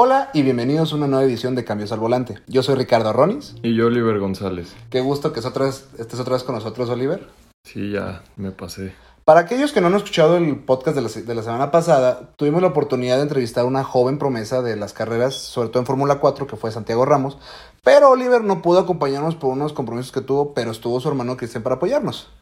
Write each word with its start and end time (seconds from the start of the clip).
Hola 0.00 0.30
y 0.32 0.42
bienvenidos 0.42 0.92
a 0.92 0.94
una 0.94 1.08
nueva 1.08 1.24
edición 1.24 1.56
de 1.56 1.64
Cambios 1.64 1.90
al 1.90 1.98
Volante. 1.98 2.38
Yo 2.46 2.62
soy 2.62 2.76
Ricardo 2.76 3.12
Ronis. 3.12 3.56
Y 3.64 3.74
yo, 3.74 3.88
Oliver 3.88 4.20
González. 4.20 4.76
Qué 4.90 5.00
gusto 5.00 5.32
que 5.32 5.40
estés 5.40 6.20
otra 6.20 6.34
vez 6.34 6.44
con 6.44 6.54
nosotros, 6.54 6.88
Oliver. 6.88 7.26
Sí, 7.64 7.90
ya 7.90 8.22
me 8.36 8.52
pasé. 8.52 8.94
Para 9.24 9.40
aquellos 9.40 9.72
que 9.72 9.80
no 9.80 9.88
han 9.88 9.96
escuchado 9.96 10.36
el 10.36 10.60
podcast 10.60 10.94
de 10.94 11.02
la, 11.02 11.08
de 11.08 11.34
la 11.34 11.42
semana 11.42 11.72
pasada, 11.72 12.30
tuvimos 12.36 12.62
la 12.62 12.68
oportunidad 12.68 13.16
de 13.16 13.22
entrevistar 13.22 13.64
a 13.64 13.66
una 13.66 13.82
joven 13.82 14.18
promesa 14.18 14.62
de 14.62 14.76
las 14.76 14.92
carreras, 14.92 15.34
sobre 15.34 15.70
todo 15.70 15.80
en 15.80 15.86
Fórmula 15.86 16.20
4, 16.20 16.46
que 16.46 16.54
fue 16.54 16.70
Santiago 16.70 17.04
Ramos. 17.04 17.36
Pero 17.82 18.10
Oliver 18.10 18.44
no 18.44 18.62
pudo 18.62 18.78
acompañarnos 18.78 19.34
por 19.34 19.52
unos 19.52 19.72
compromisos 19.72 20.12
que 20.12 20.20
tuvo, 20.20 20.54
pero 20.54 20.70
estuvo 20.70 21.00
su 21.00 21.08
hermano 21.08 21.36
Cristian 21.36 21.64
para 21.64 21.74
apoyarnos. 21.74 22.32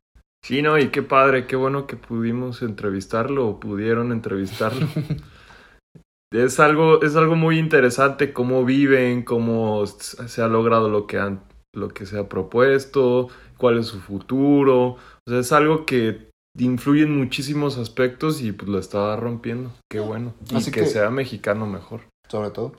Sí, 0.43 0.61
no, 0.61 0.77
y 0.77 0.91
qué 0.91 1.03
padre, 1.03 1.47
qué 1.47 1.57
bueno 1.57 1.87
que 1.87 1.97
pudimos 1.97 2.61
entrevistarlo 2.61 3.49
o 3.49 3.61
pudieron 3.61 4.13
entrevistarlo. 4.13 4.87
es 6.45 6.61
algo, 6.61 7.03
es 7.03 7.17
algo 7.17 7.37
muy 7.37 7.59
interesante 7.59 8.33
cómo 8.33 8.65
viven, 8.65 9.23
cómo 9.23 9.87
se 9.87 10.43
ha 10.43 10.49
logrado 10.49 10.89
lo 10.89 11.07
que 11.07 11.19
han, 11.19 11.43
lo 11.73 11.89
que 11.89 12.07
se 12.07 12.19
ha 12.19 12.29
propuesto, 12.29 13.29
cuál 13.57 13.79
es 13.79 13.87
su 13.87 14.01
futuro. 14.01 14.97
O 14.97 15.31
sea, 15.31 15.39
es 15.39 15.53
algo 15.53 15.87
que 15.87 16.31
influye 16.59 17.03
en 17.03 17.17
muchísimos 17.17 17.79
aspectos 17.79 18.41
y 18.41 18.53
pues 18.53 18.69
lo 18.69 18.79
estaba 18.79 19.17
rompiendo. 19.17 19.73
Qué 19.91 20.01
bueno. 20.01 20.35
Y 20.51 20.57
Así 20.57 20.71
que, 20.71 20.87
sea 20.87 21.11
mexicano 21.11 21.67
mejor. 21.67 22.03
Sobre 22.29 22.51
todo. 22.51 22.73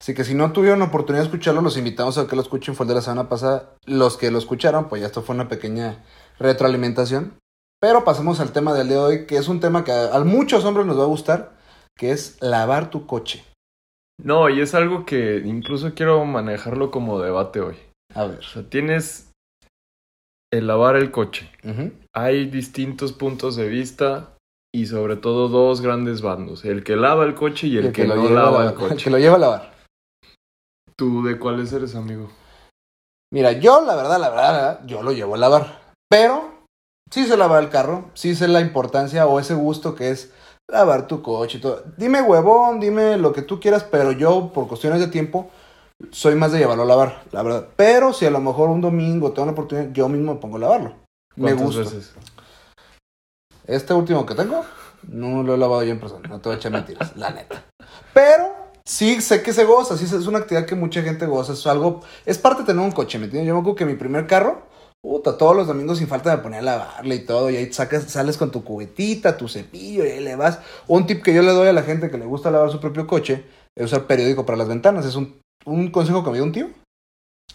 Así 0.00 0.14
que 0.14 0.24
si 0.24 0.34
no 0.34 0.52
tuvieron 0.52 0.82
oportunidad 0.82 1.22
de 1.22 1.28
escucharlo, 1.28 1.60
los 1.62 1.76
invitamos 1.76 2.18
a 2.18 2.26
que 2.26 2.36
lo 2.36 2.42
escuchen. 2.42 2.74
Fue 2.74 2.84
el 2.84 2.88
de 2.88 2.94
la 2.96 3.02
semana 3.02 3.28
pasada. 3.28 3.76
Los 3.84 4.16
que 4.16 4.30
lo 4.30 4.38
escucharon, 4.38 4.88
pues 4.88 5.00
ya 5.00 5.06
esto 5.06 5.22
fue 5.22 5.34
una 5.34 5.48
pequeña 5.48 6.04
retroalimentación. 6.38 7.34
Pero 7.80 8.04
pasamos 8.04 8.38
al 8.40 8.52
tema 8.52 8.74
del 8.74 8.88
día 8.88 8.98
de 8.98 9.02
hoy, 9.02 9.26
que 9.26 9.36
es 9.36 9.48
un 9.48 9.60
tema 9.60 9.82
que 9.82 9.92
a 9.92 10.18
muchos 10.20 10.64
hombres 10.64 10.86
nos 10.86 10.98
va 10.98 11.02
a 11.02 11.06
gustar 11.06 11.61
que 11.96 12.12
es 12.12 12.38
lavar 12.40 12.90
tu 12.90 13.06
coche. 13.06 13.44
No, 14.22 14.48
y 14.48 14.60
es 14.60 14.74
algo 14.74 15.04
que 15.04 15.38
incluso 15.44 15.94
quiero 15.94 16.24
manejarlo 16.24 16.90
como 16.90 17.20
debate 17.20 17.60
hoy. 17.60 17.76
A 18.14 18.26
ver. 18.26 18.38
O 18.38 18.42
sea, 18.42 18.62
tienes 18.62 19.32
el 20.52 20.66
lavar 20.66 20.96
el 20.96 21.10
coche. 21.10 21.50
Hay 22.14 22.46
distintos 22.46 23.12
puntos 23.12 23.56
de 23.56 23.68
vista 23.68 24.36
y 24.74 24.86
sobre 24.86 25.16
todo 25.16 25.48
dos 25.48 25.80
grandes 25.80 26.22
bandos. 26.22 26.64
El 26.64 26.84
que 26.84 26.96
lava 26.96 27.24
el 27.24 27.34
coche 27.34 27.66
y 27.66 27.78
el, 27.78 27.92
que, 27.92 28.06
no 28.06 28.28
lava 28.28 28.66
el 28.66 28.74
coche. 28.74 28.94
El 28.94 29.02
que 29.04 29.10
lo 29.10 29.18
lleva 29.18 29.36
a 29.36 29.40
lavar. 29.40 29.72
¿Tú 30.96 31.24
de 31.24 31.38
cuáles 31.38 31.72
eres, 31.72 31.94
amigo? 31.94 32.30
Mira, 33.32 33.52
yo 33.52 33.84
la 33.84 33.96
verdad, 33.96 34.20
la 34.20 34.28
verdad, 34.28 34.80
yo 34.86 35.02
lo 35.02 35.12
llevo 35.12 35.34
a 35.34 35.38
lavar. 35.38 35.94
Pero 36.08 36.66
sí 37.10 37.26
se 37.26 37.36
lava 37.36 37.58
el 37.58 37.70
carro, 37.70 38.10
sí 38.14 38.34
sé 38.34 38.46
la 38.46 38.60
importancia 38.60 39.26
o 39.26 39.40
ese 39.40 39.54
gusto 39.54 39.94
que 39.94 40.10
es 40.10 40.32
lavar 40.72 41.06
tu 41.06 41.22
coche 41.22 41.58
y 41.58 41.60
todo. 41.60 41.84
Dime 41.96 42.22
huevón, 42.22 42.80
dime 42.80 43.18
lo 43.18 43.32
que 43.32 43.42
tú 43.42 43.60
quieras, 43.60 43.84
pero 43.84 44.10
yo, 44.12 44.52
por 44.52 44.66
cuestiones 44.66 45.00
de 45.00 45.08
tiempo, 45.08 45.50
soy 46.10 46.34
más 46.34 46.50
de 46.50 46.58
llevarlo 46.58 46.82
a 46.82 46.86
lavar, 46.86 47.22
la 47.30 47.42
verdad. 47.42 47.68
Pero 47.76 48.12
si 48.12 48.26
a 48.26 48.30
lo 48.30 48.40
mejor 48.40 48.70
un 48.70 48.80
domingo 48.80 49.32
tengo 49.32 49.46
la 49.46 49.52
oportunidad, 49.52 49.92
yo 49.92 50.08
mismo 50.08 50.34
me 50.34 50.40
pongo 50.40 50.56
a 50.56 50.60
lavarlo. 50.60 50.94
Me 51.36 51.52
gusta. 51.52 51.80
veces? 51.80 52.12
Este 53.66 53.94
último 53.94 54.26
que 54.26 54.34
tengo, 54.34 54.64
no 55.08 55.42
lo 55.42 55.54
he 55.54 55.58
lavado 55.58 55.84
yo 55.84 55.92
en 55.92 56.00
persona, 56.00 56.28
no 56.28 56.40
te 56.40 56.48
voy 56.48 56.56
a 56.56 56.58
echar 56.58 56.72
mentiras, 56.72 57.16
la 57.16 57.30
neta. 57.30 57.64
Pero 58.12 58.52
sí 58.84 59.20
sé 59.20 59.42
que 59.42 59.52
se 59.52 59.64
goza, 59.64 59.96
sí 59.96 60.04
es 60.04 60.26
una 60.26 60.38
actividad 60.38 60.66
que 60.66 60.74
mucha 60.74 61.02
gente 61.02 61.26
goza, 61.26 61.52
es 61.52 61.66
algo, 61.66 62.00
es 62.26 62.38
parte 62.38 62.62
de 62.62 62.66
tener 62.66 62.84
un 62.84 62.92
coche, 62.92 63.18
¿me 63.18 63.26
entiendes? 63.26 63.48
Yo 63.48 63.54
me 63.54 63.60
acuerdo 63.60 63.76
que 63.76 63.86
mi 63.86 63.94
primer 63.94 64.26
carro 64.26 64.71
Puta, 65.02 65.36
todos 65.36 65.56
los 65.56 65.66
domingos 65.66 65.98
sin 65.98 66.06
falta 66.06 66.36
me 66.36 66.42
ponía 66.42 66.60
a 66.60 66.62
lavarle 66.62 67.16
y 67.16 67.26
todo. 67.26 67.50
Y 67.50 67.56
ahí 67.56 67.72
sacas, 67.72 68.04
sales 68.04 68.36
con 68.38 68.52
tu 68.52 68.62
cubetita, 68.62 69.36
tu 69.36 69.48
cepillo 69.48 70.04
y 70.04 70.10
ahí 70.10 70.20
le 70.20 70.36
vas. 70.36 70.60
Un 70.86 71.06
tip 71.06 71.22
que 71.24 71.34
yo 71.34 71.42
le 71.42 71.50
doy 71.50 71.66
a 71.66 71.72
la 71.72 71.82
gente 71.82 72.08
que 72.08 72.18
le 72.18 72.24
gusta 72.24 72.52
lavar 72.52 72.70
su 72.70 72.78
propio 72.78 73.06
coche 73.08 73.44
es 73.74 73.86
usar 73.86 74.06
periódico 74.06 74.46
para 74.46 74.58
las 74.58 74.68
ventanas. 74.68 75.04
Es 75.04 75.16
un, 75.16 75.40
un 75.64 75.90
consejo 75.90 76.22
que 76.22 76.30
me 76.30 76.36
dio 76.36 76.44
un 76.44 76.52
tío. 76.52 76.68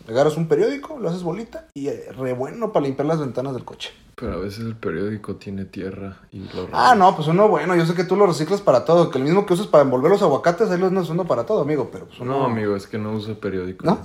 Agarras 0.10 0.36
un 0.38 0.48
periódico, 0.48 1.00
lo 1.00 1.10
haces 1.10 1.24
bolita 1.24 1.68
y 1.74 1.88
es 1.88 2.16
re 2.18 2.34
bueno 2.34 2.72
para 2.72 2.86
limpiar 2.86 3.08
las 3.08 3.20
ventanas 3.20 3.54
del 3.54 3.64
coche. 3.64 3.92
Pero 4.16 4.34
a 4.34 4.38
veces 4.38 4.60
el 4.60 4.76
periódico 4.76 5.38
tiene 5.38 5.66
tierra 5.66 6.18
y 6.32 6.40
lo 6.54 6.68
Ah, 6.74 6.96
no, 6.96 7.16
pues 7.16 7.28
uno 7.30 7.48
bueno, 7.48 7.76
yo 7.76 7.86
sé 7.86 7.96
que 7.96 8.04
tú 8.04 8.16
lo 8.16 8.28
reciclas 8.28 8.62
para 8.62 8.84
todo, 8.84 9.10
que 9.10 9.18
el 9.18 9.24
mismo 9.24 9.46
que 9.46 9.54
usas 9.54 9.68
para 9.68 9.84
envolver 9.84 10.12
los 10.12 10.22
aguacates, 10.22 10.70
ahí 10.70 10.80
lo 10.80 10.90
no 10.92 11.02
usando 11.02 11.26
para 11.26 11.46
todo, 11.46 11.62
amigo, 11.62 11.90
pero 11.92 12.08
pues 12.08 12.20
No, 12.20 12.46
amigo, 12.46 12.76
es 12.76 12.88
que 12.88 12.98
no 12.98 13.14
uso 13.14 13.40
periódico. 13.40 13.86
¿No? 13.86 14.00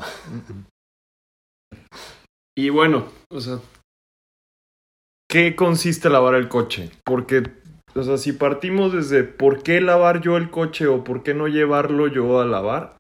Y 2.55 2.69
bueno, 2.69 3.07
o 3.31 3.41
sea, 3.41 3.61
¿qué 5.29 5.57
consiste 5.57 6.11
lavar 6.11 6.35
el 6.35 6.49
coche? 6.49 6.91
Porque, 7.05 7.45
o 7.95 8.03
sea, 8.03 8.19
si 8.19 8.33
partimos 8.33 8.93
desde 8.93 9.25
por 9.25 9.63
qué 9.63 9.81
lavar 9.81 10.21
yo 10.21 10.37
el 10.37 10.51
coche 10.51 10.87
o 10.87 11.03
por 11.03 11.23
qué 11.23 11.33
no 11.33 11.49
llevarlo 11.49 12.09
yo 12.09 12.41
a 12.41 12.45
lavar, 12.45 12.97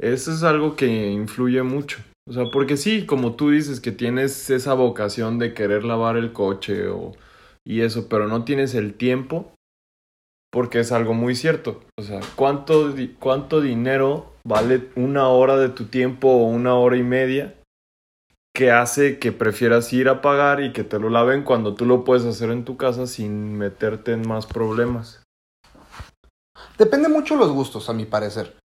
eso 0.00 0.32
es 0.32 0.42
algo 0.42 0.74
que 0.74 1.10
influye 1.10 1.62
mucho. 1.62 1.98
O 2.28 2.32
sea, 2.32 2.44
porque 2.52 2.76
sí, 2.76 3.06
como 3.06 3.36
tú 3.36 3.50
dices 3.50 3.80
que 3.80 3.92
tienes 3.92 4.50
esa 4.50 4.74
vocación 4.74 5.38
de 5.38 5.54
querer 5.54 5.84
lavar 5.84 6.16
el 6.16 6.32
coche 6.32 6.88
o 6.88 7.12
y 7.64 7.82
eso, 7.82 8.08
pero 8.08 8.26
no 8.28 8.44
tienes 8.44 8.74
el 8.74 8.94
tiempo, 8.94 9.52
porque 10.50 10.80
es 10.80 10.90
algo 10.90 11.12
muy 11.14 11.34
cierto. 11.34 11.82
O 11.98 12.02
sea, 12.02 12.20
¿cuánto, 12.34 12.94
cuánto 13.18 13.60
dinero 13.60 14.32
vale 14.42 14.88
una 14.96 15.28
hora 15.28 15.56
de 15.58 15.68
tu 15.68 15.84
tiempo 15.84 16.28
o 16.28 16.46
una 16.46 16.74
hora 16.74 16.96
y 16.96 17.02
media 17.02 17.54
que 18.58 18.72
hace 18.72 19.20
que 19.20 19.30
prefieras 19.30 19.92
ir 19.92 20.08
a 20.08 20.20
pagar 20.20 20.60
y 20.60 20.72
que 20.72 20.82
te 20.82 20.98
lo 20.98 21.10
laven 21.10 21.44
cuando 21.44 21.76
tú 21.76 21.84
lo 21.84 22.02
puedes 22.02 22.24
hacer 22.24 22.50
en 22.50 22.64
tu 22.64 22.76
casa 22.76 23.06
sin 23.06 23.56
meterte 23.56 24.10
en 24.10 24.26
más 24.26 24.46
problemas. 24.46 25.22
Depende 26.76 27.08
mucho 27.08 27.34
de 27.34 27.40
los 27.40 27.52
gustos, 27.52 27.88
a 27.88 27.92
mi 27.92 28.04
parecer. 28.04 28.56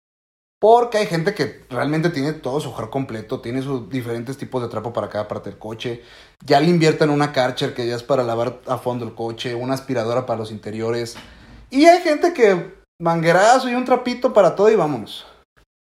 Porque 0.59 0.97
hay 0.97 1.07
gente 1.07 1.35
que 1.35 1.67
realmente 1.69 2.09
tiene 2.09 2.33
todo 2.33 2.59
su 2.59 2.71
hogar 2.71 2.89
completo, 2.89 3.43
tiene 3.43 3.61
sus 3.61 3.91
diferentes 3.91 4.39
tipos 4.39 4.63
de 4.63 4.71
trapo 4.71 4.95
para 4.95 5.11
cada 5.11 5.29
parte 5.29 5.51
del 5.51 5.59
coche. 5.59 6.03
Ya 6.43 6.59
le 6.59 6.69
invierten 6.69 7.11
una 7.11 7.31
Karcher 7.31 7.75
que 7.75 7.87
ya 7.87 7.95
es 7.95 8.03
para 8.03 8.23
lavar 8.23 8.63
a 8.69 8.79
fondo 8.79 9.05
el 9.05 9.15
coche, 9.15 9.55
una 9.55 9.75
aspiradora 9.75 10.25
para 10.25 10.39
los 10.39 10.53
interiores. 10.53 11.17
Y 11.69 11.85
hay 11.85 12.01
gente 12.01 12.33
que 12.33 12.77
manguerazo 12.99 13.69
y 13.69 13.75
un 13.75 13.85
trapito 13.85 14.33
para 14.33 14.57
todo 14.57 14.71
y 14.71 14.75
vámonos. 14.75 15.27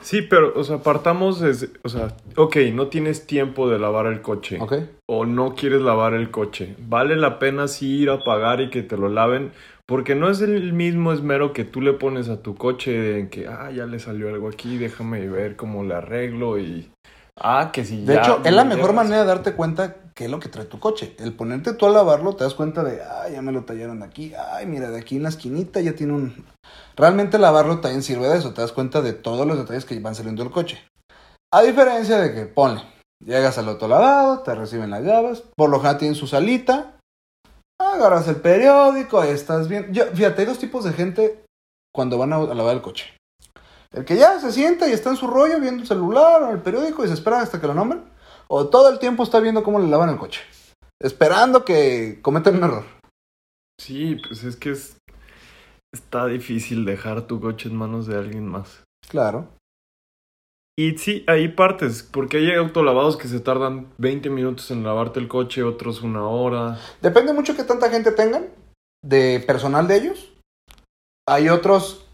Sí, 0.03 0.22
pero, 0.22 0.53
o 0.56 0.63
sea, 0.63 0.78
partamos 0.80 1.40
desde, 1.40 1.69
o 1.84 1.90
sea, 1.90 2.16
ok, 2.35 2.58
no 2.74 2.88
tienes 2.88 3.25
tiempo 3.25 3.69
de 3.69 3.80
lavar 3.80 4.06
el 4.06 4.22
coche. 4.22 4.58
Ok. 4.62 4.74
O 5.08 5.25
no 5.25 5.56
quieres 5.56 5.81
lavar 5.81 6.13
el 6.13 6.30
coche. 6.30 6.75
Vale 6.80 7.16
la 7.16 7.40
pena 7.40 7.68
sí 7.68 7.97
ir 7.97 8.09
a 8.09 8.24
pagar 8.24 8.62
y 8.62 8.69
que 8.69 8.84
te 8.84 8.96
lo 8.96 9.09
laven, 9.09 9.52
porque 9.86 10.16
no 10.16 10.30
es 10.30 10.41
el 10.41 10.74
mismo 10.74 11.12
esmero 11.12 11.52
que 11.52 11.63
tú 11.63 11.81
le 11.81 11.94
pones 11.94 12.30
a 12.30 12.41
tu 12.41 12.56
coche 12.56 13.19
en 13.19 13.30
que, 13.30 13.47
ah, 13.47 13.72
ya 13.72 13.86
le 13.86 14.00
salió 14.00 14.30
algo 14.30 14.50
aquí, 14.50 14.78
déjame 14.78 15.28
ver 15.28 15.56
cómo 15.56 15.84
le 15.84 15.96
arreglo 15.96 16.59
y... 16.59 16.91
Ah, 17.36 17.72
que 17.72 17.84
si 17.84 18.03
De 18.03 18.18
hecho, 18.18 18.41
es 18.44 18.53
la 18.53 18.66
mejor 18.66 18.94
manera 18.94 19.22
de 19.22 19.28
darte 19.28 19.53
cuenta 19.53 19.96
qué 20.18 20.26
es 20.26 20.32
lo 20.32 20.40
que 20.40 20.50
trae 20.50 20.66
tu 20.66 20.80
coche. 20.80 21.16
El 21.20 21.34
ponerte 21.34 21.74
tú 21.74 21.86
a 21.86 21.92
lavarlo, 21.92 22.36
te 22.36 22.44
das 22.44 22.56
cuenta 22.56 22.84
de, 22.84 23.04
ah, 23.04 23.30
ya 23.30 23.44
me 23.44 23.52
lo 23.52 23.66
tallaron 23.66 24.02
aquí, 24.02 24.34
ay, 24.34 24.66
mira, 24.66 24.90
de 24.90 25.00
aquí 25.00 25.18
en 25.18 25.24
la 25.24 25.30
esquinita 25.30 25.80
ya 25.80 25.94
tiene 25.94 26.14
un... 26.14 26.46
Realmente 26.96 27.38
lavarlo 27.38 27.80
también 27.82 28.02
sirve 28.02 28.28
de 28.28 28.40
eso, 28.40 28.52
te 28.52 28.62
das 28.62 28.72
cuenta 28.72 29.04
de 29.04 29.14
todos 29.14 29.46
los 29.46 29.60
detalles 29.60 29.86
que 29.86 30.00
van 30.00 30.16
saliendo 30.16 30.44
del 30.44 30.52
coche. 30.52 30.84
A 31.54 31.62
diferencia 31.62 32.18
de 32.18 32.34
que, 32.34 32.48
ponle, 32.48 32.82
llegas 33.24 33.60
al 33.60 33.70
auto 33.70 33.88
lavado, 33.88 34.40
te 34.40 34.56
reciben 34.56 34.90
las 34.90 35.04
llaves, 35.04 35.44
por 35.56 35.70
lo 35.70 35.78
general 35.78 36.00
tienen 36.00 36.16
su 36.16 36.26
salita, 36.26 36.98
agarras 37.80 38.28
el 38.28 38.38
periódico, 38.38 39.22
estás 39.22 39.68
bien. 39.68 39.94
Fíjate, 39.94 40.42
hay 40.42 40.48
dos 40.48 40.58
tipos 40.58 40.84
de 40.84 40.94
gente 40.94 41.46
cuando 41.94 42.18
van 42.18 42.34
a 42.34 42.40
lavar 42.40 42.76
el 42.76 42.82
coche. 42.82 43.16
El 43.94 44.04
que 44.04 44.18
ya 44.18 44.40
se 44.40 44.52
sienta 44.52 44.88
y 44.88 44.94
está 44.94 45.12
en 45.12 45.16
su 45.16 45.28
rollo 45.28 45.60
viendo 45.60 45.84
el 45.84 45.88
celular 45.88 46.42
o 46.42 46.50
el 46.50 46.62
periódico 46.62 47.06
y 47.06 47.08
se 47.08 47.14
espera 47.14 47.40
hasta 47.40 47.62
que 47.62 47.68
lo 47.68 47.76
nombren. 47.76 48.17
O 48.50 48.68
todo 48.68 48.90
el 48.90 49.00
tiempo 49.00 49.24
está 49.24 49.40
viendo 49.40 49.63
cómo 49.63 49.80
le 49.80 49.88
lavan 49.88 50.09
el 50.09 50.18
coche. 50.18 50.41
Esperando 51.02 51.66
que 51.66 52.19
cometan 52.22 52.58
un 52.58 52.63
error. 52.63 52.85
Sí, 53.80 54.16
pues 54.16 54.44
es 54.44 54.56
que 54.56 54.72
es, 54.72 54.97
está 55.94 56.25
difícil 56.25 56.86
dejar 56.86 57.28
tu 57.28 57.40
coche 57.40 57.69
en 57.69 57.75
manos 57.75 58.07
de 58.07 58.18
alguien 58.18 58.48
más. 58.48 58.83
Claro. 59.07 59.50
Y 60.80 60.98
sí, 60.98 61.24
hay 61.27 61.48
partes, 61.48 62.04
porque 62.04 62.38
hay 62.38 62.54
autolavados 62.54 63.18
que 63.18 63.27
se 63.27 63.39
tardan 63.39 63.92
20 63.98 64.30
minutos 64.30 64.69
en 64.69 64.83
lavarte 64.83 65.19
el 65.19 65.27
coche, 65.27 65.63
otros 65.63 66.04
una 66.04 66.27
hora. 66.27 66.80
Depende 67.01 67.33
mucho 67.33 67.56
que 67.56 67.63
tanta 67.63 67.89
gente 67.89 68.12
tengan 68.12 68.50
de 69.04 69.44
personal 69.45 69.88
de 69.88 69.95
ellos. 69.95 70.33
Hay 71.27 71.50
otros 71.50 72.06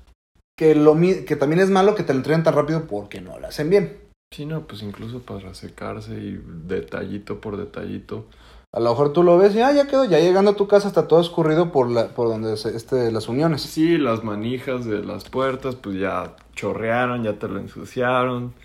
que, 0.57 0.75
lo, 0.75 0.95
que 0.95 1.35
también 1.35 1.61
es 1.61 1.69
malo 1.69 1.93
que 1.93 2.03
te 2.03 2.13
lo 2.13 2.19
entreguen 2.19 2.43
tan 2.43 2.55
rápido 2.55 2.87
porque 2.87 3.19
no 3.19 3.37
lo 3.37 3.47
hacen 3.47 3.69
bien. 3.69 4.02
Sí, 4.33 4.47
no, 4.47 4.65
pues 4.65 4.81
incluso 4.81 5.19
para 5.19 5.53
secarse 5.53 6.15
y 6.15 6.41
detallito 6.65 7.39
por 7.39 7.55
detallito. 7.55 8.25
A 8.71 8.79
lo 8.79 8.89
mejor 8.89 9.13
tú 9.13 9.21
lo 9.21 9.37
ves 9.37 9.53
y 9.53 9.61
ah, 9.61 9.71
ya 9.71 9.85
quedó, 9.85 10.05
ya 10.05 10.19
llegando 10.19 10.51
a 10.51 10.55
tu 10.55 10.67
casa 10.67 10.87
está 10.87 11.07
todo 11.07 11.21
escurrido 11.21 11.71
por 11.71 11.91
la, 11.91 12.15
por 12.15 12.29
donde 12.29 12.57
se, 12.57 12.75
este, 12.75 13.11
las 13.11 13.29
uniones. 13.29 13.61
Sí, 13.61 13.99
las 13.99 14.23
manijas 14.23 14.85
de 14.85 15.03
las 15.03 15.29
puertas, 15.29 15.75
pues 15.75 15.99
ya 15.99 16.35
chorrearon, 16.55 17.23
ya 17.23 17.37
te 17.37 17.47
lo 17.47 17.59
ensuciaron. 17.59 18.55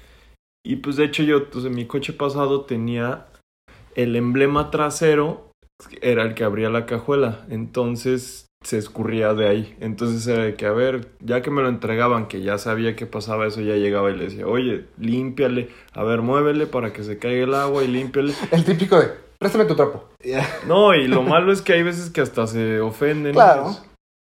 Y 0.64 0.76
pues 0.76 0.96
de 0.96 1.04
hecho 1.04 1.22
yo, 1.22 1.50
pues 1.50 1.66
en 1.66 1.74
mi 1.74 1.84
coche 1.84 2.14
pasado 2.14 2.62
tenía 2.62 3.26
el 3.94 4.16
emblema 4.16 4.70
trasero, 4.70 5.50
era 6.00 6.22
el 6.22 6.34
que 6.34 6.44
abría 6.44 6.70
la 6.70 6.86
cajuela. 6.86 7.44
Entonces 7.50 8.47
se 8.62 8.78
escurría 8.78 9.34
de 9.34 9.48
ahí. 9.48 9.76
Entonces 9.80 10.26
era 10.26 10.44
de 10.44 10.54
que, 10.54 10.66
a 10.66 10.72
ver, 10.72 11.08
ya 11.20 11.42
que 11.42 11.50
me 11.50 11.62
lo 11.62 11.68
entregaban, 11.68 12.28
que 12.28 12.42
ya 12.42 12.58
sabía 12.58 12.96
que 12.96 13.06
pasaba 13.06 13.46
eso, 13.46 13.60
ya 13.60 13.74
llegaba 13.74 14.10
y 14.10 14.16
le 14.16 14.24
decía, 14.24 14.46
oye, 14.46 14.86
límpiale, 14.98 15.70
a 15.92 16.02
ver, 16.02 16.22
muévele 16.22 16.66
para 16.66 16.92
que 16.92 17.04
se 17.04 17.18
caiga 17.18 17.44
el 17.44 17.54
agua 17.54 17.84
y 17.84 17.88
límpiale. 17.88 18.32
El 18.52 18.64
típico 18.64 18.98
de, 18.98 19.10
préstame 19.38 19.64
tu 19.64 19.76
trapo. 19.76 20.08
No, 20.66 20.94
y 20.94 21.06
lo 21.06 21.22
malo 21.22 21.52
es 21.52 21.62
que 21.62 21.74
hay 21.74 21.82
veces 21.82 22.10
que 22.10 22.20
hasta 22.20 22.46
se 22.46 22.80
ofenden. 22.80 23.32
Claro. 23.32 23.64
pues, 23.64 23.82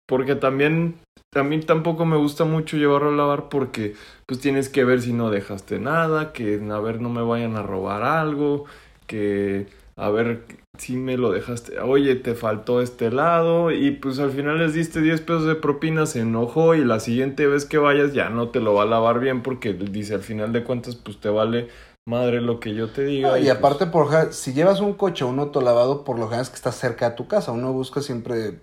porque 0.06 0.34
también, 0.34 0.96
a 1.34 1.42
mí 1.42 1.60
tampoco 1.60 2.04
me 2.06 2.16
gusta 2.16 2.44
mucho 2.44 2.76
llevarlo 2.76 3.10
a 3.10 3.16
lavar 3.16 3.48
porque 3.50 3.94
pues 4.26 4.40
tienes 4.40 4.68
que 4.70 4.84
ver 4.84 5.02
si 5.02 5.12
no 5.12 5.30
dejaste 5.30 5.78
nada, 5.78 6.32
que 6.32 6.60
a 6.70 6.80
ver 6.80 7.00
no 7.00 7.10
me 7.10 7.22
vayan 7.22 7.56
a 7.56 7.62
robar 7.62 8.02
algo, 8.02 8.64
que 9.06 9.66
a 9.98 10.10
ver 10.10 10.46
si 10.78 10.96
me 10.96 11.16
lo 11.16 11.32
dejaste, 11.32 11.80
oye, 11.80 12.14
te 12.14 12.34
faltó 12.36 12.80
este 12.80 13.10
lado 13.10 13.72
y 13.72 13.90
pues 13.90 14.20
al 14.20 14.30
final 14.30 14.58
les 14.58 14.72
diste 14.72 15.00
10 15.00 15.22
pesos 15.22 15.46
de 15.46 15.56
propina, 15.56 16.06
se 16.06 16.20
enojó 16.20 16.76
y 16.76 16.84
la 16.84 17.00
siguiente 17.00 17.48
vez 17.48 17.64
que 17.64 17.78
vayas 17.78 18.14
ya 18.14 18.30
no 18.30 18.50
te 18.50 18.60
lo 18.60 18.74
va 18.74 18.84
a 18.84 18.86
lavar 18.86 19.18
bien 19.18 19.42
porque 19.42 19.74
dice 19.74 20.14
al 20.14 20.22
final 20.22 20.52
de 20.52 20.62
cuentas 20.62 20.94
pues 20.94 21.18
te 21.18 21.28
vale 21.30 21.68
madre 22.06 22.40
lo 22.40 22.60
que 22.60 22.74
yo 22.74 22.90
te 22.90 23.04
diga. 23.04 23.30
No, 23.30 23.36
y 23.36 23.42
pues, 23.42 23.56
aparte, 23.56 23.86
por 23.86 24.04
lo 24.04 24.10
general, 24.10 24.32
si 24.32 24.54
llevas 24.54 24.80
un 24.80 24.94
coche 24.94 25.24
o 25.24 25.28
un 25.28 25.40
auto 25.40 25.60
lavado, 25.60 26.04
por 26.04 26.16
lo 26.16 26.26
general 26.26 26.42
es 26.42 26.50
que 26.50 26.56
está 26.56 26.72
cerca 26.72 27.10
de 27.10 27.16
tu 27.16 27.28
casa. 27.28 27.52
Uno 27.52 27.72
busca 27.72 28.00
siempre 28.00 28.60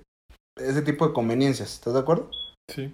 ese 0.57 0.81
tipo 0.81 1.07
de 1.07 1.13
conveniencias. 1.13 1.73
¿Estás 1.73 1.93
de 1.93 1.99
acuerdo? 1.99 2.31
Sí. 2.73 2.91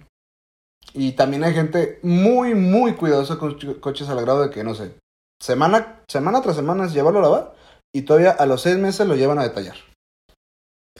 Y 0.92 1.12
también 1.12 1.44
hay 1.44 1.54
gente 1.54 2.00
muy, 2.02 2.54
muy 2.54 2.94
cuidadosa 2.94 3.38
con 3.38 3.56
coches 3.80 4.08
al 4.10 4.20
grado 4.20 4.42
de 4.42 4.50
que, 4.50 4.62
no 4.62 4.74
sé, 4.74 4.94
semana, 5.40 6.02
semana 6.06 6.42
tras 6.42 6.56
semana 6.56 6.84
es 6.84 6.92
llevarlo 6.92 7.20
a 7.20 7.22
lavar 7.22 7.61
y 7.94 8.02
todavía 8.02 8.30
a 8.30 8.46
los 8.46 8.62
seis 8.62 8.78
meses 8.78 9.06
lo 9.06 9.14
llevan 9.14 9.38
a 9.38 9.42
detallar. 9.42 9.76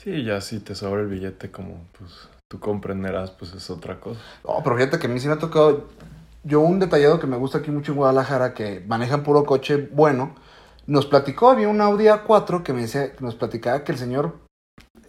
Sí, 0.01 0.23
ya 0.23 0.41
si 0.41 0.59
te 0.59 0.75
sobra 0.75 1.01
el 1.01 1.07
billete 1.07 1.51
como 1.51 1.85
pues 1.97 2.29
tú 2.49 2.59
comprenderás, 2.59 3.31
pues 3.31 3.53
es 3.53 3.69
otra 3.69 3.99
cosa. 3.99 4.19
No, 4.43 4.61
pero 4.63 4.75
fíjate 4.75 4.99
que 4.99 5.07
a 5.07 5.09
mí 5.09 5.19
sí 5.19 5.27
me 5.27 5.33
ha 5.33 5.39
tocado. 5.39 5.87
Yo, 6.43 6.59
un 6.59 6.79
detallado 6.79 7.19
que 7.19 7.27
me 7.27 7.37
gusta 7.37 7.59
aquí 7.59 7.71
mucho 7.71 7.93
en 7.93 7.99
Guadalajara, 7.99 8.53
que 8.53 8.81
manejan 8.81 9.23
puro 9.23 9.45
coche 9.45 9.89
bueno, 9.91 10.35
nos 10.85 11.05
platicó, 11.05 11.49
había 11.49 11.69
un 11.69 11.79
Audi 11.79 12.05
A4 12.05 12.63
que 12.63 12.73
me 12.73 12.81
decía, 12.81 13.13
nos 13.19 13.35
platicaba 13.35 13.83
que 13.83 13.93
el 13.93 13.97
señor 13.97 14.39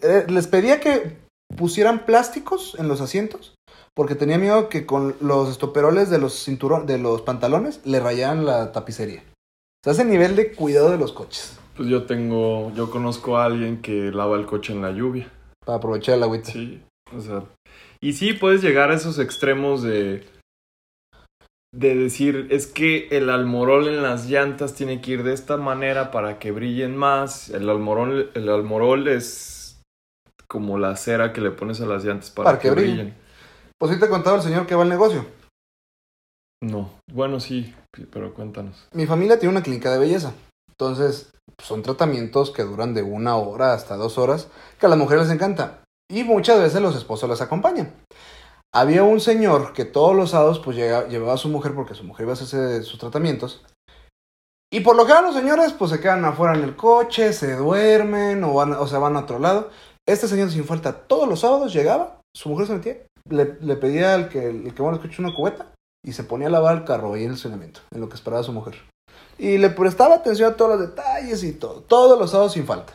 eh, 0.03 0.25
les 0.29 0.47
pedía 0.47 0.81
que 0.81 1.19
pusieran 1.57 2.07
plásticos 2.07 2.77
en 2.79 2.89
los 2.89 3.01
asientos, 3.01 3.55
porque 3.95 4.15
tenía 4.15 4.39
miedo 4.39 4.69
que 4.69 4.87
con 4.87 5.17
los 5.21 5.51
estoperoles 5.51 6.11
de 6.11 6.19
los 6.19 6.45
cinturones, 6.45 6.87
de 6.87 6.99
los 6.99 7.23
pantalones, 7.23 7.81
le 7.85 8.01
rayaran 8.01 8.47
la 8.47 8.73
tapicería. 8.73 9.23
O 9.23 9.85
sea, 9.85 9.93
ese 9.93 10.05
nivel 10.05 10.37
de 10.37 10.53
cuidado 10.53 10.91
de 10.91 10.99
los 10.99 11.13
coches, 11.13 11.59
Pues 11.76 11.88
yo 11.88 12.05
tengo, 12.05 12.73
yo 12.75 12.91
conozco 12.91 13.37
a 13.37 13.47
alguien 13.47 13.82
que 13.82 14.11
lava 14.12 14.37
el 14.37 14.47
coche 14.47 14.73
en 14.73 14.82
la 14.82 14.93
lluvia. 14.93 15.29
para 15.65 15.79
aprovechar 15.79 16.17
el 16.17 16.23
agüita. 16.23 16.50
Sí, 16.53 16.82
o 17.15 17.21
sea, 17.21 17.43
y 18.00 18.12
sí 18.12 18.32
puedes 18.35 18.62
llegar 18.62 18.91
a 18.91 18.94
esos 18.94 19.19
extremos 19.19 19.82
de 19.82 20.26
de 21.73 21.97
decir, 21.97 22.47
es 22.50 22.69
que 22.69 23.09
el 23.11 23.29
almorol 23.31 23.88
en 23.88 24.00
las 24.00 24.31
llantas 24.31 24.75
tiene 24.75 25.00
que 25.00 25.11
ir 25.11 25.23
de 25.25 25.32
esta 25.32 25.56
manera 25.56 26.12
para 26.12 26.38
que 26.38 26.53
brillen 26.53 26.97
más. 26.97 27.50
El 27.50 27.69
almorol, 27.69 28.31
el 28.35 28.49
almorol 28.49 29.09
es 29.09 29.82
como 30.47 30.79
la 30.79 30.94
cera 30.94 31.32
que 31.32 31.41
le 31.41 31.50
pones 31.50 31.81
a 31.81 31.87
las 31.87 32.05
llantas 32.05 32.31
para, 32.31 32.44
Para 32.50 32.59
que, 32.61 32.69
que 32.69 32.75
brillen. 32.77 32.97
brillen. 32.97 33.15
Pues 33.77 33.93
sí 33.93 33.99
te 33.99 34.09
contaba 34.09 34.37
el 34.37 34.43
señor 34.44 34.69
que 34.69 34.77
va 34.77 34.82
al 34.85 34.88
negocio. 34.88 35.27
No, 36.62 36.91
bueno, 37.12 37.41
sí, 37.41 37.75
pero 38.12 38.32
cuéntanos. 38.35 38.87
Mi 38.93 39.06
familia 39.06 39.41
tiene 39.41 39.50
una 39.56 39.62
clínica 39.65 39.91
de 39.93 39.99
belleza. 39.99 40.32
Entonces, 40.79 41.32
son 41.62 41.82
tratamientos 41.82 42.50
que 42.50 42.65
duran 42.65 42.94
de 42.94 43.03
una 43.03 43.37
hora 43.37 43.73
hasta 43.73 43.97
dos 43.97 44.19
horas, 44.19 44.49
que 44.79 44.87
a 44.87 44.88
las 44.88 44.99
mujeres 44.99 45.25
les 45.25 45.35
encanta. 45.35 45.85
Y 46.11 46.25
muchas 46.25 46.61
veces 46.61 46.82
los 46.82 46.97
esposos 46.97 47.29
las 47.29 47.41
acompañan. 47.41 47.94
Había 48.75 49.05
un 49.05 49.21
señor 49.21 49.73
que 49.73 49.85
todos 49.85 50.17
los 50.17 50.31
sábados 50.31 50.59
pues 50.59 50.76
llevaba 50.76 51.35
a 51.35 51.38
su 51.38 51.49
mujer 51.49 51.75
porque 51.75 51.94
su 51.94 52.03
mujer 52.03 52.25
iba 52.25 52.32
a 52.32 52.35
hacerse 52.35 52.82
sus 52.82 52.99
tratamientos. 52.99 53.65
Y 54.73 54.81
por 54.81 54.97
lo 54.97 55.05
general 55.05 55.26
los 55.26 55.37
señores 55.37 55.73
pues 55.73 55.93
se 55.93 56.00
quedan 56.00 56.25
afuera 56.25 56.56
en 56.56 56.65
el 56.65 56.75
coche, 56.75 57.32
se 57.32 57.55
duermen 57.55 58.43
o, 58.43 58.55
van, 58.55 58.73
o 58.73 58.88
se 58.88 58.99
van 58.99 59.15
a 59.15 59.20
otro 59.20 59.38
lado. 59.38 59.70
Este 60.06 60.27
señor 60.27 60.50
sin 60.50 60.65
falta 60.65 61.06
todos 61.06 61.29
los 61.29 61.41
sábados 61.41 61.73
llegaba, 61.73 62.20
su 62.35 62.49
mujer 62.49 62.67
se 62.67 62.75
metía, 62.75 62.97
le, 63.31 63.77
pedía 63.77 64.15
al 64.15 64.29
que, 64.29 64.49
el 64.49 64.75
que 64.75 64.82
bueno 64.82 64.97
escuche 64.97 65.23
una 65.23 65.35
cubeta 65.35 65.73
y 66.05 66.12
se 66.12 66.25
ponía 66.25 66.49
a 66.49 66.50
lavar 66.50 66.77
el 66.77 66.85
carro 66.85 67.15
ahí 67.15 67.23
en 67.23 67.29
el 67.29 67.35
estacionamiento, 67.37 67.81
en 67.93 68.00
lo 68.00 68.09
que 68.09 68.17
esperaba 68.17 68.43
su 68.43 68.53
mujer. 68.53 68.75
Y 69.39 69.59
le 69.59 69.71
prestaba 69.71 70.15
atención 70.17 70.53
a 70.53 70.57
todos 70.57 70.79
los 70.79 70.89
detalles 70.89 71.43
y 71.45 71.53
todo. 71.53 71.81
Todos 71.83 72.19
los 72.19 72.31
sábados 72.31 72.53
sin 72.53 72.67
falta. 72.67 72.93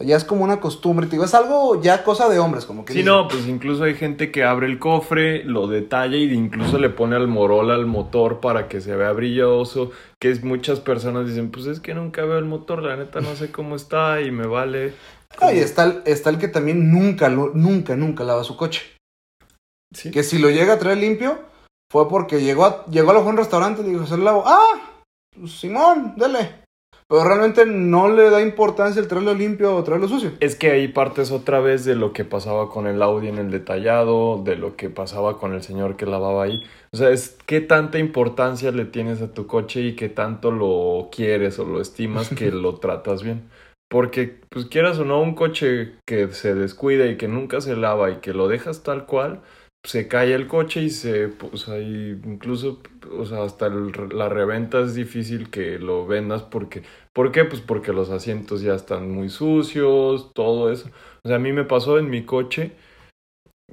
Ya 0.00 0.16
es 0.16 0.22
como 0.24 0.44
una 0.44 0.60
costumbre, 0.60 1.06
te 1.06 1.12
digo, 1.12 1.24
es 1.24 1.34
algo 1.34 1.82
ya 1.82 2.04
cosa 2.04 2.28
de 2.28 2.38
hombres, 2.38 2.64
como 2.66 2.84
que 2.84 2.92
Sí, 2.92 3.00
dicen. 3.00 3.12
no, 3.12 3.26
pues 3.26 3.48
incluso 3.48 3.82
hay 3.82 3.94
gente 3.96 4.30
que 4.30 4.44
abre 4.44 4.68
el 4.68 4.78
cofre, 4.78 5.42
lo 5.42 5.66
detalla 5.66 6.16
y 6.16 6.32
incluso 6.32 6.78
le 6.78 6.88
pone 6.88 7.16
almorol 7.16 7.72
al 7.72 7.84
motor 7.86 8.38
para 8.38 8.68
que 8.68 8.80
se 8.80 8.94
vea 8.94 9.10
brilloso. 9.10 9.90
Que 10.20 10.30
es, 10.30 10.44
muchas 10.44 10.78
personas 10.78 11.26
dicen, 11.26 11.50
pues 11.50 11.66
es 11.66 11.80
que 11.80 11.94
nunca 11.94 12.24
veo 12.24 12.38
el 12.38 12.44
motor, 12.44 12.84
la 12.84 12.94
neta 12.96 13.20
no 13.20 13.34
sé 13.34 13.50
cómo 13.50 13.74
está 13.74 14.20
y 14.20 14.30
me 14.30 14.46
vale. 14.46 14.94
No, 15.40 15.50
y 15.52 15.58
está 15.58 15.82
el, 15.84 16.02
está 16.04 16.30
el 16.30 16.38
que 16.38 16.46
también 16.46 16.92
nunca, 16.92 17.28
lo- 17.28 17.50
nunca, 17.52 17.96
nunca 17.96 18.22
lava 18.22 18.44
su 18.44 18.56
coche. 18.56 18.82
Sí. 19.92 20.12
Que 20.12 20.22
si 20.22 20.38
lo 20.38 20.48
llega 20.48 20.74
a 20.74 20.78
traer 20.78 20.98
limpio, 20.98 21.40
fue 21.90 22.08
porque 22.08 22.40
llegó 22.40 22.64
a, 22.64 22.86
llegó 22.86 23.10
a 23.10 23.14
lo 23.14 23.20
mejor 23.20 23.30
a 23.30 23.32
un 23.32 23.38
restaurante 23.38 23.82
y 23.82 23.84
le 23.84 23.90
dijo, 23.92 24.06
¿se 24.06 24.16
lo 24.16 24.24
lavo? 24.24 24.44
¡Ah! 24.46 24.98
pues, 25.38 25.52
Simón, 25.52 26.14
dele. 26.16 26.66
Pero 27.10 27.24
realmente 27.24 27.64
no 27.64 28.10
le 28.10 28.28
da 28.28 28.42
importancia 28.42 29.00
el 29.00 29.08
traerlo 29.08 29.32
limpio 29.32 29.74
o 29.74 29.82
traerlo 29.82 30.08
sucio. 30.08 30.32
Es 30.40 30.56
que 30.56 30.70
ahí 30.70 30.88
partes 30.88 31.30
otra 31.30 31.58
vez 31.58 31.86
de 31.86 31.94
lo 31.94 32.12
que 32.12 32.26
pasaba 32.26 32.68
con 32.68 32.86
el 32.86 33.00
Audi 33.00 33.28
en 33.28 33.38
el 33.38 33.50
detallado, 33.50 34.42
de 34.44 34.56
lo 34.56 34.76
que 34.76 34.90
pasaba 34.90 35.38
con 35.38 35.54
el 35.54 35.62
señor 35.62 35.96
que 35.96 36.04
lavaba 36.04 36.44
ahí. 36.44 36.62
O 36.92 36.98
sea, 36.98 37.08
es 37.08 37.38
qué 37.46 37.62
tanta 37.62 37.98
importancia 37.98 38.72
le 38.72 38.84
tienes 38.84 39.22
a 39.22 39.32
tu 39.32 39.46
coche 39.46 39.80
y 39.80 39.96
qué 39.96 40.10
tanto 40.10 40.50
lo 40.50 41.08
quieres 41.10 41.58
o 41.58 41.64
lo 41.64 41.80
estimas 41.80 42.28
que 42.28 42.50
lo 42.52 42.74
tratas 42.74 43.22
bien. 43.22 43.48
Porque, 43.88 44.40
pues 44.50 44.66
quieras 44.66 44.98
o 44.98 45.06
no, 45.06 45.22
un 45.22 45.34
coche 45.34 45.94
que 46.06 46.28
se 46.28 46.54
descuida 46.54 47.06
y 47.06 47.16
que 47.16 47.26
nunca 47.26 47.62
se 47.62 47.74
lava 47.74 48.10
y 48.10 48.16
que 48.16 48.34
lo 48.34 48.48
dejas 48.48 48.82
tal 48.82 49.06
cual, 49.06 49.40
se 49.88 50.08
cae 50.08 50.34
el 50.34 50.46
coche 50.48 50.82
y 50.82 50.90
se, 50.90 51.28
pues 51.28 51.68
ahí 51.68 52.20
incluso, 52.24 52.80
o 53.18 53.24
sea, 53.26 53.42
hasta 53.44 53.66
el- 53.66 53.92
la 54.12 54.28
reventa 54.28 54.80
es 54.80 54.94
difícil 54.94 55.50
que 55.50 55.78
lo 55.78 56.06
vendas 56.06 56.42
porque, 56.42 56.82
¿por 57.12 57.32
qué? 57.32 57.44
Pues 57.44 57.60
porque 57.62 57.92
los 57.92 58.10
asientos 58.10 58.60
ya 58.62 58.74
están 58.74 59.10
muy 59.10 59.28
sucios, 59.30 60.32
todo 60.34 60.70
eso. 60.72 60.90
O 61.24 61.28
sea, 61.28 61.36
a 61.36 61.38
mí 61.40 61.52
me 61.52 61.64
pasó 61.64 61.98
en 61.98 62.10
mi 62.10 62.24
coche, 62.24 62.72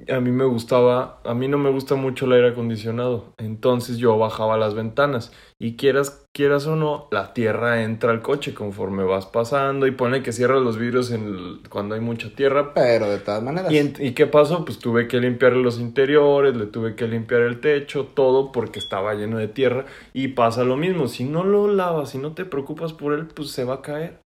a 0.08 0.20
mí 0.20 0.30
me 0.30 0.44
gustaba, 0.44 1.20
a 1.24 1.34
mí 1.34 1.48
no 1.48 1.58
me 1.58 1.70
gusta 1.70 1.94
mucho 1.94 2.26
el 2.26 2.32
aire 2.34 2.48
acondicionado, 2.50 3.32
entonces 3.38 3.96
yo 3.96 4.18
bajaba 4.18 4.58
las 4.58 4.74
ventanas 4.74 5.32
y 5.58 5.76
quieras, 5.76 6.26
quieras 6.34 6.66
o 6.66 6.76
no, 6.76 7.08
la 7.10 7.32
tierra 7.32 7.82
entra 7.82 8.10
al 8.12 8.20
coche 8.20 8.52
conforme 8.52 9.04
vas 9.04 9.26
pasando 9.26 9.86
y 9.86 9.92
pone 9.92 10.22
que 10.22 10.32
cierra 10.32 10.60
los 10.60 10.76
vidrios 10.76 11.10
en 11.10 11.24
el- 11.26 11.60
cuando 11.70 11.94
hay 11.94 12.00
mucha 12.02 12.28
tierra, 12.34 12.74
Pero 12.74 13.08
de 13.08 13.18
todas 13.18 13.42
maneras. 13.42 13.72
¿Y, 13.72 13.78
en- 13.78 13.94
¿Y 13.98 14.12
qué 14.12 14.26
pasó? 14.26 14.64
Pues 14.64 14.78
tuve 14.78 15.08
que 15.08 15.18
limpiar 15.18 15.54
los 15.54 15.80
interiores, 15.80 16.54
le 16.56 16.66
tuve 16.66 16.94
que 16.94 17.08
limpiar 17.08 17.40
el 17.42 17.60
techo, 17.60 18.06
todo 18.14 18.52
porque 18.52 18.78
estaba 18.78 19.14
lleno 19.14 19.38
de 19.38 19.48
tierra. 19.48 19.86
Y 20.12 20.28
pasa 20.28 20.64
lo 20.64 20.76
mismo, 20.76 21.08
si 21.08 21.24
no 21.24 21.42
lo 21.42 21.68
lavas, 21.68 22.10
si 22.10 22.18
no 22.18 22.32
te 22.34 22.44
preocupas 22.44 22.92
por 22.92 23.14
él, 23.14 23.26
pues 23.28 23.50
se 23.50 23.64
va 23.64 23.74
a 23.74 23.82
caer. 23.82 24.20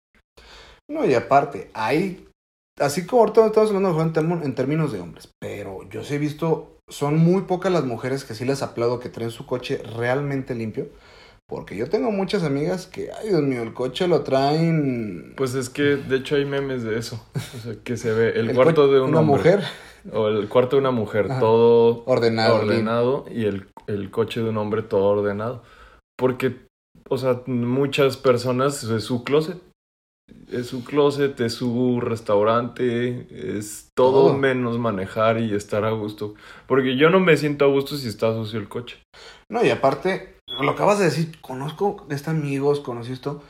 No, 0.89 1.07
y 1.07 1.15
aparte, 1.15 1.71
hay, 1.73 2.27
así 2.81 3.07
como 3.07 3.23
ahorita 3.23 3.47
estamos 3.47 3.71
hablando 3.71 4.41
en, 4.43 4.55
términos 4.55 4.93
de 4.93 5.01
hombres, 5.01 5.29
pero 5.39 5.89
yo 5.91 6.03
sí 6.03 6.15
he 6.15 6.19
visto, 6.19 6.79
son 6.89 7.19
muy 7.19 7.43
pocas 7.43 7.73
las 7.73 7.85
mujeres 7.85 8.25
que 8.25 8.35
sí 8.35 8.45
les 8.45 8.63
aplaudo 8.63 8.99
que 8.99 9.09
traen 9.09 9.31
su 9.31 9.47
coche 9.47 9.83
realmente 9.97 10.55
limpio, 10.55 10.89
porque 11.47 11.77
yo 11.77 11.89
tengo 11.91 12.11
muchas 12.13 12.45
amigas 12.45 12.87
que, 12.87 13.11
ay 13.13 13.29
Dios 13.29 13.43
mío, 13.43 13.63
el 13.63 13.75
coche 13.75 14.07
lo 14.07 14.23
traen... 14.23 15.35
Pues 15.37 15.55
es 15.55 15.69
que 15.69 15.83
de 15.97 16.17
hecho 16.17 16.37
hay 16.37 16.45
memes 16.45 16.85
de 16.85 16.97
eso. 16.97 17.21
O 17.35 17.59
sea, 17.59 17.75
que 17.83 17.97
se 17.97 18.13
ve 18.13 18.31
el, 18.39 18.51
el 18.51 18.57
cuarto 18.57 18.87
de 18.87 19.01
un 19.01 19.11
una 19.11 19.21
hombre, 19.21 19.37
mujer 19.37 19.65
O 20.13 20.29
el 20.29 20.49
cuarto 20.49 20.77
de 20.77 20.81
una 20.81 20.93
mujer, 20.93 21.27
Ajá. 21.29 21.41
todo 21.41 22.05
ordenado. 22.07 22.55
ordenado 22.55 23.25
y 23.29 23.47
el, 23.47 23.67
el 23.89 24.13
coche 24.13 24.41
de 24.41 24.51
un 24.51 24.59
hombre 24.59 24.83
todo 24.83 25.07
ordenado. 25.07 25.65
Porque, 26.17 26.55
o 27.09 27.19
sea, 27.19 27.43
muchas 27.47 28.17
personas 28.17 28.85
es 28.85 29.03
su 29.03 29.25
closet. 29.25 29.59
Es 30.51 30.67
su 30.67 30.85
closet, 30.85 31.39
es 31.41 31.55
su 31.55 32.01
restaurante, 32.01 33.27
es 33.59 33.89
todo, 33.97 34.27
Todo. 34.29 34.37
menos 34.37 34.79
manejar 34.79 35.39
y 35.41 35.55
estar 35.55 35.85
a 35.85 35.91
gusto. 35.91 36.35
Porque 36.67 36.97
yo 36.97 37.09
no 37.11 37.21
me 37.21 37.37
siento 37.37 37.65
a 37.65 37.69
gusto 37.69 37.97
si 37.97 38.09
está 38.09 38.33
sucio 38.33 38.59
el 38.59 38.69
coche. 38.69 38.99
No, 39.51 39.65
y 39.65 39.71
aparte, 39.71 40.37
lo 40.61 40.71
acabas 40.71 40.99
de 40.99 41.05
decir, 41.07 41.41
conozco 41.41 42.07
estos 42.11 42.29
amigos, 42.29 42.81
conocí 42.81 43.13
esto, 43.13 43.43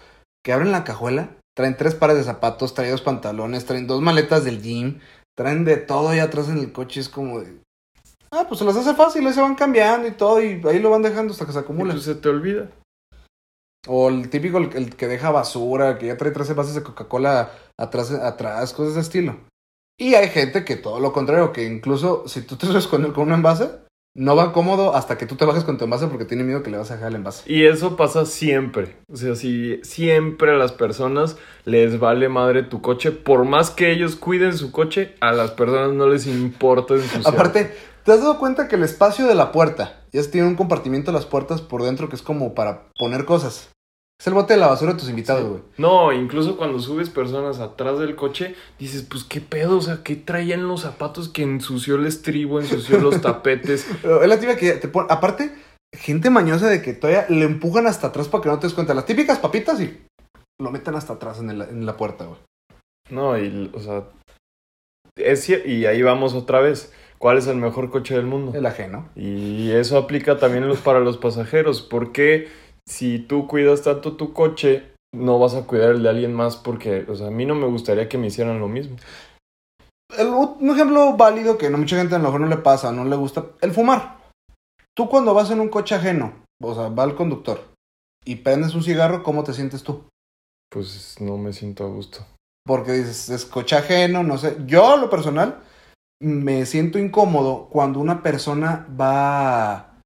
que 0.45 0.53
abren 0.53 0.73
la 0.73 0.85
cajuela, 0.85 1.37
traen 1.57 1.77
tres 1.77 1.95
pares 1.95 2.17
de 2.17 2.25
zapatos, 2.25 2.75
traen 2.75 2.91
dos 2.93 3.03
pantalones, 3.03 3.65
traen 3.67 3.87
dos 3.87 4.01
maletas 4.03 4.45
del 4.45 4.61
gym, 4.63 4.99
traen 5.37 5.65
de 5.65 5.77
todo 5.79 6.11
ahí 6.11 6.19
atrás 6.19 6.49
en 6.49 6.59
el 6.59 6.73
coche, 6.73 7.01
es 7.01 7.09
como 7.09 7.41
de... 7.41 7.61
Ah, 8.33 8.45
pues 8.47 8.59
se 8.61 8.65
las 8.65 8.77
hace 8.77 8.95
fácil, 8.95 9.27
ahí 9.27 9.33
se 9.33 9.41
van 9.41 9.57
cambiando 9.57 10.07
y 10.07 10.13
todo, 10.13 10.43
y 10.43 10.61
ahí 10.67 10.79
lo 10.79 10.91
van 10.91 11.03
dejando 11.03 11.33
hasta 11.33 11.47
que 11.47 11.53
se 11.53 11.59
Y 11.59 11.63
acumula. 11.63 11.93
pues 11.93 12.05
se 12.05 12.15
te 12.15 12.29
olvida. 12.29 12.71
O 13.89 14.09
el 14.09 14.29
típico, 14.29 14.59
el, 14.59 14.71
el 14.75 14.97
que 14.97 15.09
deja 15.09 15.31
basura, 15.31 15.99
que 15.99 16.07
ya 16.07 16.17
trae 16.17 16.33
tres 16.33 16.51
envases 16.51 16.75
de 16.75 16.83
Coca-Cola 16.83 17.51
atrás, 17.79 18.11
atrás, 18.13 18.73
cosas 18.73 18.95
de 18.95 19.01
ese 19.01 19.09
estilo. 19.09 19.37
Y 19.99 20.15
hay 20.15 20.29
gente 20.29 20.65
que 20.65 20.77
todo 20.77 20.99
lo 20.99 21.13
contrario, 21.13 21.53
que 21.53 21.67
incluso 21.67 22.27
si 22.27 22.43
tú 22.43 22.57
te 22.57 22.67
subes 22.69 22.87
con, 22.87 23.13
con 23.13 23.29
un 23.29 23.35
envase, 23.35 23.71
no 24.17 24.35
va 24.35 24.53
cómodo 24.53 24.97
hasta 24.97 25.17
que 25.17 25.27
tú 25.27 25.37
te 25.37 25.45
bajes 25.45 25.63
con 25.63 25.79
tu 25.79 25.85
envase 25.85 26.09
porque 26.09 26.25
tiene 26.25 26.43
miedo 26.43 26.65
que 26.65 26.71
le 26.71 26.79
vas 26.79 26.91
a 26.91 26.95
dejar 26.95 27.11
el 27.11 27.17
envase. 27.17 27.51
Y 27.53 27.67
eso 27.67 27.97
pasa 27.97 28.27
siempre. 28.27 28.97
O 29.09 29.17
sea, 29.17 29.37
si 29.37 29.79
siempre 29.85 30.51
a 30.51 30.57
las 30.57 30.73
personas 30.73 31.37
les 31.65 32.01
vale 32.01 32.29
madre 32.29 32.65
tu 32.65 32.83
coche, 32.83 33.13
por 33.13 33.45
más 33.45 33.71
que 33.71 33.93
ellos 33.93 34.17
cuiden 34.17 34.57
su 34.57 34.73
coche, 34.73 35.15
a 35.21 35.33
las 35.33 35.53
personas 35.53 35.93
no 35.93 36.09
les 36.09 36.27
importa 36.27 36.95
ensuciar. 36.95 37.33
Aparte, 37.33 37.73
¿te 38.05 38.13
has 38.13 38.21
dado 38.21 38.39
cuenta 38.39 38.69
que 38.69 38.77
el 38.77 38.83
espacio 38.83 39.27
de 39.27 39.35
la 39.35 39.53
puerta, 39.53 40.01
ya 40.13 40.23
tiene 40.31 40.47
un 40.49 40.57
compartimiento 40.57 41.11
de 41.13 41.17
las 41.19 41.27
puertas 41.27 41.61
por 41.61 41.83
dentro 41.83 42.09
que 42.09 42.17
es 42.17 42.23
como 42.23 42.55
para 42.55 42.89
poner 42.99 43.25
cosas? 43.25 43.71
Es 44.21 44.27
el 44.27 44.35
bote 44.35 44.53
de 44.53 44.61
la 44.61 44.67
basura 44.67 44.93
de 44.93 44.99
tus 44.99 45.09
invitados, 45.09 45.49
güey. 45.49 45.63
No, 45.79 46.13
incluso 46.13 46.59
cuando 46.59 46.79
subes 46.79 47.09
personas 47.09 47.59
atrás 47.59 47.99
del 47.99 48.17
coche, 48.17 48.55
dices, 48.79 49.03
pues 49.03 49.25
qué 49.25 49.41
pedo, 49.41 49.79
o 49.79 49.81
sea, 49.81 50.03
¿qué 50.05 50.15
traían 50.15 50.69
los 50.69 50.83
zapatos 50.83 51.31
que 51.31 51.43
ensució 51.43 51.95
el 51.97 52.07
estribo, 52.07 52.61
ensució 52.61 52.99
los 53.01 53.21
tapetes? 53.23 53.87
Pero 54.03 54.23
es 54.23 54.29
la 54.29 54.39
típica 54.39 54.59
que 54.59 54.73
te 54.73 54.89
pone. 54.89 55.07
Aparte, 55.11 55.55
gente 55.97 56.29
mañosa 56.29 56.69
de 56.69 56.83
que 56.83 56.93
todavía 56.93 57.25
le 57.31 57.47
empujan 57.47 57.87
hasta 57.87 58.09
atrás 58.09 58.29
para 58.29 58.43
que 58.43 58.49
no 58.51 58.59
te 58.59 58.67
des 58.67 58.75
cuenta. 58.75 58.93
Las 58.93 59.07
típicas 59.07 59.39
papitas 59.39 59.81
y 59.81 59.99
lo 60.61 60.71
meten 60.71 60.95
hasta 60.97 61.15
atrás 61.15 61.39
en, 61.39 61.49
el- 61.49 61.63
en 61.63 61.87
la 61.87 61.97
puerta, 61.97 62.27
güey. 62.27 62.39
No, 63.09 63.39
y, 63.39 63.71
o 63.73 63.81
sea, 63.81 64.05
es 65.17 65.49
y 65.49 65.87
ahí 65.87 66.03
vamos 66.03 66.35
otra 66.35 66.61
vez. 66.61 66.93
¿Cuál 67.21 67.37
es 67.37 67.47
el 67.47 67.57
mejor 67.57 67.91
coche 67.91 68.15
del 68.15 68.27
mundo? 68.27 68.57
El 68.57 68.65
ajeno. 68.65 69.09
Y 69.15 69.71
eso 69.73 69.99
aplica 69.99 70.39
también 70.39 70.67
los, 70.67 70.81
para 70.81 71.01
los 71.01 71.19
pasajeros. 71.19 71.83
porque 71.83 72.49
si 72.89 73.19
tú 73.19 73.47
cuidas 73.47 73.83
tanto 73.83 74.17
tu 74.17 74.33
coche, 74.33 74.93
no 75.15 75.39
vas 75.39 75.55
a 75.55 75.67
cuidar 75.67 75.91
el 75.91 76.03
de 76.03 76.09
alguien 76.09 76.33
más? 76.33 76.57
Porque, 76.57 77.05
o 77.09 77.15
sea, 77.15 77.29
a 77.29 77.31
mí 77.31 77.45
no 77.45 77.55
me 77.55 77.67
gustaría 77.67 78.09
que 78.09 78.17
me 78.19 78.29
hicieran 78.29 78.59
lo 78.59 78.69
mismo. 78.69 78.97
El- 80.17 80.29
un 80.29 80.71
ejemplo 80.71 81.17
válido 81.17 81.59
que 81.59 81.71
no 81.71 81.79
mucha 81.79 81.97
gente 81.97 82.15
a 82.15 82.19
lo 82.19 82.25
mejor 82.25 82.41
no 82.41 82.47
le 82.49 82.57
pasa, 82.57 82.91
no 82.91 83.05
le 83.05 83.17
gusta, 83.17 83.47
el 83.61 83.73
fumar. 83.73 84.19
Tú 84.97 85.09
cuando 85.09 85.35
vas 85.35 85.51
en 85.51 85.61
un 85.61 85.69
coche 85.69 85.95
ajeno, 85.95 86.33
o 86.63 86.75
sea, 86.75 86.89
va 86.89 87.05
el 87.05 87.15
conductor 87.15 87.61
y 88.25 88.37
prendes 88.37 88.75
un 88.75 88.83
cigarro, 88.83 89.23
¿cómo 89.23 89.45
te 89.45 89.53
sientes 89.53 89.83
tú? 89.83 90.05
Pues 90.71 91.17
no 91.21 91.37
me 91.37 91.53
siento 91.53 91.85
a 91.85 91.89
gusto. 91.89 92.27
Porque 92.67 92.93
dices, 92.93 93.29
es 93.31 93.45
coche 93.45 93.77
ajeno, 93.77 94.23
no 94.23 94.37
sé. 94.37 94.57
Yo, 94.67 94.93
a 94.93 94.97
lo 94.97 95.09
personal, 95.11 95.61
me 96.21 96.67
siento 96.67 96.99
incómodo 96.99 97.69
cuando 97.71 97.99
una 97.99 98.23
persona 98.23 98.87
va, 98.99 100.01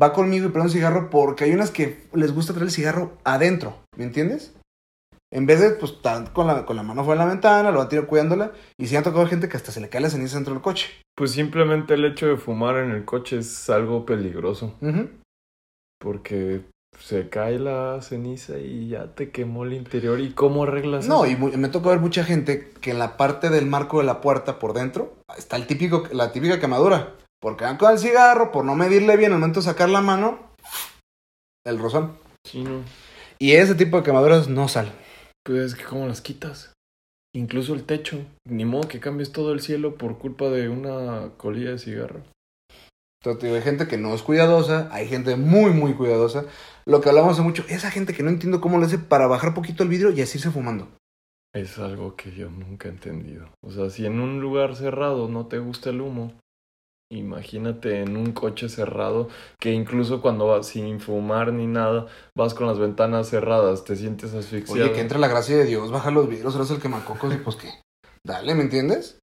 va 0.00 0.12
conmigo 0.12 0.46
y 0.46 0.50
prende 0.50 0.68
un 0.68 0.72
cigarro 0.72 1.10
porque 1.10 1.44
hay 1.44 1.52
unas 1.52 1.70
que 1.70 2.06
les 2.12 2.32
gusta 2.32 2.52
traer 2.52 2.66
el 2.66 2.72
cigarro 2.72 3.16
adentro, 3.24 3.78
¿me 3.96 4.04
entiendes? 4.04 4.54
En 5.32 5.44
vez 5.46 5.60
de, 5.60 5.70
pues, 5.70 5.92
estar 5.92 6.32
con 6.32 6.46
la, 6.46 6.64
con 6.64 6.76
la 6.76 6.82
mano 6.82 7.04
fuera 7.04 7.20
de 7.20 7.26
la 7.26 7.32
ventana, 7.32 7.70
lo 7.70 7.78
va 7.78 7.84
a 7.84 7.88
tirar 7.88 8.06
cuidándola, 8.06 8.52
y 8.78 8.86
si 8.86 8.96
han 8.96 9.02
tocado 9.02 9.26
gente 9.26 9.48
que 9.48 9.56
hasta 9.56 9.72
se 9.72 9.80
le 9.80 9.88
cae 9.88 10.00
la 10.00 10.10
ceniza 10.10 10.36
dentro 10.36 10.54
del 10.54 10.62
coche. 10.62 10.88
Pues 11.16 11.32
simplemente 11.32 11.94
el 11.94 12.04
hecho 12.04 12.26
de 12.26 12.36
fumar 12.36 12.76
en 12.76 12.90
el 12.90 13.04
coche 13.04 13.38
es 13.38 13.68
algo 13.68 14.06
peligroso. 14.06 14.74
Porque 15.98 16.62
se 16.98 17.28
cae 17.28 17.58
la 17.58 18.00
ceniza 18.02 18.58
y 18.58 18.88
ya 18.88 19.14
te 19.14 19.30
quemó 19.30 19.64
el 19.64 19.72
interior. 19.74 20.20
¿Y 20.20 20.32
cómo 20.32 20.64
arreglas 20.64 21.06
No, 21.06 21.24
eso? 21.24 21.48
y 21.52 21.56
me 21.56 21.68
toca 21.68 21.90
ver 21.90 22.00
mucha 22.00 22.24
gente 22.24 22.70
que 22.80 22.90
en 22.90 22.98
la 22.98 23.16
parte 23.16 23.50
del 23.50 23.66
marco 23.66 23.98
de 23.98 24.04
la 24.04 24.20
puerta 24.20 24.58
por 24.58 24.72
dentro 24.72 25.14
está 25.36 25.56
el 25.56 25.66
típico, 25.66 26.04
la 26.12 26.32
típica 26.32 26.58
quemadura. 26.60 27.14
Porque 27.40 27.64
van 27.64 27.76
con 27.76 27.92
el 27.92 27.98
cigarro, 27.98 28.50
por 28.50 28.64
no 28.64 28.74
medirle 28.74 29.16
bien 29.16 29.32
al 29.32 29.38
momento 29.38 29.60
de 29.60 29.66
sacar 29.66 29.88
la 29.90 30.00
mano, 30.00 30.38
el 31.66 31.78
rozón. 31.78 32.16
Sí, 32.44 32.62
no. 32.62 32.80
Y 33.38 33.52
ese 33.52 33.74
tipo 33.74 33.98
de 33.98 34.02
quemaduras 34.02 34.48
no 34.48 34.68
salen. 34.68 34.92
Pues 35.44 35.58
es 35.58 35.74
que 35.74 35.84
cómo 35.84 36.06
las 36.06 36.22
quitas. 36.22 36.72
Incluso 37.34 37.74
el 37.74 37.84
techo. 37.84 38.18
Ni 38.48 38.64
modo 38.64 38.88
que 38.88 39.00
cambies 39.00 39.30
todo 39.32 39.52
el 39.52 39.60
cielo 39.60 39.96
por 39.96 40.16
culpa 40.18 40.46
de 40.46 40.70
una 40.70 41.32
colilla 41.36 41.70
de 41.72 41.78
cigarro. 41.78 42.22
Entonces, 43.30 43.42
digo, 43.42 43.56
hay 43.56 43.62
gente 43.62 43.88
que 43.88 43.98
no 43.98 44.14
es 44.14 44.22
cuidadosa, 44.22 44.88
hay 44.92 45.08
gente 45.08 45.34
muy, 45.34 45.72
muy 45.72 45.94
cuidadosa. 45.94 46.44
Lo 46.84 47.00
que 47.00 47.08
hablamos 47.08 47.32
hace 47.32 47.42
mucho, 47.42 47.64
esa 47.68 47.90
gente 47.90 48.14
que 48.14 48.22
no 48.22 48.30
entiendo 48.30 48.60
cómo 48.60 48.78
lo 48.78 48.86
hace 48.86 48.98
para 48.98 49.26
bajar 49.26 49.52
poquito 49.52 49.82
el 49.82 49.88
vidrio 49.88 50.12
y 50.12 50.20
así 50.20 50.38
irse 50.38 50.52
fumando. 50.52 50.88
Es 51.52 51.78
algo 51.78 52.14
que 52.14 52.30
yo 52.32 52.50
nunca 52.50 52.86
he 52.88 52.92
entendido. 52.92 53.48
O 53.64 53.72
sea, 53.72 53.90
si 53.90 54.06
en 54.06 54.20
un 54.20 54.40
lugar 54.40 54.76
cerrado 54.76 55.26
no 55.28 55.46
te 55.46 55.58
gusta 55.58 55.90
el 55.90 56.02
humo, 56.02 56.34
imagínate 57.10 58.00
en 58.02 58.16
un 58.16 58.32
coche 58.32 58.68
cerrado 58.68 59.28
que 59.58 59.72
incluso 59.72 60.22
cuando 60.22 60.46
vas 60.46 60.68
sin 60.68 61.00
fumar 61.00 61.52
ni 61.52 61.66
nada, 61.66 62.06
vas 62.36 62.54
con 62.54 62.68
las 62.68 62.78
ventanas 62.78 63.28
cerradas, 63.28 63.84
te 63.84 63.96
sientes 63.96 64.34
asfixiado. 64.34 64.84
Oye, 64.84 64.92
que 64.92 65.00
entre 65.00 65.18
la 65.18 65.26
gracia 65.26 65.56
de 65.56 65.64
Dios, 65.64 65.90
baja 65.90 66.12
los 66.12 66.28
vidrios, 66.28 66.54
eres 66.54 66.70
el 66.70 66.80
quemacocos 66.80 67.34
y 67.34 67.38
pues 67.38 67.56
qué. 67.56 67.70
Dale, 68.22 68.54
¿me 68.54 68.62
entiendes? 68.62 69.18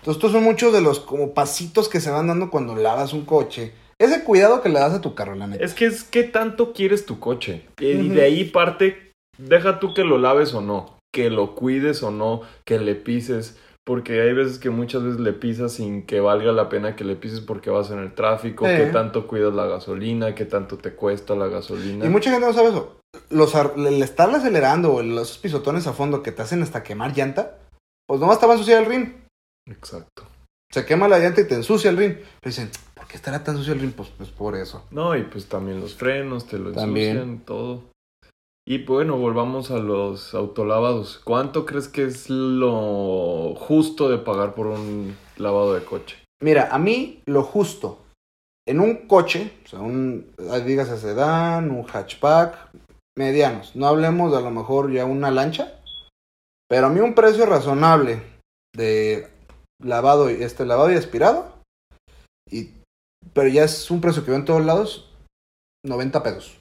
Entonces, 0.00 0.16
estos 0.16 0.32
son 0.32 0.44
muchos 0.44 0.72
de 0.72 0.80
los 0.80 0.98
como 1.00 1.34
pasitos 1.34 1.88
que 1.88 2.00
se 2.00 2.10
van 2.10 2.26
dando 2.26 2.50
cuando 2.50 2.74
lavas 2.74 3.12
un 3.12 3.24
coche. 3.24 3.72
Ese 3.98 4.24
cuidado 4.24 4.62
que 4.62 4.70
le 4.70 4.80
das 4.80 4.94
a 4.94 5.00
tu 5.02 5.14
carro, 5.14 5.34
la 5.34 5.46
neta. 5.46 5.62
Es 5.62 5.74
que 5.74 5.84
es 5.84 6.04
qué 6.04 6.24
tanto 6.24 6.72
quieres 6.72 7.04
tu 7.04 7.18
coche. 7.20 7.66
Y 7.78 8.08
de 8.08 8.22
ahí 8.22 8.44
parte, 8.44 9.12
deja 9.36 9.78
tú 9.78 9.92
que 9.92 10.04
lo 10.04 10.16
laves 10.16 10.54
o 10.54 10.62
no, 10.62 10.96
que 11.12 11.28
lo 11.28 11.54
cuides 11.54 12.02
o 12.02 12.10
no, 12.10 12.40
que 12.64 12.78
le 12.78 12.94
pises. 12.94 13.58
Porque 13.84 14.20
hay 14.22 14.32
veces 14.32 14.58
que 14.58 14.70
muchas 14.70 15.02
veces 15.02 15.20
le 15.20 15.32
pisas 15.32 15.72
sin 15.72 16.06
que 16.06 16.20
valga 16.20 16.52
la 16.52 16.68
pena 16.68 16.96
que 16.96 17.04
le 17.04 17.16
pises 17.16 17.40
porque 17.40 17.70
vas 17.70 17.90
en 17.90 17.98
el 17.98 18.14
tráfico, 18.14 18.66
Eh. 18.66 18.76
que 18.76 18.86
tanto 18.86 19.26
cuidas 19.26 19.52
la 19.52 19.66
gasolina, 19.66 20.34
que 20.34 20.44
tanto 20.46 20.78
te 20.78 20.92
cuesta 20.94 21.34
la 21.34 21.48
gasolina. 21.48 22.06
Y 22.06 22.08
mucha 22.08 22.30
gente 22.30 22.46
no 22.46 22.52
sabe 22.52 22.68
eso. 22.68 22.96
Los, 23.28 23.54
el 23.54 24.02
estarle 24.02 24.36
acelerando 24.36 24.94
o 24.94 25.02
los 25.02 25.38
pisotones 25.38 25.86
a 25.86 25.92
fondo 25.92 26.22
que 26.22 26.30
te 26.32 26.40
hacen 26.42 26.62
hasta 26.62 26.82
quemar 26.82 27.14
llanta, 27.14 27.58
pues 28.06 28.20
nomás 28.20 28.38
te 28.40 28.46
va 28.46 28.52
a 28.52 28.56
ensuciar 28.56 28.82
el 28.82 28.88
rin. 28.88 29.19
Exacto. 29.70 30.24
Se 30.72 30.84
quema 30.84 31.08
la 31.08 31.18
llanta 31.18 31.40
y 31.40 31.48
te 31.48 31.54
ensucia 31.54 31.90
el 31.90 31.96
rin. 31.96 32.14
Pero 32.14 32.26
dicen, 32.44 32.70
¿por 32.94 33.06
qué 33.06 33.16
estará 33.16 33.42
tan 33.42 33.56
sucio 33.56 33.72
el 33.72 33.80
rin? 33.80 33.92
Pues, 33.92 34.10
pues 34.16 34.30
por 34.30 34.54
eso. 34.56 34.84
No, 34.90 35.16
y 35.16 35.22
pues 35.24 35.46
también 35.48 35.80
los 35.80 35.94
frenos, 35.94 36.46
te 36.46 36.58
lo 36.58 36.72
También. 36.72 37.16
ensucian, 37.16 37.38
todo. 37.40 37.82
Y 38.66 38.84
bueno, 38.84 39.16
volvamos 39.16 39.70
a 39.70 39.78
los 39.78 40.34
autolavados. 40.34 41.20
¿Cuánto 41.24 41.66
crees 41.66 41.88
que 41.88 42.04
es 42.04 42.30
lo 42.30 43.54
justo 43.56 44.08
de 44.08 44.18
pagar 44.18 44.54
por 44.54 44.68
un 44.68 45.16
lavado 45.38 45.74
de 45.74 45.84
coche? 45.84 46.18
Mira, 46.40 46.68
a 46.70 46.78
mí 46.78 47.22
lo 47.26 47.42
justo 47.42 47.98
en 48.68 48.78
un 48.80 49.08
coche, 49.08 49.52
o 49.64 49.68
sea, 49.68 49.80
un, 49.80 50.32
dígase 50.64 50.98
sedán, 50.98 51.70
un 51.70 51.82
hatchback, 51.82 52.70
medianos. 53.18 53.74
No 53.74 53.88
hablemos 53.88 54.30
de 54.30 54.38
a 54.38 54.42
lo 54.42 54.50
mejor 54.50 54.92
ya 54.92 55.04
una 55.04 55.32
lancha, 55.32 55.80
pero 56.68 56.86
a 56.86 56.90
mí 56.90 57.00
un 57.00 57.14
precio 57.14 57.46
razonable 57.46 58.22
de 58.72 59.28
lavado 59.82 60.30
y 60.30 60.42
este 60.42 60.64
lavado 60.66 60.90
y 60.92 60.96
aspirado, 60.96 61.52
y, 62.50 62.70
pero 63.32 63.48
ya 63.48 63.64
es 63.64 63.90
un 63.90 64.00
precio 64.00 64.24
que 64.24 64.30
veo 64.30 64.40
en 64.40 64.44
todos 64.46 64.64
lados, 64.64 65.12
90 65.84 66.22
pesos. 66.22 66.56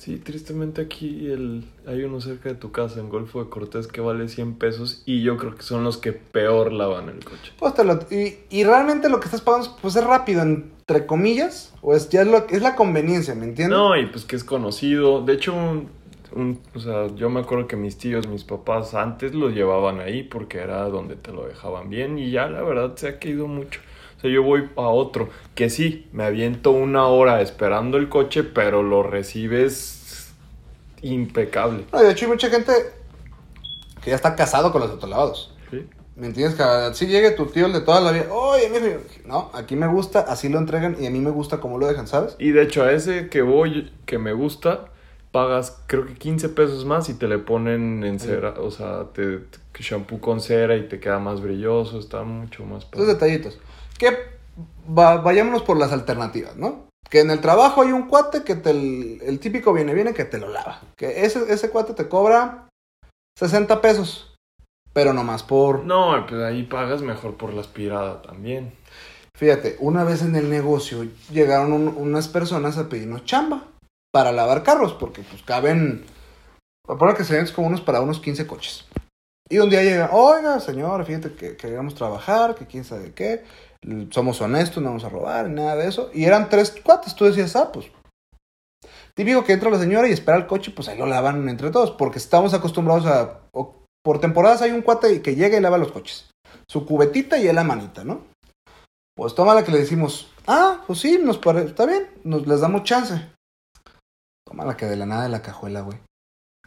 Sí, 0.00 0.16
tristemente 0.16 0.80
aquí 0.80 1.26
el, 1.30 1.62
hay 1.86 2.04
uno 2.04 2.22
cerca 2.22 2.48
de 2.48 2.54
tu 2.54 2.72
casa 2.72 3.00
en 3.00 3.10
Golfo 3.10 3.44
de 3.44 3.50
Cortés 3.50 3.86
que 3.86 4.00
vale 4.00 4.28
100 4.30 4.54
pesos 4.54 5.02
y 5.04 5.22
yo 5.22 5.36
creo 5.36 5.54
que 5.54 5.62
son 5.62 5.84
los 5.84 5.98
que 5.98 6.14
peor 6.14 6.72
lavan 6.72 7.10
el 7.10 7.22
coche. 7.22 7.52
Pues 7.58 7.74
te 7.74 7.84
lo- 7.84 7.98
y, 8.10 8.38
y 8.48 8.64
realmente 8.64 9.10
lo 9.10 9.20
que 9.20 9.26
estás 9.26 9.42
pagando 9.42 9.76
pues 9.82 9.96
es 9.96 10.04
rápido, 10.04 10.40
entre 10.40 11.04
comillas, 11.04 11.74
o 11.82 11.94
es 11.94 12.08
ya 12.08 12.22
es, 12.22 12.28
lo, 12.28 12.38
es 12.48 12.62
la 12.62 12.76
conveniencia, 12.76 13.34
¿me 13.34 13.44
entiendes? 13.44 13.76
No, 13.76 13.94
y 13.94 14.06
pues 14.06 14.24
que 14.24 14.36
es 14.36 14.44
conocido. 14.44 15.22
De 15.22 15.34
hecho, 15.34 15.52
un, 15.54 15.90
un- 16.32 16.60
o 16.74 16.80
sea, 16.80 17.08
yo 17.14 17.30
me 17.30 17.40
acuerdo 17.40 17.66
que 17.66 17.76
mis 17.76 17.98
tíos, 17.98 18.26
mis 18.28 18.44
papás 18.44 18.94
antes 18.94 19.34
lo 19.34 19.50
llevaban 19.50 20.00
ahí 20.00 20.22
porque 20.22 20.58
era 20.58 20.84
donde 20.84 21.16
te 21.16 21.32
lo 21.32 21.46
dejaban 21.46 21.90
bien 21.90 22.18
y 22.18 22.30
ya 22.30 22.48
la 22.48 22.62
verdad 22.62 22.94
se 22.96 23.08
ha 23.08 23.18
caído 23.18 23.46
mucho. 23.46 23.80
O 24.18 24.20
sea, 24.20 24.30
yo 24.30 24.42
voy 24.42 24.68
a 24.76 24.82
otro 24.82 25.28
que 25.54 25.70
sí, 25.70 26.08
me 26.12 26.24
aviento 26.24 26.72
una 26.72 27.06
hora 27.06 27.40
esperando 27.40 27.96
el 27.96 28.08
coche, 28.08 28.44
pero 28.44 28.82
lo 28.82 29.02
recibes 29.02 30.32
impecable. 31.02 31.84
No, 31.92 32.02
y 32.02 32.04
de 32.04 32.12
hecho 32.12 32.26
hay 32.26 32.32
mucha 32.32 32.50
gente 32.50 32.72
que 34.02 34.10
ya 34.10 34.16
está 34.16 34.34
casado 34.36 34.72
con 34.72 34.80
los 34.82 34.90
autolavados. 34.90 35.54
¿sí? 35.70 35.86
¿Me 36.16 36.26
entiendes? 36.26 36.54
Que 36.54 36.62
así 36.62 37.06
llegue 37.06 37.30
tu 37.30 37.46
tío 37.46 37.66
el 37.66 37.72
de 37.72 37.80
toda 37.80 38.00
la 38.00 38.12
vida. 38.12 38.26
Oye, 38.30 38.68
mi 38.68 38.76
hijo", 38.76 39.00
no, 39.24 39.50
aquí 39.54 39.74
me 39.76 39.86
gusta, 39.86 40.20
así 40.20 40.48
lo 40.48 40.58
entregan 40.58 40.96
y 41.00 41.06
a 41.06 41.10
mí 41.10 41.18
me 41.18 41.30
gusta 41.30 41.60
cómo 41.60 41.78
lo 41.78 41.86
dejan, 41.86 42.06
¿sabes? 42.06 42.36
Y 42.38 42.50
de 42.50 42.62
hecho, 42.62 42.82
a 42.82 42.92
ese 42.92 43.28
que 43.30 43.40
voy, 43.42 43.90
que 44.04 44.18
me 44.18 44.32
gusta, 44.34 44.89
pagas 45.32 45.82
creo 45.86 46.06
que 46.06 46.14
15 46.14 46.48
pesos 46.50 46.84
más 46.84 47.08
y 47.08 47.14
te 47.14 47.28
le 47.28 47.38
ponen 47.38 48.02
en 48.04 48.18
cera, 48.18 48.54
o 48.58 48.70
sea, 48.70 49.04
te, 49.12 49.38
te- 49.38 49.58
shampoo 49.82 50.20
con 50.20 50.40
cera 50.40 50.76
y 50.76 50.88
te 50.88 51.00
queda 51.00 51.18
más 51.18 51.40
brilloso, 51.40 51.98
está 51.98 52.22
mucho 52.22 52.64
más 52.64 52.84
padre. 52.84 53.06
detallitos. 53.06 53.58
Que 53.98 54.16
va- 54.96 55.16
vayámonos 55.18 55.62
por 55.62 55.76
las 55.78 55.92
alternativas, 55.92 56.56
¿no? 56.56 56.86
Que 57.08 57.20
en 57.20 57.30
el 57.30 57.40
trabajo 57.40 57.80
hay 57.82 57.92
un 57.92 58.06
cuate 58.08 58.42
que 58.44 58.56
te, 58.56 58.70
el, 58.70 59.20
el 59.22 59.38
típico 59.40 59.72
viene, 59.72 59.94
viene 59.94 60.12
que 60.14 60.24
te 60.24 60.38
lo 60.38 60.48
lava. 60.48 60.82
Que 60.96 61.24
ese, 61.24 61.50
ese 61.52 61.70
cuate 61.70 61.94
te 61.94 62.08
cobra 62.08 62.68
60 63.38 63.80
pesos. 63.80 64.34
Pero 64.92 65.12
nomás 65.12 65.42
por... 65.44 65.84
No, 65.84 66.26
pues 66.28 66.42
ahí 66.42 66.64
pagas 66.64 67.00
mejor 67.00 67.36
por 67.36 67.54
la 67.54 67.60
aspirada 67.60 68.20
también. 68.22 68.72
Fíjate, 69.36 69.76
una 69.78 70.04
vez 70.04 70.22
en 70.22 70.34
el 70.36 70.50
negocio 70.50 71.06
llegaron 71.32 71.72
un- 71.72 71.94
unas 71.96 72.28
personas 72.28 72.76
a 72.76 72.88
pedirnos 72.88 73.24
chamba 73.24 73.64
para 74.12 74.32
lavar 74.32 74.62
carros, 74.62 74.92
porque 74.94 75.22
pues 75.22 75.42
caben, 75.42 76.04
por 76.84 77.16
que 77.16 77.24
se 77.24 77.52
como 77.52 77.68
unos 77.68 77.80
para 77.80 78.00
unos 78.00 78.20
15 78.20 78.46
coches. 78.46 78.86
Y 79.48 79.58
un 79.58 79.68
día 79.68 79.82
llega, 79.82 80.10
oiga, 80.12 80.60
señor, 80.60 81.04
fíjate 81.04 81.34
que 81.34 81.56
queremos 81.56 81.94
trabajar, 81.96 82.54
que 82.54 82.66
quién 82.66 82.84
sabe 82.84 83.12
qué, 83.12 83.42
somos 84.10 84.40
honestos, 84.40 84.82
no 84.82 84.90
vamos 84.90 85.04
a 85.04 85.08
robar, 85.08 85.48
nada 85.48 85.74
de 85.74 85.88
eso. 85.88 86.10
Y 86.14 86.24
eran 86.24 86.48
tres 86.48 86.76
cuates, 86.84 87.14
tú 87.16 87.24
decías, 87.24 87.56
ah, 87.56 87.72
pues. 87.72 87.90
Típico 89.14 89.44
que 89.44 89.52
entra 89.52 89.70
la 89.70 89.78
señora 89.78 90.08
y 90.08 90.12
espera 90.12 90.38
el 90.38 90.46
coche, 90.46 90.70
pues 90.70 90.88
ahí 90.88 90.96
lo 90.96 91.06
lavan 91.06 91.48
entre 91.48 91.70
todos, 91.70 91.90
porque 91.90 92.18
estamos 92.18 92.54
acostumbrados 92.54 93.06
a. 93.06 93.40
por 94.02 94.20
temporadas 94.20 94.62
hay 94.62 94.70
un 94.70 94.82
cuate 94.82 95.20
que 95.20 95.34
llega 95.34 95.58
y 95.58 95.60
lava 95.60 95.78
los 95.78 95.90
coches. 95.90 96.30
Su 96.68 96.86
cubetita 96.86 97.36
y 97.38 97.48
él 97.48 97.56
la 97.56 97.64
manita, 97.64 98.04
¿no? 98.04 98.22
Pues 99.16 99.34
toma 99.34 99.54
la 99.54 99.64
que 99.64 99.72
le 99.72 99.78
decimos, 99.78 100.32
ah, 100.46 100.84
pues 100.86 101.00
sí, 101.00 101.18
nos 101.22 101.38
parece, 101.38 101.66
está 101.66 101.86
bien, 101.86 102.08
nos 102.22 102.46
les 102.46 102.60
damos 102.60 102.84
chance. 102.84 103.20
Toma 104.50 104.64
la 104.64 104.76
que 104.76 104.86
de 104.86 104.96
la 104.96 105.06
nada 105.06 105.22
de 105.22 105.28
la 105.28 105.42
cajuela, 105.42 105.82
güey. 105.82 105.98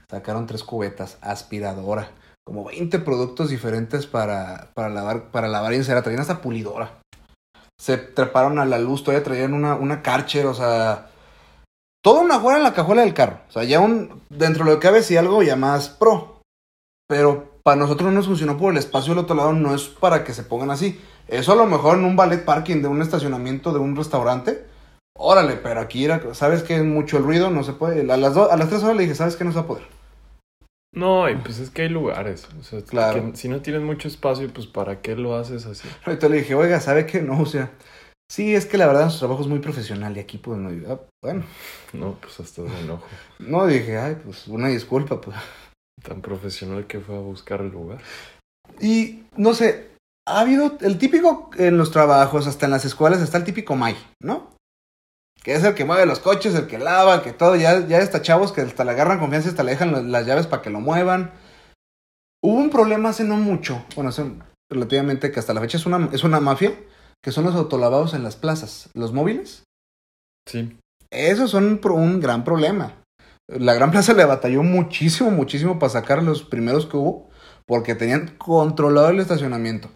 Sacaron 0.10 0.48
tres 0.48 0.64
cubetas, 0.64 1.18
aspiradora, 1.20 2.12
como 2.46 2.64
20 2.64 3.00
productos 3.00 3.50
diferentes 3.50 4.08
para, 4.08 4.72
para 4.74 4.88
lavar, 4.90 5.32
para 5.32 5.50
lavar 5.50 5.74
y 5.74 5.78
encerar. 5.78 6.02
Traían 6.02 6.22
hasta 6.22 6.42
pulidora. 6.42 7.02
Se 7.78 7.98
treparon 7.98 8.58
a 8.58 8.66
la 8.66 8.80
luz, 8.80 9.04
todavía 9.04 9.26
traían 9.26 9.54
una, 9.54 9.76
una 9.76 10.02
Karcher, 10.02 10.46
o 10.46 10.54
sea. 10.54 11.10
Todo 12.02 12.22
una 12.22 12.40
fuera 12.40 12.58
en 12.58 12.64
la 12.64 12.74
cajuela 12.74 13.02
del 13.02 13.14
carro. 13.14 13.40
O 13.50 13.52
sea, 13.52 13.66
ya 13.66 13.82
un. 13.82 14.22
Dentro 14.30 14.64
de 14.64 14.72
lo 14.72 14.80
que 14.80 14.88
cabe, 14.88 15.04
sí 15.04 15.18
algo 15.18 15.44
ya 15.44 15.58
más 15.58 15.90
pro. 15.90 16.42
Pero 17.10 17.60
para 17.64 17.76
nosotros 17.76 18.10
no 18.10 18.16
nos 18.16 18.28
funcionó 18.28 18.58
por 18.58 18.72
el 18.72 18.78
espacio 18.78 19.14
del 19.14 19.24
otro 19.24 19.36
lado, 19.36 19.52
no 19.52 19.76
es 19.76 19.84
para 19.84 20.24
que 20.24 20.34
se 20.34 20.44
pongan 20.44 20.72
así. 20.72 21.02
Eso 21.28 21.52
a 21.52 21.56
lo 21.56 21.66
mejor 21.66 21.98
en 21.98 22.06
un 22.06 22.16
ballet 22.16 22.46
parking 22.46 22.82
de 22.82 22.88
un 22.88 23.02
estacionamiento 23.02 23.74
de 23.74 23.80
un 23.80 23.98
restaurante. 23.98 24.72
Órale, 25.16 25.56
pero 25.58 25.80
aquí 25.80 26.06
era, 26.06 26.34
sabes 26.34 26.64
que 26.64 26.76
es 26.76 26.84
mucho 26.84 27.18
el 27.18 27.24
ruido, 27.24 27.50
no 27.50 27.64
se 27.64 27.74
puede. 27.74 28.02
A 28.12 28.18
las, 28.18 28.36
a 28.36 28.58
las 28.58 28.70
tres 28.70 28.84
horas 28.84 28.98
le 28.98 29.04
dije, 29.04 29.16
¿sabes 29.16 29.36
que 29.36 29.44
no 29.44 29.52
se 29.52 29.58
va 29.58 29.64
a 29.64 29.68
poder? 29.68 29.84
No, 30.94 31.28
y 31.28 31.36
pues 31.36 31.60
es 31.60 31.70
que 31.72 31.84
hay 31.84 31.90
lugares. 31.90 32.48
O 32.60 32.64
sea, 32.64 32.82
claro. 32.84 33.32
si 33.34 33.50
no 33.50 33.62
tienes 33.62 33.82
mucho 33.82 34.08
espacio, 34.08 34.52
pues 34.54 34.68
¿para 34.68 35.02
qué 35.02 35.16
lo 35.16 35.36
haces 35.36 35.66
así? 35.66 35.88
Ahorita 36.06 36.30
le 36.30 36.38
dije, 36.38 36.56
oiga, 36.56 36.80
¿sabe 36.80 37.06
qué? 37.06 37.22
No, 37.22 37.42
o 37.42 37.46
sea, 37.46 37.72
sí, 38.32 38.54
es 38.54 38.66
que 38.66 38.78
la 38.78 38.88
verdad 38.88 39.10
su 39.10 39.20
trabajo 39.20 39.42
es 39.42 39.48
muy 39.48 39.60
profesional 39.60 40.16
y 40.16 40.20
aquí 40.20 40.38
pues 40.38 40.60
no 40.60 40.70
ayuda. 40.70 41.02
Bueno. 41.22 41.44
No, 41.94 42.18
pues 42.22 42.40
hasta 42.40 42.62
de 42.62 42.80
enojo. 42.80 43.08
No, 43.40 43.66
dije, 43.66 43.98
ay, 43.98 44.18
pues 44.24 44.48
una 44.48 44.68
disculpa, 44.68 45.20
pues. 45.20 45.36
Tan 46.04 46.22
profesional 46.22 46.86
que 46.86 47.00
fue 47.00 47.16
a 47.16 47.20
buscar 47.20 47.62
el 47.62 47.70
lugar. 47.70 48.00
Y 48.80 49.24
no 49.36 49.54
sé, 49.54 49.92
ha 50.28 50.42
habido 50.42 50.78
el 50.82 50.98
típico 50.98 51.50
en 51.58 51.78
los 51.78 51.92
trabajos, 51.92 52.48
hasta 52.48 52.66
en 52.66 52.72
las 52.72 52.86
escuelas, 52.86 53.22
está 53.22 53.38
el 53.38 53.44
típico 53.44 53.76
May, 53.76 53.96
¿no? 54.22 54.53
Que 55.44 55.54
es 55.54 55.64
el 55.64 55.76
que 55.76 55.86
mueve 55.86 56.06
los 56.06 56.20
coches, 56.20 56.56
el 56.56 56.68
que 56.68 56.80
lava, 56.80 57.16
el 57.16 57.22
que 57.22 57.34
todo. 57.34 57.56
Ya, 57.56 57.86
ya 57.86 58.00
está 58.00 58.22
chavos 58.22 58.52
que 58.52 58.62
hasta 58.62 58.86
le 58.86 58.92
agarran 58.92 59.20
confianza 59.20 59.50
y 59.50 59.52
hasta 59.52 59.64
le 59.64 59.72
dejan 59.72 60.12
las 60.12 60.26
llaves 60.26 60.48
para 60.48 60.62
que 60.62 60.70
lo 60.70 60.80
muevan. 60.80 61.32
Hubo 62.42 62.58
un 62.58 62.70
problema 62.70 63.10
hace 63.10 63.24
no 63.24 63.38
mucho, 63.38 63.86
bueno, 63.96 64.10
hace 64.10 64.26
relativamente 64.70 65.32
que 65.32 65.40
hasta 65.40 65.54
la 65.54 65.62
fecha 65.62 65.78
es 65.78 65.86
una, 65.86 66.10
es 66.12 66.24
una 66.24 66.40
mafia, 66.40 66.74
que 67.24 67.32
son 67.32 67.46
los 67.46 67.56
autolavados 67.56 68.14
en 68.14 68.24
las 68.24 68.36
plazas, 68.36 68.90
los 68.94 69.14
móviles. 69.14 69.64
Sí. 70.46 70.78
Esos 71.10 71.52
son 71.52 71.80
un 71.84 72.20
gran 72.20 72.44
problema. 72.44 73.04
La 73.48 73.74
Gran 73.74 73.92
Plaza 73.92 74.14
le 74.14 74.26
batalló 74.26 74.64
muchísimo, 74.64 75.30
muchísimo 75.30 75.78
para 75.78 75.92
sacar 75.92 76.24
los 76.24 76.44
primeros 76.44 76.86
que 76.86 76.98
hubo, 76.98 77.30
porque 77.66 77.94
tenían 77.94 78.36
controlado 78.38 79.10
el 79.10 79.20
estacionamiento. 79.20 79.90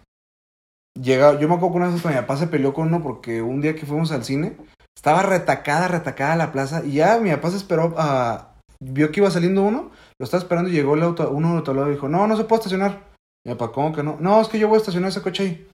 Llega, 1.00 1.38
yo 1.38 1.48
me 1.48 1.54
acuerdo 1.54 1.72
que 1.72 1.76
una 1.78 1.88
vez 1.88 2.04
mi 2.04 2.12
papá 2.12 2.36
se 2.36 2.46
peleó 2.46 2.72
con 2.72 2.88
uno 2.88 3.02
porque 3.02 3.42
un 3.42 3.60
día 3.60 3.74
que 3.74 3.86
fuimos 3.86 4.12
al 4.12 4.24
cine, 4.24 4.56
estaba 4.98 5.22
retacada, 5.22 5.86
retacada 5.86 6.34
la 6.34 6.50
plaza, 6.50 6.84
y 6.84 6.94
ya 6.94 7.18
mi 7.18 7.30
papá 7.30 7.50
se 7.50 7.56
esperó 7.56 7.94
a... 7.96 8.56
Vio 8.80 9.12
que 9.12 9.20
iba 9.20 9.30
saliendo 9.30 9.62
uno, 9.62 9.92
lo 10.18 10.24
estaba 10.24 10.42
esperando 10.42 10.70
y 10.70 10.72
llegó 10.72 10.94
el 10.94 11.04
auto, 11.04 11.30
uno 11.30 11.50
del 11.50 11.58
otro 11.58 11.74
lado 11.74 11.88
y 11.88 11.92
dijo, 11.92 12.08
no, 12.08 12.26
no 12.26 12.36
se 12.36 12.44
puede 12.44 12.58
estacionar. 12.58 13.06
Mi 13.46 13.54
papá, 13.54 13.72
¿cómo 13.72 13.94
que 13.94 14.02
no? 14.02 14.16
No, 14.18 14.40
es 14.40 14.48
que 14.48 14.58
yo 14.58 14.66
voy 14.66 14.74
a 14.74 14.78
estacionar 14.78 15.10
ese 15.10 15.22
coche 15.22 15.42
ahí. 15.44 15.70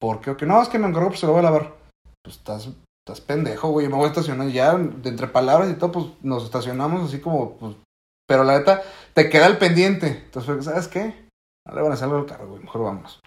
¿Por 0.00 0.20
qué? 0.20 0.36
que 0.36 0.44
no, 0.44 0.60
es 0.60 0.68
que 0.68 0.80
me 0.80 0.88
encargó, 0.88 1.08
pues 1.08 1.20
se 1.20 1.26
lo 1.26 1.32
voy 1.32 1.38
a 1.38 1.44
lavar. 1.44 1.72
Pues 2.24 2.36
estás 2.36 2.68
estás 3.06 3.20
pendejo, 3.20 3.70
güey, 3.70 3.86
me 3.86 3.94
voy 3.94 4.06
a 4.06 4.08
estacionar. 4.08 4.48
ya, 4.48 4.76
de 4.76 5.08
entre 5.08 5.28
palabras 5.28 5.70
y 5.70 5.74
todo, 5.74 5.92
pues 5.92 6.06
nos 6.22 6.44
estacionamos 6.44 7.08
así 7.08 7.20
como, 7.20 7.56
pues. 7.58 7.76
Pero 8.26 8.42
la 8.42 8.58
neta, 8.58 8.82
te 9.14 9.28
queda 9.28 9.46
el 9.46 9.58
pendiente. 9.58 10.22
Entonces, 10.24 10.64
¿sabes 10.64 10.88
qué? 10.88 11.28
No 11.64 11.76
le 11.76 11.82
van 11.82 11.92
a 11.92 11.94
hacer 11.94 12.08
algo 12.08 12.26
al 12.28 12.46
güey, 12.46 12.62
mejor 12.62 12.82
vámonos. 12.82 13.20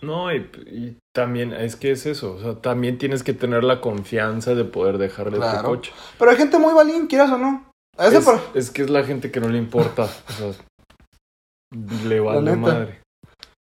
No, 0.00 0.32
y, 0.32 0.98
también, 1.14 1.52
es 1.52 1.76
que 1.76 1.90
es 1.90 2.06
eso, 2.06 2.34
o 2.34 2.40
sea, 2.40 2.54
también 2.60 2.98
tienes 2.98 3.22
que 3.22 3.34
tener 3.34 3.64
la 3.64 3.80
confianza 3.80 4.54
de 4.54 4.64
poder 4.64 4.98
dejarle 4.98 5.38
tu 5.38 5.62
coche. 5.64 5.92
Pero 6.18 6.30
hay 6.30 6.36
gente 6.36 6.58
muy 6.58 6.72
valiente, 6.72 7.08
quieras 7.08 7.30
o 7.32 7.38
no. 7.38 7.68
Es, 7.98 8.14
es, 8.54 8.70
que 8.70 8.82
es 8.82 8.90
la 8.90 9.02
gente 9.02 9.32
que 9.32 9.40
no 9.40 9.48
le 9.48 9.58
importa, 9.58 10.04
o 10.04 10.32
sea, 10.32 10.52
le 12.06 12.20
vale 12.20 12.54
madre. 12.54 13.00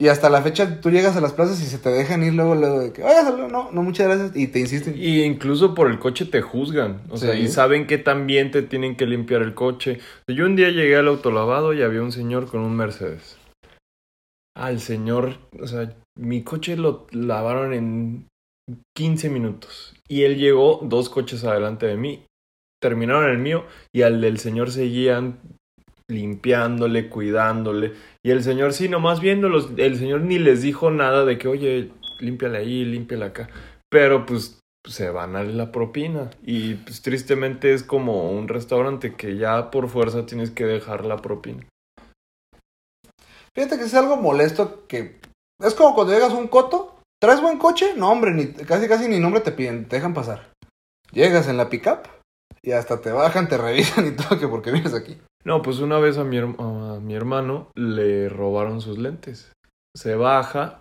Y 0.02 0.08
hasta 0.08 0.32
la 0.32 0.42
fecha 0.42 0.82
tú 0.82 0.90
llegas 0.90 1.16
a 1.16 1.22
las 1.22 1.34
plazas 1.34 1.62
y 1.62 1.66
se 1.66 1.78
te 1.78 1.90
dejan 1.90 2.24
ir 2.24 2.34
luego, 2.34 2.56
luego 2.56 2.80
de 2.80 2.92
que, 2.92 3.04
oye, 3.04 3.22
no, 3.24 3.72
no, 3.72 3.84
muchas 3.84 4.08
gracias, 4.08 4.36
y 4.36 4.48
te 4.48 4.60
insisten. 4.60 4.96
Y 4.98 5.22
incluso 5.22 5.76
por 5.76 5.92
el 5.92 6.00
coche 6.00 6.26
te 6.26 6.42
juzgan, 6.42 7.04
o 7.12 7.18
sea, 7.18 7.36
y 7.36 7.48
saben 7.50 7.86
que 7.86 8.00
también 8.00 8.50
te 8.50 8.64
tienen 8.64 8.96
que 8.96 9.06
limpiar 9.06 9.44
el 9.44 9.54
coche. 9.54 10.00
Yo 10.28 10.48
un 10.48 10.56
día 10.56 10.70
llegué 10.70 10.96
al 10.96 11.08
autolavado 11.08 11.74
y 11.74 11.84
había 11.84 12.02
un 12.02 12.12
señor 12.12 12.48
con 12.48 12.62
un 12.62 12.76
Mercedes. 12.76 13.38
Ah, 14.56 14.72
el 14.72 14.80
señor, 14.80 15.38
o 15.62 15.68
sea, 15.68 15.94
mi 16.18 16.44
coche 16.44 16.76
lo 16.78 17.08
lavaron 17.12 17.74
en 17.74 18.28
15 18.96 19.30
minutos. 19.30 19.94
Y 20.08 20.24
él 20.24 20.38
llegó 20.38 20.80
dos 20.84 21.10
coches 21.10 21.44
adelante 21.44 21.86
de 21.86 21.98
mí. 21.98 22.26
Terminaron 22.82 23.30
el 23.30 23.38
mío 23.38 23.66
y 23.94 24.02
al 24.02 24.22
del 24.22 24.40
señor 24.40 24.72
seguían 24.72 25.40
limpiándole, 26.10 27.10
cuidándole. 27.10 27.94
Y 28.24 28.32
el 28.32 28.44
señor 28.44 28.74
sí, 28.74 28.90
nomás 28.90 29.22
viéndolos, 29.22 29.70
el 29.78 29.98
señor 29.98 30.22
ni 30.22 30.40
les 30.40 30.62
dijo 30.62 30.92
nada 30.92 31.26
de 31.26 31.38
que, 31.38 31.48
oye, 31.48 31.92
límpiale 32.20 32.58
ahí, 32.58 32.84
límpiale 32.86 33.26
acá. 33.26 33.50
Pero 33.90 34.26
pues 34.26 34.60
se 34.88 35.10
van 35.10 35.36
a 35.36 35.44
la 35.44 35.72
propina. 35.72 36.30
Y 36.44 36.76
pues 36.76 37.02
tristemente 37.02 37.74
es 37.74 37.84
como 37.84 38.32
un 38.32 38.48
restaurante 38.48 39.14
que 39.14 39.38
ya 39.38 39.72
por 39.72 39.88
fuerza 39.90 40.26
tienes 40.26 40.52
que 40.52 40.66
dejar 40.66 41.06
la 41.06 41.18
propina. 41.18 41.66
Fíjate 43.54 43.78
que 43.78 43.84
es 43.84 43.94
algo 43.94 44.18
molesto 44.18 44.86
que... 44.88 45.20
Es 45.64 45.76
como 45.76 45.94
cuando 45.94 46.14
llegas 46.14 46.34
a 46.34 46.38
un 46.38 46.48
coto, 46.48 46.96
¿traes 47.22 47.42
buen 47.42 47.58
coche? 47.58 47.94
No, 47.96 48.12
hombre, 48.12 48.32
ni, 48.32 48.48
casi 48.48 48.88
casi 48.88 49.08
ni 49.08 49.20
nombre 49.20 49.42
te 49.42 49.52
piden, 49.52 49.88
te 49.88 49.98
dejan 49.98 50.14
pasar. 50.14 50.52
Llegas 51.12 51.48
en 51.48 51.58
la 51.58 51.70
pickup 51.70 52.08
y 52.64 52.72
hasta 52.72 53.02
te 53.02 53.12
bajan, 53.12 53.48
te 53.48 53.58
revisan 53.58 54.08
y 54.08 54.12
todo, 54.12 54.40
que 54.40 54.48
porque 54.48 54.72
vienes 54.72 54.94
aquí. 54.94 55.18
No, 55.44 55.62
pues 55.62 55.80
una 55.80 56.00
vez 56.00 56.18
a 56.18 56.24
mi, 56.24 56.38
a 56.38 57.00
mi 57.02 57.16
hermano 57.16 57.68
le 57.76 58.30
robaron 58.30 58.82
sus 58.82 58.98
lentes. 58.98 59.52
Se 59.96 60.16
baja, 60.16 60.80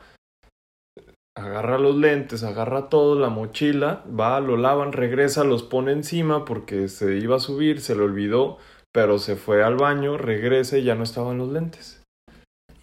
agarra 1.36 1.78
los 1.78 1.96
lentes, 1.96 2.42
agarra 2.42 2.88
todo, 2.88 3.18
la 3.18 3.28
mochila, 3.28 4.04
va, 4.06 4.40
lo 4.40 4.56
lavan, 4.56 4.92
regresa, 4.92 5.44
los 5.44 5.62
pone 5.62 5.92
encima 5.92 6.44
porque 6.44 6.88
se 6.88 7.16
iba 7.16 7.36
a 7.36 7.40
subir, 7.40 7.80
se 7.80 7.96
le 7.96 8.02
olvidó, 8.02 8.58
pero 8.92 9.18
se 9.18 9.36
fue 9.36 9.62
al 9.62 9.76
baño, 9.76 10.18
regresa 10.18 10.78
y 10.78 10.84
ya 10.84 10.94
no 10.94 11.02
estaban 11.02 11.38
los 11.38 11.48
lentes. 11.48 12.02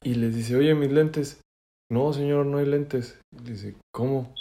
Y 0.03 0.15
les 0.15 0.36
dice, 0.36 0.55
oye, 0.55 0.73
mis 0.73 0.91
lentes. 0.91 1.41
No, 1.91 2.12
señor, 2.13 2.45
no 2.45 2.58
hay 2.58 2.65
lentes. 2.65 3.19
Dice, 3.32 3.76
¿cómo? 3.93 4.34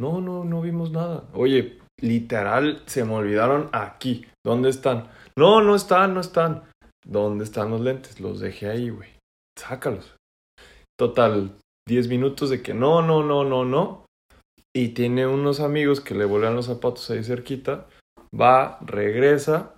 No, 0.00 0.20
no, 0.20 0.44
no 0.44 0.60
vimos 0.60 0.90
nada. 0.90 1.24
Oye, 1.34 1.78
literal, 2.00 2.82
se 2.86 3.04
me 3.04 3.14
olvidaron 3.14 3.68
aquí. 3.72 4.26
¿Dónde 4.44 4.70
están? 4.70 5.08
No, 5.38 5.62
no 5.62 5.74
están, 5.74 6.14
no 6.14 6.20
están. 6.20 6.64
¿Dónde 7.06 7.44
están 7.44 7.70
los 7.70 7.80
lentes? 7.80 8.20
Los 8.20 8.40
dejé 8.40 8.68
ahí, 8.68 8.90
güey. 8.90 9.10
Sácalos. 9.58 10.16
Total, 10.98 11.52
10 11.86 12.08
minutos 12.08 12.50
de 12.50 12.62
que 12.62 12.72
no, 12.72 13.02
no, 13.02 13.22
no, 13.22 13.44
no, 13.44 13.64
no. 13.64 14.06
Y 14.74 14.88
tiene 14.88 15.26
unos 15.26 15.60
amigos 15.60 16.00
que 16.00 16.14
le 16.14 16.24
vuelan 16.24 16.56
los 16.56 16.66
zapatos 16.66 17.10
ahí 17.10 17.22
cerquita. 17.22 17.86
Va, 18.38 18.78
regresa 18.80 19.76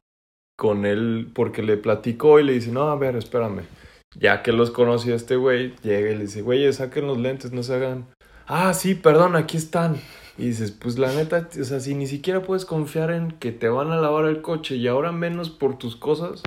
con 0.57 0.87
él 0.87 1.31
porque 1.35 1.63
le 1.63 1.77
platicó 1.77 2.41
y 2.41 2.45
le 2.45 2.53
dice, 2.53 2.73
no, 2.73 2.89
a 2.89 2.97
ver, 2.97 3.17
espérame. 3.17 3.65
Ya 4.15 4.43
que 4.43 4.53
los 4.53 4.71
conocía 4.71 5.15
este 5.15 5.37
güey, 5.37 5.75
llega 5.83 6.11
y 6.11 6.15
le 6.15 6.23
dice, 6.23 6.43
güey, 6.43 6.73
saquen 6.73 7.07
los 7.07 7.19
lentes, 7.19 7.53
no 7.53 7.63
se 7.63 7.75
hagan. 7.75 8.07
Ah, 8.47 8.73
sí, 8.73 8.95
perdón, 8.95 9.37
aquí 9.37 9.57
están. 9.57 9.97
Y 10.39 10.47
dices, 10.47 10.71
pues 10.71 10.99
la 10.99 11.13
neta, 11.13 11.49
o 11.61 11.65
sea, 11.65 11.81
si 11.81 11.95
ni 11.95 12.07
siquiera 12.07 12.43
puedes 12.43 12.65
confiar 12.65 13.11
en 13.11 13.33
que 13.33 13.53
te 13.53 13.69
van 13.69 13.91
a 13.91 14.01
lavar 14.01 14.27
el 14.27 14.43
coche 14.43 14.77
y 14.77 14.87
ahora 14.87 15.13
menos 15.13 15.51
por 15.51 15.79
tus 15.79 15.97
cosas, 15.97 16.43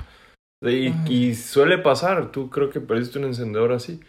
y, 0.62 1.34
suele 1.34 1.78
pasar, 1.78 2.32
tú 2.32 2.50
creo 2.50 2.68
que 2.70 2.80
perdiste 2.80 3.18
un 3.18 3.24
encendedor 3.24 3.72
así, 3.72 4.00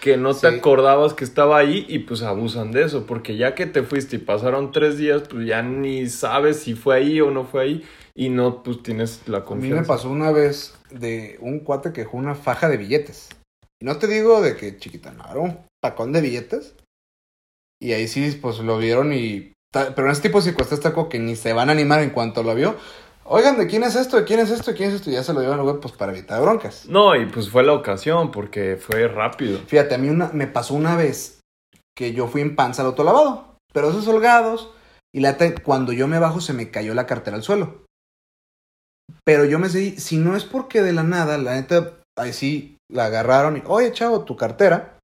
que 0.00 0.16
no 0.16 0.34
te 0.34 0.46
acordabas 0.46 1.14
que 1.14 1.24
estaba 1.24 1.58
ahí 1.58 1.84
y 1.88 2.00
pues 2.00 2.22
abusan 2.22 2.70
de 2.70 2.84
eso, 2.84 3.06
porque 3.06 3.36
ya 3.36 3.54
que 3.54 3.66
te 3.66 3.82
fuiste 3.82 4.16
y 4.16 4.20
pasaron 4.20 4.70
tres 4.70 4.98
días, 4.98 5.22
pues 5.28 5.46
ya 5.46 5.62
ni 5.62 6.08
sabes 6.08 6.60
si 6.60 6.74
fue 6.74 6.96
ahí 6.96 7.20
o 7.20 7.30
no 7.30 7.44
fue 7.44 7.62
ahí 7.62 7.84
y 8.14 8.28
no 8.28 8.62
pues 8.62 8.82
tienes 8.82 9.22
la 9.26 9.44
confianza. 9.44 9.78
A 9.78 9.80
mí 9.80 9.80
me 9.80 9.86
pasó 9.86 10.10
una 10.10 10.30
vez 10.30 10.74
de 10.90 11.38
un 11.40 11.60
cuate 11.60 11.92
que 11.92 12.02
dejó 12.02 12.16
una 12.16 12.34
faja 12.34 12.68
de 12.68 12.76
billetes. 12.76 13.28
Y 13.80 13.84
no 13.84 13.98
te 13.98 14.06
digo 14.06 14.40
de 14.40 14.56
que 14.56 14.78
chiquita, 14.78 15.12
no, 15.12 15.24
era 15.30 15.40
un 15.40 15.66
pacón 15.80 16.12
de 16.12 16.20
billetes. 16.20 16.74
Y 17.80 17.92
ahí 17.92 18.08
sí, 18.08 18.38
pues 18.40 18.58
lo 18.58 18.78
vieron 18.78 19.12
y... 19.12 19.52
Pero 19.72 20.06
en 20.06 20.12
este 20.12 20.28
tipo 20.28 20.38
de 20.38 20.44
circunstancias 20.44 20.94
que 21.10 21.18
ni 21.18 21.36
se 21.36 21.52
van 21.52 21.68
a 21.68 21.72
animar 21.72 22.00
en 22.00 22.10
cuanto 22.10 22.42
lo 22.42 22.54
vio 22.54 22.76
Oigan, 23.28 23.58
¿de 23.58 23.66
quién 23.66 23.82
es 23.82 23.96
esto? 23.96 24.16
¿De 24.16 24.24
quién 24.24 24.38
es 24.38 24.50
esto? 24.50 24.70
¿De 24.70 24.76
quién 24.76 24.90
es 24.90 24.96
esto? 24.96 25.10
Y 25.10 25.14
ya 25.14 25.24
se 25.24 25.32
lo 25.32 25.40
llevan, 25.40 25.80
pues 25.80 25.92
para 25.94 26.12
evitar 26.12 26.40
broncas. 26.40 26.86
No, 26.86 27.16
y 27.16 27.26
pues 27.26 27.50
fue 27.50 27.64
la 27.64 27.72
ocasión 27.72 28.30
porque 28.30 28.76
fue 28.76 29.08
rápido. 29.08 29.58
Fíjate, 29.66 29.96
a 29.96 29.98
mí 29.98 30.08
una, 30.08 30.30
me 30.32 30.46
pasó 30.46 30.74
una 30.74 30.96
vez 30.96 31.40
que 31.96 32.12
yo 32.12 32.28
fui 32.28 32.40
en 32.40 32.54
panza 32.54 32.82
al 32.82 32.88
autolavado. 32.88 33.56
Pero 33.72 33.90
esos 33.90 34.06
holgados. 34.06 34.70
Y 35.12 35.20
la 35.20 35.36
cuando 35.62 35.92
yo 35.92 36.06
me 36.06 36.18
bajo 36.18 36.40
se 36.40 36.52
me 36.52 36.70
cayó 36.70 36.94
la 36.94 37.06
cartera 37.06 37.36
al 37.36 37.42
suelo. 37.42 37.85
Pero 39.24 39.44
yo 39.44 39.58
me 39.58 39.68
seguí, 39.68 39.98
si 39.98 40.16
no 40.18 40.36
es 40.36 40.44
porque 40.44 40.82
de 40.82 40.92
la 40.92 41.02
nada, 41.02 41.38
la 41.38 41.54
neta, 41.54 41.94
ahí 42.16 42.32
sí 42.32 42.78
la 42.90 43.06
agarraron 43.06 43.56
y, 43.56 43.62
oye, 43.66 43.92
chavo, 43.92 44.24
tu 44.24 44.36
cartera. 44.36 44.98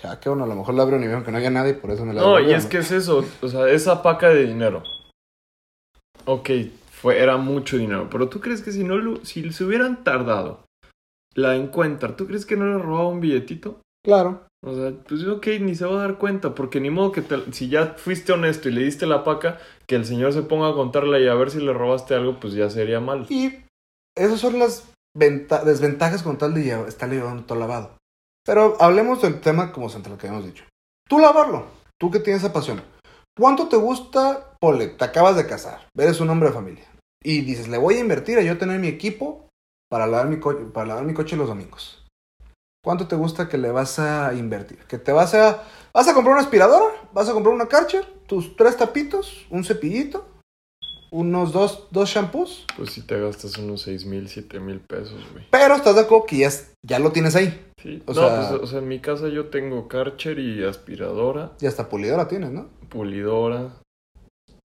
Ja, 0.00 0.18
qué 0.20 0.28
bueno, 0.28 0.44
a 0.44 0.46
lo 0.46 0.54
mejor 0.56 0.74
la 0.74 0.82
abrieron 0.82 1.04
y 1.04 1.06
vieron 1.06 1.24
que 1.24 1.30
no 1.30 1.36
había 1.38 1.50
nadie 1.50 1.72
y 1.72 1.74
por 1.74 1.90
eso 1.90 2.04
me 2.04 2.14
la 2.14 2.22
No, 2.22 2.40
y 2.40 2.52
es 2.52 2.66
que 2.66 2.78
es 2.78 2.90
eso, 2.90 3.24
o 3.42 3.48
sea, 3.48 3.68
esa 3.68 4.02
paca 4.02 4.28
de 4.28 4.46
dinero. 4.46 4.82
Ok, 6.24 6.50
fue, 6.90 7.18
era 7.18 7.36
mucho 7.36 7.76
dinero, 7.76 8.08
pero 8.10 8.28
¿tú 8.28 8.40
crees 8.40 8.62
que 8.62 8.72
si 8.72 8.84
no 8.84 8.96
lo- 8.96 9.24
si 9.24 9.52
se 9.52 9.64
hubieran 9.64 10.04
tardado 10.04 10.64
la 11.34 11.54
encuentran, 11.56 12.16
¿tú 12.16 12.26
crees 12.26 12.44
que 12.46 12.56
no 12.56 12.66
le 12.66 12.78
robaba 12.82 13.08
un 13.08 13.20
billetito? 13.20 13.80
Claro. 14.04 14.46
O 14.62 14.74
sea, 14.74 14.92
pues 15.08 15.26
ok, 15.26 15.46
ni 15.60 15.74
se 15.74 15.86
va 15.86 15.94
a 15.94 16.06
dar 16.06 16.18
cuenta, 16.18 16.54
porque 16.54 16.80
ni 16.80 16.90
modo 16.90 17.12
que 17.12 17.22
te- 17.22 17.50
si 17.52 17.68
ya 17.68 17.94
fuiste 17.96 18.32
honesto 18.32 18.68
y 18.68 18.72
le 18.72 18.82
diste 18.82 19.06
la 19.06 19.24
paca, 19.24 19.58
que 19.86 19.96
el 19.96 20.04
señor 20.04 20.32
se 20.34 20.42
ponga 20.42 20.68
a 20.68 20.74
contarle 20.74 21.22
y 21.22 21.28
a 21.28 21.34
ver 21.34 21.50
si 21.50 21.60
le 21.60 21.72
robaste 21.72 22.14
algo, 22.14 22.38
pues 22.38 22.52
ya 22.52 22.68
sería 22.68 23.00
mal. 23.00 23.26
Y 23.30 23.64
esas 24.16 24.38
son 24.38 24.58
las 24.58 24.92
venta- 25.16 25.64
desventajas 25.64 26.22
con 26.22 26.36
tal 26.36 26.52
de 26.54 26.62
llevar, 26.64 26.88
estar 26.88 27.08
llevando 27.08 27.44
todo 27.44 27.58
lavado. 27.58 27.96
Pero 28.44 28.76
hablemos 28.80 29.22
del 29.22 29.40
tema 29.40 29.72
como 29.72 29.88
central 29.88 30.18
que 30.18 30.26
habíamos 30.26 30.46
dicho. 30.46 30.64
Tú 31.08 31.18
lavarlo, 31.18 31.66
tú 31.98 32.10
que 32.10 32.20
tienes 32.20 32.42
esa 32.42 32.52
pasión. 32.52 32.82
¿Cuánto 33.38 33.68
te 33.68 33.76
gusta? 33.76 34.56
Ponle, 34.60 34.88
te 34.88 35.04
acabas 35.04 35.36
de 35.36 35.46
casar, 35.46 35.88
eres 35.96 36.20
un 36.20 36.28
hombre 36.28 36.50
de 36.50 36.54
familia. 36.54 36.84
Y 37.22 37.40
dices, 37.42 37.68
le 37.68 37.78
voy 37.78 37.94
a 37.94 38.00
invertir 38.00 38.38
a 38.38 38.42
yo 38.42 38.58
tener 38.58 38.78
mi 38.78 38.88
equipo 38.88 39.48
para 39.90 40.06
lavar 40.06 40.28
mi, 40.28 40.36
para 40.36 40.86
lavar 40.86 41.04
mi 41.04 41.14
coche 41.14 41.36
los 41.36 41.48
domingos. 41.48 41.99
¿Cuánto 42.82 43.06
te 43.06 43.16
gusta 43.16 43.48
que 43.48 43.58
le 43.58 43.70
vas 43.70 43.98
a 43.98 44.32
invertir? 44.34 44.78
¿Que 44.88 44.98
te 44.98 45.12
vas 45.12 45.34
a... 45.34 45.62
¿Vas 45.92 46.08
a 46.08 46.14
comprar 46.14 46.34
una 46.34 46.42
aspiradora? 46.42 46.94
¿Vas 47.12 47.28
a 47.28 47.32
comprar 47.32 47.54
una 47.54 47.66
Karcher? 47.66 48.04
¿Tus 48.26 48.56
tres 48.56 48.76
tapitos? 48.76 49.46
¿Un 49.50 49.64
cepillito? 49.64 50.26
¿Unos 51.10 51.52
dos, 51.52 51.88
dos 51.90 52.08
shampoos? 52.08 52.64
Pues 52.76 52.92
si 52.92 53.02
te 53.02 53.20
gastas 53.20 53.58
unos 53.58 53.82
seis 53.82 54.06
mil, 54.06 54.28
siete 54.28 54.60
mil 54.60 54.78
pesos, 54.80 55.20
güey. 55.32 55.44
Pero 55.50 55.74
estás 55.74 55.96
de 55.96 56.02
acuerdo 56.02 56.24
que 56.26 56.38
ya, 56.38 56.50
ya 56.86 57.00
lo 57.00 57.10
tienes 57.10 57.34
ahí. 57.34 57.66
Sí. 57.82 58.02
O 58.06 58.14
no, 58.14 58.20
sea- 58.20 58.48
pues 58.50 58.62
o 58.62 58.66
sea, 58.68 58.78
en 58.78 58.88
mi 58.88 59.00
casa 59.00 59.28
yo 59.28 59.46
tengo 59.48 59.88
Karcher 59.88 60.38
y 60.38 60.62
aspiradora, 60.64 61.52
Y 61.60 61.66
hasta 61.66 61.88
pulidora 61.88 62.28
tienes, 62.28 62.50
¿no? 62.50 62.68
pulidora. 62.88 63.72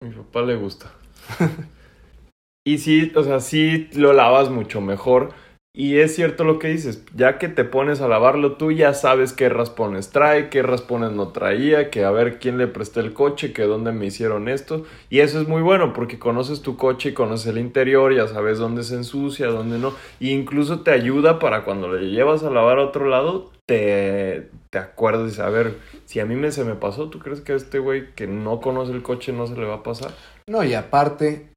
A 0.03 0.05
mi 0.05 0.11
papá 0.13 0.41
le 0.41 0.57
gusta. 0.57 0.91
y 2.67 2.77
sí, 2.79 3.13
o 3.15 3.23
sea, 3.23 3.39
sí 3.39 3.89
lo 3.93 4.11
lavas 4.13 4.49
mucho 4.49 4.81
mejor. 4.81 5.31
Y 5.77 5.97
es 5.97 6.15
cierto 6.15 6.45
lo 6.45 6.57
que 6.57 6.69
dices, 6.69 7.03
ya 7.15 7.37
que 7.37 7.49
te 7.49 7.65
pones 7.65 7.99
a 7.99 8.07
lavarlo 8.07 8.53
tú 8.53 8.71
ya 8.71 8.93
sabes 8.93 9.33
qué 9.33 9.49
raspones 9.49 10.09
trae, 10.09 10.49
qué 10.49 10.63
raspones 10.63 11.11
no 11.11 11.27
traía, 11.29 11.89
que 11.89 12.05
a 12.05 12.11
ver 12.11 12.39
quién 12.39 12.57
le 12.57 12.67
presté 12.67 13.01
el 13.01 13.11
coche, 13.11 13.51
que 13.51 13.63
dónde 13.63 13.91
me 13.91 14.05
hicieron 14.05 14.47
esto. 14.47 14.85
Y 15.09 15.19
eso 15.19 15.41
es 15.41 15.49
muy 15.49 15.61
bueno 15.61 15.91
porque 15.91 16.17
conoces 16.17 16.61
tu 16.61 16.77
coche 16.77 17.09
y 17.09 17.13
conoces 17.13 17.47
el 17.47 17.57
interior, 17.57 18.15
ya 18.15 18.29
sabes 18.29 18.57
dónde 18.57 18.83
se 18.83 18.95
ensucia, 18.95 19.47
dónde 19.47 19.77
no. 19.77 19.93
Y 20.21 20.29
incluso 20.29 20.79
te 20.79 20.91
ayuda 20.91 21.39
para 21.39 21.65
cuando 21.65 21.91
le 21.91 22.09
llevas 22.09 22.43
a 22.43 22.49
lavar 22.49 22.79
a 22.79 22.85
otro 22.85 23.09
lado, 23.09 23.51
te, 23.65 24.49
te 24.69 24.77
acuerdas 24.77 25.39
a 25.39 25.49
ver, 25.49 25.75
si 26.05 26.21
a 26.21 26.25
mí 26.25 26.35
me, 26.35 26.53
se 26.53 26.63
me 26.63 26.75
pasó, 26.75 27.09
¿tú 27.09 27.19
crees 27.19 27.41
que 27.41 27.51
a 27.51 27.57
este 27.57 27.79
güey 27.79 28.13
que 28.15 28.27
no 28.27 28.61
conoce 28.61 28.93
el 28.93 29.03
coche 29.03 29.33
no 29.33 29.45
se 29.45 29.57
le 29.57 29.65
va 29.65 29.75
a 29.75 29.83
pasar? 29.83 30.11
No, 30.47 30.63
y 30.63 30.73
aparte, 30.73 31.49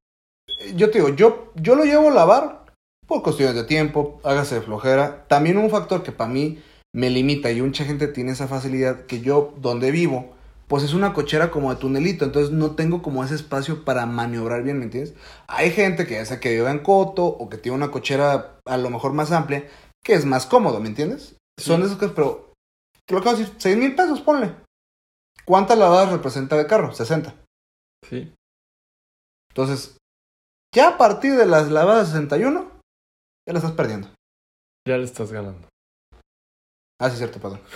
yo 0.75 0.89
te 0.89 0.97
digo, 0.97 1.15
yo, 1.15 1.53
yo 1.55 1.75
lo 1.75 1.85
llevo 1.85 2.09
a 2.09 2.13
lavar 2.13 2.58
por 3.09 3.23
cuestiones 3.23 3.55
de 3.55 3.63
tiempo, 3.63 4.21
hágase 4.23 4.55
de 4.55 4.61
flojera. 4.61 5.25
También 5.27 5.57
un 5.57 5.69
factor 5.69 6.03
que 6.03 6.11
para 6.11 6.29
mí 6.29 6.61
me 6.93 7.09
limita 7.09 7.51
y 7.51 7.61
mucha 7.61 7.83
gente 7.83 8.07
tiene 8.07 8.31
esa 8.31 8.47
facilidad 8.47 9.05
que 9.07 9.19
yo, 9.19 9.53
donde 9.57 9.91
vivo, 9.91 10.35
pues 10.67 10.83
es 10.83 10.93
una 10.93 11.13
cochera 11.13 11.49
como 11.49 11.73
de 11.73 11.79
tunelito, 11.79 12.23
entonces 12.23 12.51
no 12.51 12.75
tengo 12.75 13.01
como 13.01 13.23
ese 13.23 13.33
espacio 13.33 13.83
para 13.83 14.05
maniobrar 14.05 14.61
bien, 14.61 14.77
¿me 14.77 14.85
entiendes? 14.85 15.15
Hay 15.47 15.71
gente 15.71 16.05
que 16.05 16.13
ya 16.13 16.25
sea 16.25 16.39
que 16.39 16.51
vive 16.51 16.69
en 16.69 16.79
coto 16.79 17.25
o 17.25 17.49
que 17.49 17.57
tiene 17.57 17.75
una 17.75 17.89
cochera 17.89 18.59
a 18.65 18.77
lo 18.77 18.91
mejor 18.91 19.13
más 19.13 19.31
amplia, 19.31 19.67
que 20.03 20.13
es 20.13 20.25
más 20.25 20.45
cómodo, 20.45 20.79
¿me 20.79 20.87
entiendes? 20.87 21.35
Son 21.59 21.81
esas 21.81 21.97
cosas, 21.97 22.13
pero 22.15 22.53
creo 23.07 23.21
que 23.21 23.29
decir, 23.31 23.51
6 23.57 23.77
mil 23.77 23.95
pesos, 23.95 24.21
ponle. 24.21 24.53
¿Cuántas 25.45 25.79
lavadas 25.79 26.11
representa 26.11 26.55
de 26.55 26.67
carro? 26.67 26.93
60. 26.93 27.33
Sí. 28.07 28.31
Entonces, 29.49 29.97
ya 30.73 30.89
a 30.89 30.97
partir 30.99 31.35
de 31.35 31.47
las 31.47 31.71
lavadas 31.71 32.09
61, 32.09 32.68
ya 33.49 33.53
la 33.53 33.59
estás 33.59 33.71
perdiendo. 33.73 34.07
Ya 34.87 34.95
le 34.97 35.05
estás 35.05 35.31
ganando. 35.31 35.67
Ah, 37.01 37.07
sí, 37.09 37.13
es 37.13 37.17
cierto, 37.17 37.39
perdón. 37.39 37.59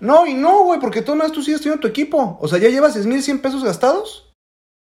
No, 0.00 0.26
y 0.26 0.32
no, 0.34 0.62
güey, 0.64 0.80
porque 0.80 1.02
tú, 1.02 1.18
tú 1.32 1.42
sigues 1.42 1.60
teniendo 1.60 1.82
tu 1.82 1.88
equipo. 1.88 2.38
O 2.40 2.48
sea, 2.48 2.58
ya 2.58 2.68
llevas 2.68 2.96
6.100 2.96 3.42
pesos 3.42 3.62
gastados 3.62 4.32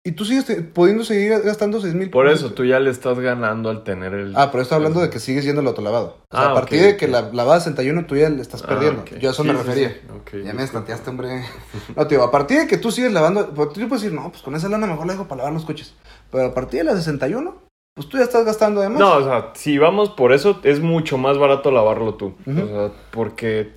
y 0.05 0.13
tú 0.13 0.23
sigues 0.23 0.45
pudiendo 0.73 1.03
seguir 1.03 1.41
gastando 1.41 1.81
6.000 1.81 2.09
Por 2.11 2.27
eso, 2.29 2.53
tú 2.53 2.63
ya 2.63 2.79
le 2.79 2.89
estás 2.89 3.19
ganando 3.19 3.69
al 3.69 3.83
tener 3.83 4.13
el... 4.13 4.33
Ah, 4.37 4.49
pero 4.51 4.61
estoy 4.63 4.77
hablando 4.77 5.01
de 5.01 5.09
que 5.09 5.19
sigues 5.19 5.43
yendo 5.43 5.59
al 5.61 5.67
autolavado. 5.67 6.19
O 6.31 6.37
sea, 6.37 6.47
Ah, 6.47 6.51
a 6.51 6.53
partir 6.53 6.81
de 6.81 6.95
que 6.97 7.07
la 7.09 7.23
lavada 7.33 7.59
61 7.59 8.05
tú 8.05 8.15
ya 8.15 8.29
le 8.29 8.41
estás 8.41 8.63
Ah, 8.63 8.67
perdiendo. 8.67 9.03
Yo 9.05 9.29
a 9.29 9.31
eso 9.33 9.43
Sí, 9.43 9.49
me 9.49 9.55
sí, 9.55 9.61
refería. 9.63 9.89
sí. 9.89 9.99
Ok, 10.17 10.45
Ya 10.45 10.53
me 10.53 10.63
estanteaste, 10.63 11.09
hombre. 11.09 11.43
No, 11.97 12.05
digo, 12.05 12.23
a 12.23 12.31
partir 12.31 12.59
de 12.59 12.67
que 12.67 12.77
tú 12.77 12.91
sigues 12.91 13.11
lavando, 13.11 13.53
pues 13.53 13.69
tú 13.73 13.81
puedes 13.89 14.03
decir, 14.03 14.13
no, 14.13 14.29
pues 14.31 14.41
con 14.43 14.55
esa 14.55 14.69
lana 14.69 14.87
mejor 14.87 15.05
la 15.07 15.13
dejo 15.13 15.27
para 15.27 15.39
lavar 15.39 15.53
los 15.53 15.65
coches. 15.65 15.93
Pero 16.31 16.45
a 16.45 16.53
partir 16.53 16.79
de 16.79 16.83
la 16.85 16.95
61, 16.95 17.61
pues 18.01 18.09
tú 18.09 18.17
ya 18.17 18.23
estás 18.23 18.45
gastando 18.45 18.81
de 18.81 18.89
más. 18.89 18.99
No, 18.99 19.13
o 19.13 19.23
sea, 19.23 19.51
si 19.53 19.77
vamos 19.77 20.09
por 20.09 20.33
eso, 20.33 20.59
es 20.63 20.79
mucho 20.79 21.17
más 21.17 21.37
barato 21.37 21.69
lavarlo 21.69 22.15
tú. 22.15 22.33
O 22.47 22.67
sea, 22.67 22.91
porque 23.11 23.71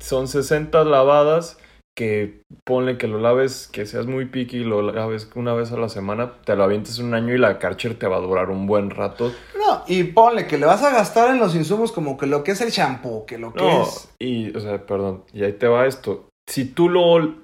son 0.00 0.26
60 0.26 0.82
lavadas 0.84 1.56
que 1.96 2.40
ponle 2.64 2.98
que 2.98 3.06
lo 3.06 3.18
laves, 3.20 3.68
que 3.70 3.86
seas 3.86 4.06
muy 4.06 4.24
picky 4.24 4.58
y 4.58 4.64
lo 4.64 4.82
laves 4.82 5.30
una 5.36 5.54
vez 5.54 5.70
a 5.70 5.76
la 5.76 5.88
semana, 5.88 6.32
te 6.44 6.56
lo 6.56 6.64
avientes 6.64 6.98
un 6.98 7.14
año 7.14 7.34
y 7.34 7.38
la 7.38 7.58
Karcher 7.58 7.98
te 7.98 8.06
va 8.08 8.16
a 8.16 8.20
durar 8.20 8.50
un 8.50 8.66
buen 8.66 8.90
rato. 8.90 9.32
No, 9.56 9.84
y 9.86 10.04
ponle 10.04 10.46
que 10.46 10.58
le 10.58 10.66
vas 10.66 10.82
a 10.82 10.90
gastar 10.90 11.30
en 11.30 11.38
los 11.38 11.54
insumos 11.54 11.92
como 11.92 12.16
que 12.16 12.26
lo 12.26 12.42
que 12.42 12.52
es 12.52 12.60
el 12.60 12.70
shampoo, 12.70 13.26
que 13.26 13.38
lo 13.38 13.52
que 13.52 13.62
No, 13.62 13.82
es... 13.82 14.08
y, 14.18 14.56
o 14.56 14.60
sea, 14.60 14.84
perdón, 14.84 15.24
y 15.32 15.44
ahí 15.44 15.52
te 15.52 15.68
va 15.68 15.86
esto. 15.86 16.28
Si 16.48 16.64
tú 16.64 16.88
lo 16.88 17.34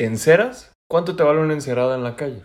enceras, 0.00 0.72
¿cuánto 0.88 1.16
te 1.16 1.24
vale 1.24 1.40
una 1.40 1.54
encerada 1.54 1.94
en 1.96 2.04
la 2.04 2.16
calle? 2.16 2.42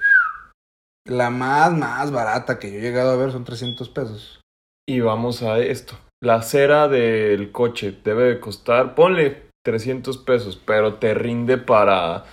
La 1.08 1.30
más, 1.30 1.74
más 1.74 2.12
barata 2.12 2.60
que 2.60 2.72
yo 2.72 2.80
he 2.80 2.82
llegado 2.82 3.12
a 3.12 3.16
ver 3.16 3.32
son 3.32 3.44
300 3.44 3.90
pesos. 3.90 4.42
Y 4.88 5.00
vamos 5.02 5.42
a 5.44 5.60
esto. 5.60 5.96
La 6.22 6.42
cera 6.42 6.88
del 6.88 7.52
coche 7.52 7.96
debe 8.04 8.24
de 8.24 8.40
costar, 8.40 8.96
ponle 8.96 9.50
300 9.64 10.18
pesos, 10.20 10.62
pero 10.66 10.96
te 10.96 11.14
rinde 11.14 11.58
para 11.58 12.26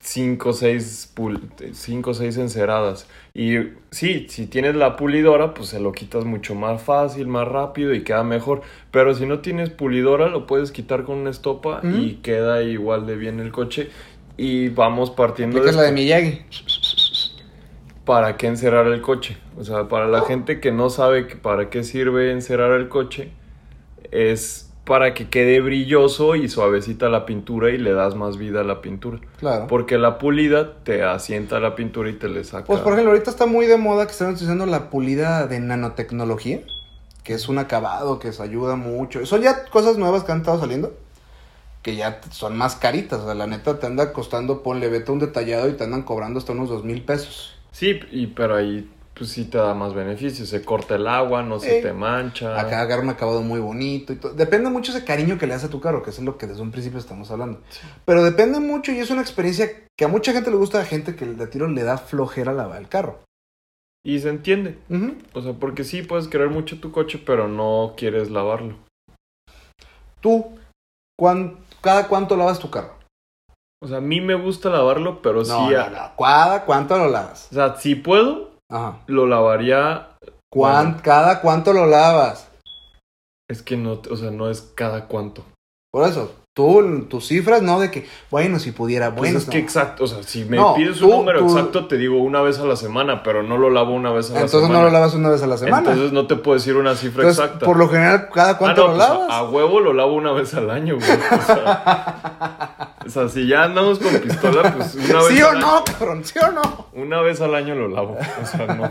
5 0.00 0.48
o 0.48 0.52
6 0.52 1.14
cinco, 1.72 2.14
seis 2.14 2.36
enceradas. 2.36 3.08
Y 3.34 3.56
sí, 3.90 4.26
si 4.28 4.46
tienes 4.46 4.76
la 4.76 4.96
pulidora, 4.96 5.52
pues 5.54 5.70
se 5.70 5.80
lo 5.80 5.92
quitas 5.92 6.24
mucho 6.24 6.54
más 6.54 6.82
fácil, 6.82 7.26
más 7.26 7.48
rápido 7.48 7.92
y 7.92 8.04
queda 8.04 8.22
mejor. 8.22 8.62
Pero 8.90 9.14
si 9.14 9.26
no 9.26 9.40
tienes 9.40 9.70
pulidora, 9.70 10.28
lo 10.28 10.46
puedes 10.46 10.70
quitar 10.70 11.04
con 11.04 11.18
una 11.18 11.30
estopa 11.30 11.80
y 11.82 12.16
queda 12.22 12.62
igual 12.62 13.06
de 13.06 13.16
bien 13.16 13.40
el 13.40 13.50
coche. 13.50 13.90
Y 14.36 14.68
vamos 14.68 15.10
partiendo 15.10 15.62
de 15.62 15.72
la 15.72 15.82
de. 15.82 15.92
Miyagi. 15.92 16.42
¿Para 18.06 18.38
qué 18.38 18.46
encerrar 18.46 18.86
el 18.86 19.02
coche? 19.02 19.36
O 19.58 19.64
sea, 19.64 19.88
para 19.88 20.06
la 20.06 20.22
gente 20.22 20.60
que 20.60 20.72
no 20.72 20.88
sabe 20.88 21.26
que 21.26 21.36
para 21.36 21.68
qué 21.68 21.82
sirve 21.82 22.30
encerrar 22.30 22.70
el 22.70 22.88
coche, 22.88 23.32
es 24.12 24.72
para 24.84 25.12
que 25.14 25.28
quede 25.28 25.60
brilloso 25.60 26.36
y 26.36 26.48
suavecita 26.48 27.08
la 27.08 27.26
pintura 27.26 27.70
y 27.70 27.78
le 27.78 27.92
das 27.92 28.14
más 28.14 28.36
vida 28.36 28.60
a 28.60 28.64
la 28.64 28.80
pintura. 28.80 29.18
Claro. 29.40 29.66
Porque 29.66 29.98
la 29.98 30.18
pulida 30.18 30.76
te 30.84 31.02
asienta 31.02 31.58
la 31.58 31.74
pintura 31.74 32.08
y 32.08 32.12
te 32.12 32.28
le 32.28 32.44
saca. 32.44 32.66
Pues 32.66 32.80
por 32.80 32.92
ejemplo, 32.92 33.10
ahorita 33.10 33.28
está 33.28 33.46
muy 33.46 33.66
de 33.66 33.76
moda 33.76 34.06
que 34.06 34.12
están 34.12 34.30
utilizando 34.30 34.64
la 34.64 34.88
pulida 34.88 35.48
de 35.48 35.58
nanotecnología, 35.58 36.60
que 37.24 37.34
es 37.34 37.48
un 37.48 37.58
acabado 37.58 38.20
que 38.20 38.32
se 38.32 38.40
ayuda 38.40 38.76
mucho. 38.76 39.26
Son 39.26 39.42
ya 39.42 39.64
cosas 39.64 39.98
nuevas 39.98 40.22
que 40.22 40.30
han 40.30 40.38
estado 40.38 40.60
saliendo, 40.60 40.94
que 41.82 41.96
ya 41.96 42.20
son 42.30 42.56
más 42.56 42.76
caritas. 42.76 43.18
O 43.18 43.24
sea, 43.24 43.34
la 43.34 43.48
neta 43.48 43.80
te 43.80 43.86
anda 43.88 44.12
costando, 44.12 44.62
ponle, 44.62 44.88
vete 44.88 45.10
un 45.10 45.18
detallado 45.18 45.68
y 45.68 45.72
te 45.72 45.82
andan 45.82 46.04
cobrando 46.04 46.38
hasta 46.38 46.52
unos 46.52 46.68
dos 46.68 46.84
mil 46.84 47.02
pesos. 47.02 47.55
Sí, 47.76 48.00
y, 48.10 48.28
pero 48.28 48.54
ahí 48.56 48.90
pues 49.12 49.30
sí 49.30 49.44
te 49.44 49.58
da 49.58 49.74
más 49.74 49.92
beneficios. 49.92 50.48
Se 50.48 50.64
corta 50.64 50.94
el 50.94 51.06
agua, 51.06 51.42
no 51.42 51.60
se 51.60 51.76
Ey. 51.76 51.82
te 51.82 51.92
mancha. 51.92 52.58
Acá 52.58 52.80
agarra 52.80 53.02
un 53.02 53.10
acabado 53.10 53.42
muy 53.42 53.60
bonito 53.60 54.14
y 54.14 54.16
todo. 54.16 54.32
Depende 54.32 54.70
mucho 54.70 54.92
ese 54.92 55.04
cariño 55.04 55.36
que 55.36 55.46
le 55.46 55.52
das 55.52 55.64
a 55.64 55.68
tu 55.68 55.78
carro, 55.78 56.02
que 56.02 56.08
eso 56.08 56.22
es 56.22 56.24
lo 56.24 56.38
que 56.38 56.46
desde 56.46 56.62
un 56.62 56.70
principio 56.70 56.98
estamos 56.98 57.30
hablando. 57.30 57.60
Pero 58.06 58.24
depende 58.24 58.60
mucho 58.60 58.92
y 58.92 58.98
es 58.98 59.10
una 59.10 59.20
experiencia 59.20 59.70
que 59.94 60.06
a 60.06 60.08
mucha 60.08 60.32
gente 60.32 60.50
le 60.50 60.56
gusta, 60.56 60.80
a 60.80 60.86
gente 60.86 61.16
que 61.16 61.26
de 61.26 61.46
tiro 61.48 61.68
le 61.68 61.82
da 61.82 61.98
flojera 61.98 62.54
lavar 62.54 62.80
el 62.80 62.88
carro. 62.88 63.20
Y 64.02 64.20
se 64.20 64.30
entiende. 64.30 64.78
O 65.34 65.42
sea, 65.42 65.52
porque 65.52 65.84
sí 65.84 66.00
puedes 66.00 66.28
querer 66.28 66.48
mucho 66.48 66.80
tu 66.80 66.92
coche, 66.92 67.20
pero 67.26 67.46
no 67.46 67.92
quieres 67.94 68.30
lavarlo. 68.30 68.76
Tú, 70.22 70.56
¿cuán- 71.18 71.58
¿cada 71.82 72.08
cuánto 72.08 72.38
lavas 72.38 72.58
tu 72.58 72.70
carro? 72.70 72.95
O 73.82 73.86
sea, 73.88 73.98
a 73.98 74.00
mí 74.00 74.20
me 74.20 74.34
gusta 74.34 74.70
lavarlo, 74.70 75.20
pero 75.22 75.38
No, 75.38 75.44
sí... 75.44 75.74
no, 75.74 75.80
a- 75.80 75.90
no. 75.90 76.12
¿Cada 76.18 76.64
cuánto 76.64 76.96
lo 76.98 77.08
lavas? 77.08 77.48
O 77.50 77.54
sea, 77.54 77.76
si 77.76 77.94
puedo, 77.94 78.50
Ajá. 78.70 79.00
lo 79.06 79.26
lavaría. 79.26 80.08
¿Cuán- 80.50 80.86
bueno, 80.92 81.00
¿Cada 81.02 81.40
cuánto 81.40 81.72
lo 81.72 81.86
lavas? 81.86 82.48
es 83.48 83.62
que 83.62 83.76
no, 83.76 84.00
o 84.10 84.16
sea, 84.16 84.30
no 84.30 84.50
es 84.50 84.62
cada 84.74 85.06
cuánto. 85.06 85.44
Por 85.92 86.08
eso, 86.08 86.34
tú, 86.56 87.04
tus 87.10 87.26
cifras, 87.28 87.60
no 87.60 87.78
de 87.78 87.90
que, 87.90 88.08
bueno, 88.30 88.58
si 88.58 88.72
pudiera, 88.72 89.10
Pues 89.10 89.18
bueno. 89.30 89.38
es 89.38 89.44
que 89.44 89.58
no. 89.58 89.62
exacto, 89.64 90.04
o 90.04 90.06
sea, 90.06 90.22
si 90.22 90.46
me 90.46 90.56
No, 90.56 90.74
pides 90.74 90.98
tú- 91.00 91.04
un 91.10 91.18
número 91.18 91.40
tú- 91.40 91.50
exacto, 91.54 91.86
te 91.86 91.98
digo 91.98 92.16
una 92.22 92.40
vez 92.40 92.58
a 92.58 92.64
la 92.64 92.76
semana, 92.76 93.22
pero 93.22 93.42
no 93.42 93.58
lo 93.58 93.68
lavo 93.68 93.92
una 93.92 94.10
vez 94.10 94.30
a 94.30 94.32
la 94.32 94.40
Entonces 94.40 94.62
semana. 94.62 94.78
no 94.78 94.84
lo 94.86 94.90
lavas 94.90 95.14
una 95.14 95.28
vez 95.28 95.42
a 95.42 95.46
la 95.46 95.58
semana. 95.58 95.78
Entonces 95.90 96.12
no 96.12 96.26
te 96.26 96.36
puedo 96.36 96.56
decir 96.56 96.76
una 96.76 96.94
cifra 96.94 97.24
Entonces, 97.24 97.44
exacta. 97.44 97.66
por 97.66 97.76
lo 97.76 97.88
general, 97.90 98.30
¿cada 98.32 98.56
cuánto 98.56 98.84
Ah, 98.84 98.86
no, 98.86 98.92
lo 98.92 98.96
pues, 98.96 99.08
lavas? 99.10 99.30
A, 99.30 99.38
a 99.40 99.44
huevo 99.50 99.80
lo 99.80 99.92
lavo 99.92 100.14
una 100.14 100.32
vez 100.32 100.54
al 100.54 100.70
año, 100.70 100.96
güey. 100.96 101.10
O 101.10 101.42
sea, 101.42 102.96
o 103.04 103.08
sea, 103.10 103.28
si 103.28 103.46
ya 103.46 103.64
andamos 103.64 103.98
con 103.98 104.14
pistola, 104.18 104.74
pues 104.74 104.94
una 104.94 105.18
vez 105.18 105.26
¿Sí 105.28 105.42
o 105.42 105.48
al 105.50 105.58
no, 105.58 105.76
año- 105.76 105.84
cabrón? 105.84 106.24
¿Sí 106.24 106.38
o 106.38 106.52
no? 106.52 106.86
Una 106.94 107.20
vez 107.20 107.40
al 107.42 107.54
año 107.54 107.74
lo 107.74 107.88
lavo. 107.88 108.16
O 108.42 108.46
sea, 108.46 108.66
no. 108.74 108.90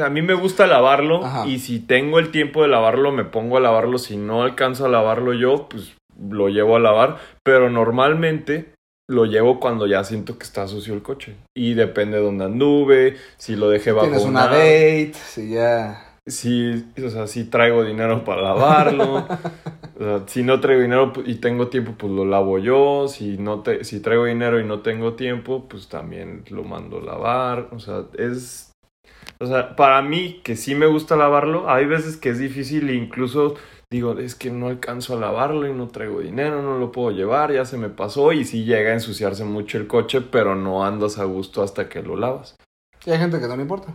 O 0.00 0.04
a 0.04 0.08
mí 0.08 0.22
me 0.22 0.34
gusta 0.34 0.68
lavarlo 0.68 1.24
Ajá. 1.26 1.46
y 1.48 1.58
si 1.58 1.80
tengo 1.80 2.20
el 2.20 2.30
tiempo 2.30 2.62
de 2.62 2.68
lavarlo, 2.68 3.10
me 3.10 3.24
pongo 3.24 3.56
a 3.56 3.60
lavarlo. 3.60 3.98
Si 3.98 4.16
no 4.16 4.42
alcanzo 4.44 4.86
a 4.86 4.88
lavarlo 4.88 5.32
yo, 5.34 5.68
pues 5.68 5.96
lo 6.28 6.48
llevo 6.48 6.76
a 6.76 6.80
lavar. 6.80 7.18
Pero 7.42 7.70
normalmente 7.70 8.72
lo 9.10 9.24
llevo 9.24 9.58
cuando 9.58 9.86
ya 9.86 10.04
siento 10.04 10.38
que 10.38 10.44
está 10.44 10.68
sucio 10.68 10.94
el 10.94 11.02
coche. 11.02 11.36
Y 11.54 11.74
depende 11.74 12.18
de 12.18 12.22
dónde 12.22 12.44
anduve, 12.44 13.16
si 13.36 13.56
lo 13.56 13.68
dejé 13.68 13.92
bajo 13.92 14.06
Tienes 14.06 14.24
una 14.24 14.46
una... 14.46 14.54
date, 14.54 15.14
si 15.14 15.50
ya... 15.50 16.06
Si, 16.26 16.84
o 17.04 17.10
sea, 17.10 17.26
si 17.26 17.44
traigo 17.44 17.82
dinero 17.84 18.24
para 18.24 18.42
lavarlo. 18.42 19.26
O 20.00 20.02
sea, 20.02 20.22
si 20.28 20.42
no 20.42 20.60
traigo 20.60 20.80
dinero 20.80 21.12
y 21.26 21.34
tengo 21.34 21.68
tiempo, 21.68 21.92
pues 21.98 22.10
lo 22.10 22.24
lavo 22.24 22.58
yo. 22.58 23.06
Si 23.06 23.36
no 23.36 23.60
te, 23.60 23.84
si 23.84 24.00
traigo 24.00 24.24
dinero 24.24 24.58
y 24.58 24.64
no 24.64 24.80
tengo 24.80 25.12
tiempo, 25.12 25.68
pues 25.68 25.88
también 25.88 26.42
lo 26.48 26.64
mando 26.64 27.00
a 27.00 27.02
lavar. 27.02 27.68
O 27.72 27.78
sea, 27.80 28.04
es. 28.16 28.72
O 29.40 29.44
sea, 29.44 29.76
para 29.76 30.00
mí, 30.00 30.40
que 30.42 30.56
sí 30.56 30.74
me 30.74 30.86
gusta 30.86 31.16
lavarlo, 31.16 31.68
hay 31.68 31.84
veces 31.84 32.16
que 32.16 32.30
es 32.30 32.38
difícil 32.38 32.88
incluso 32.88 33.56
digo, 33.90 34.18
es 34.18 34.34
que 34.34 34.50
no 34.50 34.68
alcanzo 34.68 35.14
a 35.16 35.20
lavarlo 35.20 35.66
y 35.66 35.72
no 35.72 35.88
traigo 35.88 36.20
dinero, 36.20 36.62
no 36.62 36.78
lo 36.78 36.92
puedo 36.92 37.10
llevar, 37.10 37.52
ya 37.52 37.64
se 37.64 37.76
me 37.76 37.88
pasó 37.88 38.32
y 38.32 38.44
sí 38.44 38.64
llega 38.64 38.90
a 38.90 38.94
ensuciarse 38.94 39.44
mucho 39.44 39.78
el 39.78 39.88
coche, 39.88 40.20
pero 40.20 40.54
no 40.54 40.84
andas 40.84 41.18
a 41.18 41.24
gusto 41.24 41.62
hasta 41.62 41.88
que 41.88 42.02
lo 42.02 42.16
lavas. 42.16 42.54
Y 43.04 43.10
hay 43.10 43.18
gente 43.18 43.40
que 43.40 43.48
no 43.48 43.56
le 43.56 43.62
importa. 43.62 43.92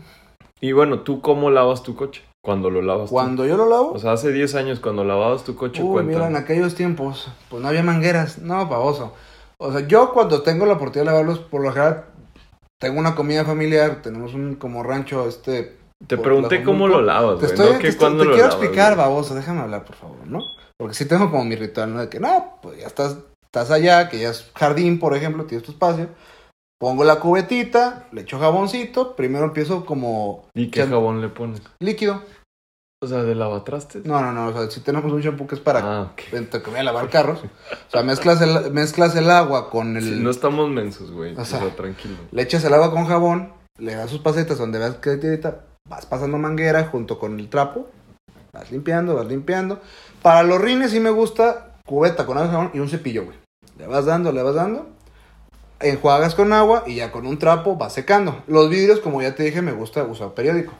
Y 0.59 0.73
bueno, 0.73 1.01
¿tú 1.01 1.21
cómo 1.21 1.49
lavas 1.49 1.83
tu 1.83 1.95
coche? 1.95 2.23
Cuando 2.43 2.69
lo 2.69 2.81
lavas 2.81 3.09
tú? 3.09 3.15
Cuando 3.15 3.45
yo 3.45 3.55
lo 3.55 3.69
lavo... 3.69 3.91
O 3.91 3.99
sea, 3.99 4.13
hace 4.13 4.31
10 4.31 4.55
años 4.55 4.79
cuando 4.79 5.03
lavabas 5.03 5.43
tu 5.43 5.55
coche, 5.55 5.81
Uy, 5.81 5.93
cuéntame. 5.93 6.15
mira, 6.15 6.27
en 6.27 6.35
aquellos 6.35 6.75
tiempos, 6.75 7.31
pues 7.49 7.61
no 7.61 7.67
había 7.69 7.83
mangueras. 7.83 8.39
No, 8.39 8.67
pavoso. 8.67 9.13
O 9.57 9.71
sea, 9.71 9.87
yo 9.87 10.11
cuando 10.11 10.41
tengo 10.41 10.65
la 10.65 10.73
oportunidad 10.73 11.11
de 11.11 11.17
lavarlos, 11.17 11.39
por 11.39 11.61
lo 11.61 11.71
general, 11.71 12.05
tengo 12.79 12.99
una 12.99 13.15
comida 13.15 13.45
familiar, 13.45 14.01
tenemos 14.01 14.33
un 14.33 14.55
como 14.55 14.83
rancho, 14.83 15.27
este... 15.27 15.77
Te 16.07 16.17
pregunté 16.17 16.59
la 16.59 16.65
cómo 16.65 16.87
lo 16.87 17.01
lavas, 17.01 17.39
Te 17.39 17.45
güey. 17.47 17.51
estoy, 17.51 17.73
no 17.73 17.79
te, 17.79 17.87
estoy- 17.87 18.09
te 18.11 18.15
lo 18.17 18.31
quiero 18.31 18.37
lavas, 18.37 18.53
explicar, 18.55 18.95
güey. 18.95 19.07
baboso, 19.07 19.35
déjame 19.35 19.61
hablar, 19.61 19.85
por 19.85 19.95
favor, 19.95 20.27
¿no? 20.27 20.39
Porque 20.77 20.93
sí 20.93 21.05
tengo 21.07 21.31
como 21.31 21.45
mi 21.45 21.55
ritual, 21.55 21.93
¿no? 21.93 22.01
De 22.01 22.09
que, 22.09 22.19
no, 22.19 22.59
pues 22.61 22.79
ya 22.79 22.87
estás, 22.87 23.17
estás 23.43 23.71
allá, 23.71 24.09
que 24.09 24.19
ya 24.19 24.29
es 24.29 24.51
jardín, 24.55 24.99
por 24.99 25.15
ejemplo, 25.15 25.45
tienes 25.45 25.65
tu 25.65 25.71
espacio. 25.71 26.09
Pongo 26.79 27.05
la 27.05 27.19
cubetita, 27.21 28.07
le 28.11 28.21
echo 28.21 28.37
jaboncito, 28.37 29.15
primero 29.15 29.45
empiezo 29.45 29.85
como 29.85 30.45
¿Y 30.53 30.69
qué 30.69 30.85
jabón 30.85 31.21
le 31.21 31.29
pones? 31.29 31.61
líquido. 31.79 32.21
O 33.01 33.07
sea, 33.07 33.23
de 33.23 33.35
lavatrastes. 33.35 34.05
No, 34.05 34.19
no, 34.21 34.31
no, 34.33 34.47
o 34.47 34.53
sea, 34.53 34.69
si 34.69 34.81
tenemos 34.81 35.11
un 35.11 35.21
shampoo 35.21 35.47
que 35.47 35.55
es 35.55 35.61
para 35.61 35.79
Ah, 35.79 36.01
ok. 36.11 36.33
entre 36.33 36.61
que 36.61 36.69
voy 36.71 36.79
a 36.79 36.83
lavar 36.83 37.09
carros. 37.09 37.39
O 37.39 37.91
sea, 37.91 38.03
mezclas 38.03 38.41
el, 38.41 38.71
mezclas 38.71 39.15
el 39.15 39.29
agua 39.31 39.69
con 39.69 39.95
el... 39.95 40.03
Sí, 40.03 40.19
no 40.19 40.29
estamos 40.29 40.69
mensos, 40.69 41.11
güey. 41.11 41.35
O 41.35 41.41
O 41.41 41.45
sea, 41.45 41.59
tranquilo. 41.75 42.15
Le 42.31 42.41
echas 42.41 42.63
el 42.65 42.73
agua 42.73 42.91
con 42.91 43.05
jabón, 43.05 43.53
le 43.77 43.95
das 43.95 44.09
sus 44.09 44.19
pasetas 44.21 44.57
donde 44.57 44.79
veas 44.79 44.95
que 44.95 45.17
tirita, 45.17 45.61
vas 45.87 46.05
pasando 46.05 46.37
manguera 46.37 46.85
junto 46.85 47.19
con 47.19 47.39
el 47.39 47.49
trapo, 47.49 47.89
vas 48.53 48.71
limpiando, 48.71 49.15
vas 49.15 49.27
limpiando. 49.27 49.81
Para 50.21 50.43
los 50.43 50.59
rines 50.59 50.91
sí 50.91 50.99
me 50.99 51.09
gusta 51.11 51.75
cubeta 51.85 52.25
con 52.25 52.37
agua 52.37 52.71
y 52.73 52.79
un 52.79 52.89
cepillo, 52.89 53.25
güey. 53.25 53.37
Le 53.77 53.87
vas 53.87 54.05
dando, 54.05 54.31
le 54.31 54.41
vas 54.41 54.55
dando, 54.55 54.87
enjuagas 55.79 56.33
con 56.35 56.53
agua 56.53 56.83
y 56.87 56.95
ya 56.95 57.11
con 57.11 57.27
un 57.27 57.37
trapo 57.37 57.75
vas 57.75 57.93
secando. 57.93 58.43
Los 58.47 58.69
vidrios, 58.69 58.99
como 58.99 59.21
ya 59.21 59.35
te 59.35 59.43
dije, 59.43 59.61
me 59.61 59.73
gusta 59.73 60.03
usar 60.03 60.33
periódico. 60.33 60.73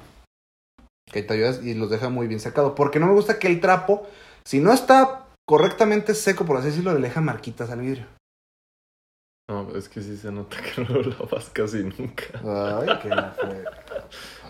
Que 1.12 1.22
te 1.22 1.34
ayudas 1.34 1.64
y 1.64 1.76
los 1.76 1.90
deja 1.90 2.10
muy 2.10 2.28
bien 2.28 2.40
secado. 2.40 2.74
Porque 2.76 3.00
no 3.00 3.08
me 3.08 3.14
gusta 3.14 3.38
que 3.38 3.48
el 3.48 3.62
trapo, 3.62 4.08
si 4.44 4.60
no 4.60 4.74
está 4.74 5.26
correctamente 5.48 6.16
seco, 6.16 6.46
por 6.46 6.58
así 6.58 6.68
decirlo, 6.68 6.94
le 6.94 7.02
deja 7.08 7.22
marquitas 7.22 7.70
al 7.70 7.82
vidrio. 7.82 8.08
No, 9.48 9.76
es 9.76 9.88
que 9.90 10.02
sí 10.02 10.18
se 10.18 10.32
nota 10.32 10.58
que 10.62 10.82
no 10.84 10.90
lo 10.90 11.04
lavas 11.04 11.50
casi 11.54 11.84
nunca. 11.84 12.26
Ay, 12.44 12.90
qué 13.04 13.10
la 13.10 13.36
fre- 13.36 13.70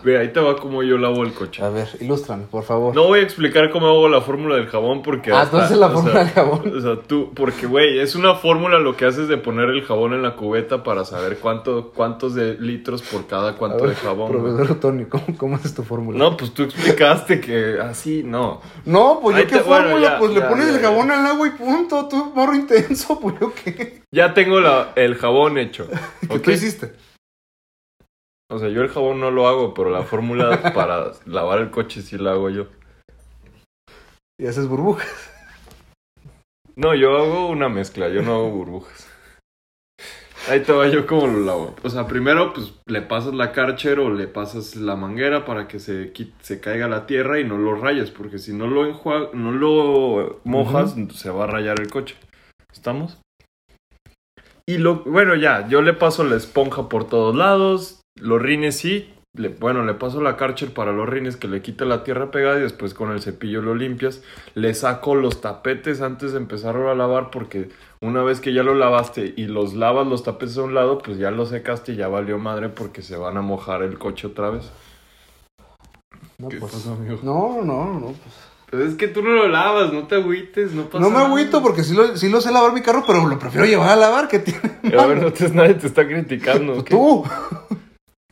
Ve, 0.04 0.18
ahí 0.18 0.32
te 0.32 0.40
va 0.40 0.56
como 0.56 0.82
yo 0.82 0.98
lavo 0.98 1.24
el 1.24 1.32
coche. 1.32 1.62
A 1.62 1.68
ver, 1.68 1.88
ilústrame, 2.00 2.44
por 2.50 2.62
favor. 2.64 2.94
No 2.94 3.04
voy 3.04 3.20
a 3.20 3.22
explicar 3.22 3.70
cómo 3.70 3.86
hago 3.88 4.08
la 4.08 4.20
fórmula 4.20 4.56
del 4.56 4.66
jabón 4.66 5.02
porque... 5.02 5.32
Ah, 5.32 5.40
hasta- 5.42 5.56
entonces 5.56 5.78
la 5.78 5.86
o 5.86 5.90
fórmula 5.92 6.12
sea, 6.14 6.24
del 6.24 6.32
jabón. 6.32 6.76
O 6.76 6.80
sea, 6.80 6.96
tú, 7.06 7.32
porque, 7.34 7.66
güey, 7.66 7.98
es 7.98 8.14
una 8.14 8.34
fórmula 8.34 8.78
lo 8.78 8.96
que 8.96 9.04
haces 9.06 9.28
de 9.28 9.36
poner 9.36 9.68
el 9.70 9.82
jabón 9.82 10.12
en 10.14 10.22
la 10.22 10.36
cubeta 10.36 10.82
para 10.84 11.04
saber 11.04 11.38
cuánto, 11.38 11.92
cuántos 11.94 12.34
de 12.34 12.54
litros 12.54 13.02
por 13.02 13.26
cada 13.26 13.54
cuánto 13.56 13.78
ver, 13.84 13.90
de 13.90 13.96
jabón. 13.96 14.30
Profesor 14.32 14.80
Tony, 14.80 15.04
¿cómo, 15.06 15.24
¿cómo 15.36 15.56
es 15.56 15.74
tu 15.74 15.82
fórmula? 15.82 16.18
No, 16.18 16.36
pues 16.36 16.52
tú 16.54 16.62
explicaste 16.64 17.40
que 17.40 17.78
así, 17.80 18.22
no. 18.24 18.60
No, 18.84 19.18
pues 19.22 19.36
yo 19.36 19.42
Ahí 19.42 19.48
qué 19.48 19.56
te- 19.58 19.62
bueno, 19.62 19.84
fórmula, 19.90 20.08
ya, 20.10 20.18
pues 20.18 20.32
le 20.32 20.40
pones 20.42 20.66
ya, 20.68 20.74
el 20.74 20.80
jabón 20.80 21.10
al 21.10 21.26
agua 21.26 21.46
y 21.48 21.50
punto, 21.50 22.06
tú 22.08 22.32
morro 22.34 22.54
intenso, 22.54 23.18
pues 23.22 23.34
yo 23.40 23.52
qué. 23.54 24.02
Ya 24.12 24.32
tengo 24.34 24.60
la, 24.60 24.92
el 24.96 25.16
jabón 25.16 25.58
hecho. 25.58 25.88
¿Qué 26.42 26.52
hiciste? 26.52 26.92
O 28.48 28.58
sea, 28.58 28.68
yo 28.68 28.82
el 28.82 28.88
jabón 28.88 29.20
no 29.20 29.30
lo 29.30 29.48
hago, 29.48 29.74
pero 29.74 29.90
la 29.90 30.02
fórmula 30.02 30.72
para 30.74 31.12
lavar 31.24 31.60
el 31.60 31.70
coche 31.70 32.02
sí 32.02 32.16
la 32.16 32.32
hago 32.32 32.50
yo. 32.50 32.66
Y 34.38 34.46
haces 34.46 34.68
burbujas. 34.68 35.32
No, 36.76 36.94
yo 36.94 37.16
hago 37.16 37.48
una 37.48 37.68
mezcla, 37.68 38.08
yo 38.08 38.22
no 38.22 38.34
hago 38.34 38.50
burbujas. 38.50 39.08
Ahí 40.48 40.60
te 40.60 40.72
va 40.72 40.86
yo 40.86 41.06
cómo 41.06 41.26
lo 41.26 41.40
lavo. 41.40 41.74
O 41.82 41.90
sea, 41.90 42.06
primero 42.06 42.52
pues 42.52 42.72
le 42.86 43.02
pasas 43.02 43.34
la 43.34 43.50
Karcher 43.50 43.98
o 43.98 44.10
le 44.10 44.28
pasas 44.28 44.76
la 44.76 44.94
manguera 44.94 45.44
para 45.44 45.66
que 45.66 45.80
se, 45.80 46.12
se 46.40 46.60
caiga 46.60 46.86
la 46.86 47.06
tierra 47.06 47.40
y 47.40 47.44
no 47.44 47.58
lo 47.58 47.74
rayes, 47.74 48.12
porque 48.12 48.38
si 48.38 48.52
no 48.52 48.68
lo 48.68 48.84
no 49.32 49.52
lo 49.52 50.40
mojas, 50.44 50.94
se 51.14 51.30
va 51.30 51.44
a 51.44 51.48
rayar 51.48 51.80
el 51.80 51.90
coche. 51.90 52.14
¿Estamos? 52.72 53.18
Y 54.68 54.78
lo, 54.78 55.02
bueno, 55.04 55.34
ya, 55.34 55.66
yo 55.68 55.82
le 55.82 55.94
paso 55.94 56.22
la 56.24 56.36
esponja 56.36 56.88
por 56.88 57.08
todos 57.08 57.34
lados, 57.34 58.02
los 58.16 58.40
rines 58.42 58.76
sí, 58.78 59.12
le, 59.34 59.48
bueno, 59.48 59.84
le 59.84 59.94
paso 59.94 60.20
la 60.22 60.36
Karcher 60.36 60.72
para 60.72 60.92
los 60.92 61.08
rines 61.08 61.36
que 61.36 61.46
le 61.48 61.60
quita 61.62 61.84
la 61.84 62.04
tierra 62.04 62.30
pegada 62.30 62.58
y 62.58 62.62
después 62.62 62.94
con 62.94 63.12
el 63.12 63.20
cepillo 63.20 63.60
lo 63.62 63.74
limpias. 63.74 64.22
Le 64.54 64.72
saco 64.74 65.14
los 65.14 65.40
tapetes 65.42 66.00
antes 66.00 66.32
de 66.32 66.38
empezarlo 66.38 66.90
a 66.90 66.94
lavar 66.94 67.30
porque 67.30 67.68
una 68.00 68.22
vez 68.22 68.40
que 68.40 68.52
ya 68.54 68.62
lo 68.62 68.74
lavaste 68.74 69.34
y 69.36 69.44
los 69.46 69.74
lavas 69.74 70.06
los 70.06 70.22
tapetes 70.22 70.56
a 70.58 70.62
un 70.62 70.74
lado, 70.74 70.98
pues 70.98 71.18
ya 71.18 71.30
los 71.30 71.50
secaste 71.50 71.92
y 71.92 71.96
ya 71.96 72.08
valió 72.08 72.38
madre 72.38 72.70
porque 72.70 73.02
se 73.02 73.16
van 73.16 73.36
a 73.36 73.42
mojar 73.42 73.82
el 73.82 73.98
coche 73.98 74.26
otra 74.26 74.50
vez. 74.50 74.70
No, 76.38 76.48
¿Qué 76.48 76.56
pues, 76.58 76.72
pasó, 76.72 76.92
amigo? 76.92 77.18
no, 77.22 77.62
no, 77.62 77.92
no, 78.00 78.06
pues. 78.06 78.34
Pero 78.70 78.84
es 78.84 78.94
que 78.94 79.08
tú 79.08 79.22
no 79.22 79.30
lo 79.30 79.48
lavas, 79.48 79.92
no 79.92 80.06
te 80.06 80.16
agüites, 80.16 80.72
no 80.72 80.84
pasa 80.86 80.98
No 80.98 81.08
me 81.10 81.16
nada. 81.16 81.26
agüito 81.28 81.62
porque 81.62 81.84
sí 81.84 81.94
lo, 81.94 82.16
sí 82.16 82.28
lo 82.28 82.40
sé 82.40 82.50
lavar 82.52 82.72
mi 82.72 82.82
carro, 82.82 83.04
pero 83.06 83.26
lo 83.26 83.38
prefiero 83.38 83.64
llevar 83.66 83.90
a 83.90 83.96
lavar 83.96 84.28
que 84.28 84.40
tiene. 84.40 84.60
A 84.98 85.06
ver, 85.06 85.22
no 85.22 85.32
te, 85.32 85.48
nadie 85.50 85.74
te 85.74 85.86
está 85.86 86.06
criticando. 86.06 86.72
Pues 86.74 86.84
tú. 86.86 87.24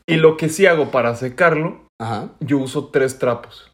Y 0.09 0.17
lo 0.17 0.37
que 0.37 0.49
sí 0.49 0.67
hago 0.67 0.91
para 0.91 1.15
secarlo 1.15 1.87
Ajá. 2.01 2.31
yo 2.41 2.59
uso 2.59 2.89
tres 2.89 3.19
trapos. 3.19 3.73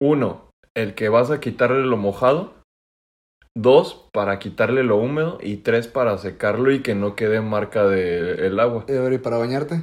Uno, 0.00 0.50
el 0.76 0.94
que 0.94 1.08
vas 1.08 1.30
a 1.30 1.40
quitarle 1.40 1.84
lo 1.86 1.96
mojado. 1.96 2.54
Dos, 3.56 4.08
para 4.12 4.38
quitarle 4.38 4.84
lo 4.84 4.96
húmedo. 4.96 5.38
Y 5.42 5.58
tres, 5.58 5.88
para 5.88 6.16
secarlo 6.18 6.70
y 6.72 6.82
que 6.82 6.94
no 6.94 7.16
quede 7.16 7.40
marca 7.40 7.84
del 7.86 8.38
el 8.40 8.60
agua. 8.60 8.84
Y 8.88 8.92
a 8.96 9.00
ver, 9.00 9.14
¿y 9.14 9.18
para 9.18 9.38
bañarte? 9.38 9.82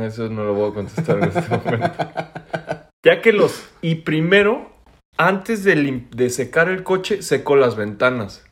Eso 0.00 0.28
no 0.28 0.44
lo 0.44 0.54
voy 0.54 0.70
a 0.70 0.74
contestar 0.74 1.18
en 1.18 1.24
este 1.24 1.56
momento. 1.56 1.88
Ya 3.02 3.22
que 3.22 3.32
los... 3.32 3.66
Y 3.80 3.94
primero, 4.02 4.70
antes 5.16 5.64
de, 5.64 5.74
lim- 5.74 6.10
de 6.10 6.28
secar 6.28 6.68
el 6.68 6.82
coche, 6.82 7.22
seco 7.22 7.56
las 7.56 7.74
ventanas. 7.74 8.46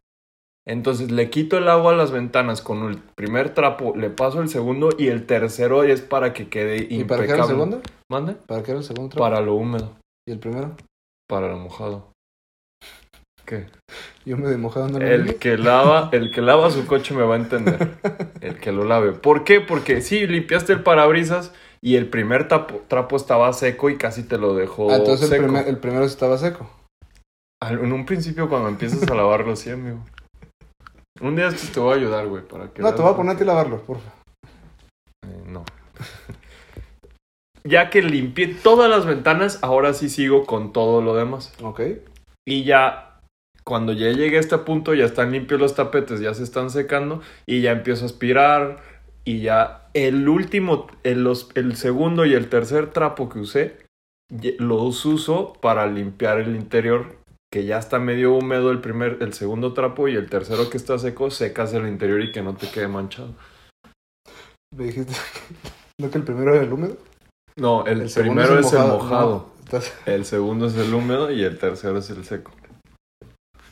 Entonces 0.69 1.11
le 1.11 1.31
quito 1.31 1.57
el 1.57 1.67
agua 1.69 1.93
a 1.93 1.97
las 1.97 2.11
ventanas 2.11 2.61
con 2.61 2.83
el 2.89 2.99
primer 2.99 3.55
trapo, 3.55 3.95
le 3.97 4.11
paso 4.11 4.43
el 4.43 4.49
segundo 4.51 4.91
y 4.99 5.09
el 5.09 5.25
tercero 5.25 5.83
es 5.83 6.03
para 6.03 6.35
que 6.35 6.49
quede 6.49 6.87
¿Y 6.91 7.05
para 7.05 7.23
qué 7.25 7.33
era 7.33 7.37
impecable. 7.37 7.41
el 7.43 7.47
segundo? 7.49 7.81
¿Mande? 8.11 8.35
¿Para 8.47 8.63
qué 8.63 8.73
era 8.73 8.81
el 8.81 8.85
segundo 8.87 9.09
trapo? 9.09 9.25
Para 9.25 9.41
lo 9.41 9.55
húmedo, 9.55 9.97
¿Y 10.29 10.33
el 10.33 10.39
primero? 10.39 10.77
para 11.27 11.49
lo 11.49 11.57
mojado. 11.59 12.09
¿Qué? 13.47 13.67
Yo 14.27 14.37
me 14.37 14.47
de 14.49 14.59
mojado 14.59 14.89
no 14.89 14.99
lo 14.99 15.07
El 15.07 15.23
vi. 15.25 15.35
que 15.35 15.57
lava, 15.57 16.11
el 16.13 16.31
que 16.31 16.43
lava 16.43 16.71
su 16.71 16.87
coche 16.87 17.15
me 17.15 17.23
va 17.23 17.37
a 17.37 17.39
entender. 17.39 17.95
El 18.43 18.59
que 18.61 18.71
lo 18.73 18.85
lave. 18.85 19.13
¿Por 19.13 19.45
qué? 19.45 19.61
Porque 19.63 20.03
sí, 20.03 20.27
limpiaste 20.27 20.75
el 20.75 20.83
parabrisas 20.83 21.55
y 21.81 21.97
el 21.97 22.09
primer 22.11 22.47
trapo 22.49 23.17
estaba 23.17 23.51
seco 23.55 23.89
y 23.89 23.97
casi 23.97 24.23
te 24.23 24.37
lo 24.37 24.55
dejó 24.55 24.91
Ah, 24.91 24.97
entonces 24.97 25.31
el, 25.33 25.43
primer- 25.45 25.67
el 25.67 25.79
primero 25.79 26.05
estaba 26.05 26.37
seco. 26.37 26.71
En 27.63 27.91
un 27.93 28.05
principio 28.05 28.49
cuando 28.51 28.69
empiezas 28.69 29.09
a 29.11 29.15
lavarlo, 29.15 29.57
sí, 29.57 29.71
amigo. 29.71 30.01
Un 31.21 31.35
día 31.37 31.49
te 31.51 31.81
voy 31.81 31.95
a 31.95 31.97
ayudar, 31.97 32.27
güey, 32.29 32.43
para 32.47 32.69
que 32.73 32.81
No, 32.83 32.95
te 32.95 33.03
voy 33.03 33.13
a 33.13 33.17
poner 33.17 33.33
a 33.33 33.35
qué. 33.39 33.45
ti 33.45 33.51
a 33.51 33.53
lavarlo, 33.53 33.81
porfa. 33.83 34.11
Eh, 35.27 35.43
no. 35.47 35.65
ya 37.65 37.91
que 37.91 38.03
limpié 38.03 38.55
todas 38.55 38.89
las 38.89 39.05
ventanas, 39.07 39.59
ahora 39.63 39.93
sí 39.95 40.09
sigo 40.09 40.47
con 40.47 40.73
todo 40.73 41.03
lo 41.03 41.15
demás. 41.15 41.53
Ok. 41.63 41.81
Y 42.47 42.65
ya, 42.65 43.21
cuando 43.65 43.93
ya 43.93 44.11
llegué 44.11 44.37
a 44.37 44.41
este 44.41 44.59
punto, 44.59 44.95
ya 44.95 45.05
están 45.05 45.33
limpios 45.33 45.61
los 45.61 45.75
tapetes, 45.75 46.21
ya 46.21 46.33
se 46.35 46.45
están 46.45 46.71
secando 46.71 47.21
y 47.47 47.61
ya 47.63 47.73
empiezo 47.73 48.05
a 48.05 48.07
aspirar. 48.07 48.83
Y 49.25 49.41
ya 49.41 49.91
el 49.93 50.27
último, 50.29 50.87
el, 51.03 51.25
los- 51.25 51.51
el 51.55 51.77
segundo 51.77 52.25
y 52.25 52.33
el 52.35 52.49
tercer 52.49 52.91
trapo 52.93 53.29
que 53.29 53.41
usé, 53.41 53.77
los 54.59 55.05
uso 55.05 55.53
para 55.61 55.87
limpiar 55.87 56.39
el 56.39 56.55
interior, 56.57 57.17
que 57.53 57.65
ya 57.65 57.79
está 57.79 57.99
medio 57.99 58.35
húmedo 58.35 58.71
el 58.71 58.81
primer, 58.81 59.19
el 59.21 59.33
segundo 59.33 59.73
trapo 59.73 60.09
y 60.09 60.15
el 60.17 60.29
tercero 60.29 60.69
que 60.71 60.77
está 60.77 60.99
seco, 60.99 61.31
secas 61.31 61.73
el 61.73 61.87
interior 61.89 62.21
y 62.21 62.33
que 62.33 62.43
no 62.43 62.55
te 62.55 62.69
quede 62.71 62.89
manchado. 62.89 63.35
Me 64.77 64.85
dijiste 64.85 65.15
¿no 66.01 66.11
que 66.11 66.19
el 66.19 66.25
primero 66.25 66.55
era 66.55 66.63
el 66.65 66.73
húmedo. 66.73 66.97
No, 67.57 67.85
el, 67.87 68.09
primero 68.15 68.59
es 68.59 68.73
el 68.73 68.79
mojado. 68.81 69.53
No, 69.57 69.65
estás- 69.65 69.93
El 70.07 70.25
segundo 70.25 70.67
es 70.67 70.77
el 70.77 70.93
húmedo 70.95 71.31
y 71.33 71.43
el 71.43 71.59
tercero 71.59 71.99
es 71.99 72.09
el 72.11 72.25
seco. 72.25 72.53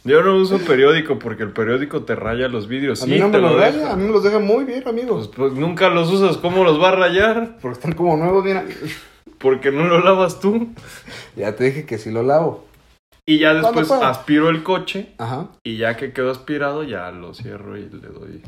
Yo 0.05 0.23
no 0.23 0.37
uso 0.37 0.59
periódico 0.59 1.19
porque 1.19 1.43
el 1.43 1.51
periódico 1.53 2.05
te 2.05 2.15
raya 2.15 2.47
los 2.49 2.69
vidrios. 2.69 3.03
A 3.03 3.07
Sí, 3.07 3.11
mí 3.13 3.19
no 3.19 3.27
te 3.31 3.39
me 3.39 3.41
lo 3.43 3.57
deja. 3.57 3.71
raya, 3.73 3.93
a 3.93 3.97
mí 3.97 4.05
me 4.05 4.11
los 4.13 4.23
deja 4.23 4.39
muy 4.39 4.65
bien, 4.65 4.87
amigos. 4.87 5.29
Pues, 5.35 5.51
pues 5.51 5.53
nunca 5.61 5.89
los 5.91 6.11
usas, 6.13 6.37
¿cómo 6.37 6.63
los 6.65 6.81
va 6.81 6.89
a 6.91 6.93
rayar? 6.97 7.59
Porque 7.61 7.75
están 7.79 7.93
como 7.93 8.17
nuevos, 8.17 8.45
mira. 8.45 8.65
Porque 9.39 9.73
no 9.73 9.85
lo 9.89 9.99
lavas 10.01 10.39
tú. 10.41 10.69
Ya 11.37 11.55
te 11.57 11.65
dije 11.65 11.87
que 11.87 11.99
sí 11.99 12.11
lo 12.13 12.23
lavo. 12.23 12.66
Y 13.29 13.39
ya 13.41 13.61
¿Cuándo 13.61 13.81
después 13.81 14.03
aspiro 14.03 14.49
el 14.51 14.63
coche 14.63 15.15
Ajá. 15.19 15.49
y 15.65 15.79
ya 15.79 15.97
que 15.97 16.13
quedó 16.13 16.31
aspirado 16.31 16.85
ya 16.85 17.11
lo 17.11 17.35
cierro 17.35 17.77
y 17.77 17.89
le 17.91 18.09
doy. 18.09 18.43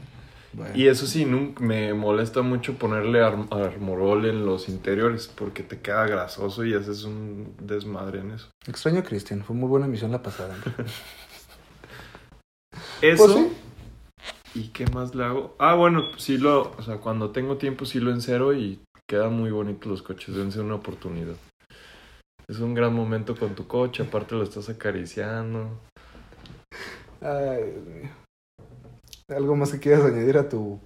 Bueno. 0.52 0.74
Y 0.76 0.86
eso 0.86 1.06
sí, 1.06 1.24
nunca, 1.24 1.62
me 1.62 1.92
molesta 1.94 2.42
mucho 2.42 2.74
ponerle 2.74 3.20
arm- 3.22 3.48
armorol 3.52 4.24
en 4.26 4.46
los 4.46 4.68
interiores 4.68 5.28
porque 5.28 5.62
te 5.62 5.80
queda 5.80 6.06
grasoso 6.06 6.64
y 6.64 6.74
haces 6.74 7.04
un 7.04 7.54
desmadre 7.60 8.20
en 8.20 8.30
eso. 8.30 8.48
Extraño 8.66 9.00
a 9.00 9.02
Cristian, 9.02 9.42
fue 9.44 9.54
muy 9.56 9.68
buena 9.68 9.86
emisión 9.86 10.10
la 10.12 10.22
pasada. 10.22 10.56
Eso. 13.02 13.24
Pues 13.26 13.36
sí. 13.36 13.52
¿Y 14.54 14.68
qué 14.68 14.86
más 14.86 15.14
le 15.14 15.24
hago? 15.24 15.54
Ah, 15.58 15.74
bueno, 15.74 16.04
sí 16.16 16.38
lo, 16.38 16.72
o 16.76 16.82
sea, 16.82 16.96
cuando 16.98 17.30
tengo 17.30 17.56
tiempo 17.58 17.84
sí 17.84 18.00
lo 18.00 18.10
encero 18.10 18.52
y 18.54 18.80
quedan 19.08 19.34
muy 19.34 19.50
bonitos 19.50 19.86
los 19.86 20.02
coches, 20.02 20.34
deben 20.34 20.50
ser 20.52 20.62
una 20.62 20.76
oportunidad. 20.76 21.36
Es 22.48 22.60
un 22.60 22.72
gran 22.72 22.94
momento 22.94 23.36
con 23.36 23.54
tu 23.54 23.66
coche, 23.66 24.02
aparte 24.02 24.34
lo 24.34 24.42
estás 24.42 24.70
acariciando. 24.70 25.80
Ay, 27.20 27.62
Dios 27.64 27.86
mío. 27.86 28.10
¿Algo 29.28 29.54
más 29.54 29.72
que 29.72 29.80
quieras 29.80 30.04
añadir 30.04 30.38
a 30.38 30.48
tu 30.48 30.80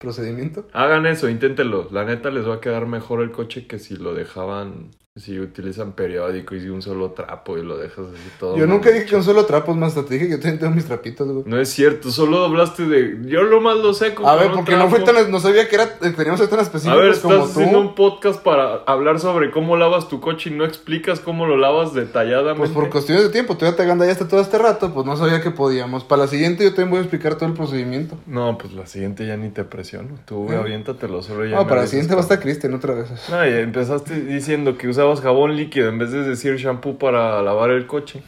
procedimiento? 0.00 0.68
Hagan 0.72 1.06
eso, 1.06 1.28
inténtenlo. 1.28 1.88
La 1.90 2.04
neta 2.04 2.30
les 2.30 2.46
va 2.46 2.56
a 2.56 2.60
quedar 2.60 2.86
mejor 2.86 3.20
el 3.20 3.32
coche 3.32 3.66
que 3.66 3.80
si 3.80 3.96
lo 3.96 4.14
dejaban, 4.14 4.92
si 5.18 5.38
utilizan 5.40 5.92
periódico 5.92 6.54
y 6.54 6.68
un 6.68 6.82
solo 6.82 7.10
trapo 7.10 7.58
y 7.58 7.62
lo 7.62 7.76
dejas 7.76 8.06
así 8.06 8.30
todo. 8.38 8.56
Yo 8.56 8.66
nunca 8.66 8.90
dije 8.90 9.06
que 9.06 9.16
un 9.16 9.24
solo 9.24 9.44
trapo 9.46 9.72
es 9.72 9.78
más, 9.78 9.94
te 9.94 10.02
dije 10.02 10.26
que 10.26 10.32
yo 10.32 10.40
también 10.40 10.58
tengo 10.58 10.74
mis 10.74 10.84
trapitos, 10.84 11.26
güey. 11.28 11.44
No 11.46 11.60
es 11.60 11.68
cierto, 11.68 12.10
solo 12.10 12.44
hablaste 12.44 12.86
de. 12.86 13.18
Yo 13.26 13.42
lo 13.42 13.60
más 13.60 13.76
lo 13.78 13.94
sé 13.94 14.14
A 14.24 14.36
ver, 14.36 14.52
porque 14.52 14.76
no 14.76 14.88
fue 14.88 15.00
tan, 15.00 15.30
no 15.30 15.40
sabía 15.40 15.68
que 15.68 15.74
era, 15.74 15.84
eh, 15.84 16.12
teníamos 16.16 16.40
que 16.40 16.46
ser 16.46 16.48
tan 16.48 16.60
A 16.60 16.62
específicos 16.62 17.02
ver, 17.02 17.20
como 17.20 17.34
estás 17.34 17.50
haciendo 17.50 17.80
un 17.80 17.94
podcast 17.94 18.42
para 18.42 18.76
hablar 18.86 19.18
sobre 19.20 19.50
cómo 19.50 19.76
lavas 19.76 20.08
tu 20.08 20.20
coche 20.20 20.50
y 20.50 20.52
no 20.52 20.64
explicas 20.64 21.20
cómo 21.20 21.46
lo 21.46 21.56
lavas 21.56 21.94
detalladamente. 21.94 22.58
Pues 22.58 22.70
por 22.70 22.90
cuestiones 22.90 23.24
de 23.24 23.30
tiempo, 23.30 23.56
tú 23.56 23.64
ya 23.64 23.74
te 23.74 23.82
agandallaste 23.82 24.24
todo 24.24 24.40
este 24.40 24.58
rato, 24.58 24.92
pues 24.94 25.06
no 25.06 25.16
sabía 25.16 25.40
que 25.40 25.50
podíamos. 25.50 26.04
Para 26.04 26.22
la 26.22 26.28
siguiente 26.28 26.64
yo 26.64 26.70
también 26.70 26.90
voy 26.90 26.98
a 26.98 27.02
explicar 27.02 27.34
todo 27.36 27.48
el 27.48 27.54
procedimiento. 27.54 28.16
No, 28.26 28.56
pues 28.58 28.72
la 28.72 28.86
siguiente 28.86 29.26
ya 29.26 29.36
ni 29.36 29.50
te 29.50 29.64
presiono. 29.64 30.18
Tú 30.26 30.52
¿Eh? 30.52 30.56
aviéntatelo 30.56 31.22
solo 31.22 31.44
ya. 31.44 31.56
No, 31.56 31.66
para 31.66 31.82
la 31.82 31.86
siguiente 31.86 32.14
va 32.14 32.20
a 32.20 32.22
estar 32.22 32.40
Cristian 32.40 32.74
otra 32.74 32.94
vez. 32.94 33.10
No, 33.30 33.46
y 33.46 33.52
empezaste 33.52 34.20
diciendo 34.20 34.76
que 34.76 34.88
usabas 35.08 35.20
jabón 35.20 35.56
líquido 35.56 35.88
en 35.88 35.98
vez 35.98 36.12
de 36.12 36.22
decir 36.22 36.56
shampoo 36.56 36.98
para 36.98 37.42
lavar 37.42 37.70
el 37.70 37.86
coche. 37.86 38.22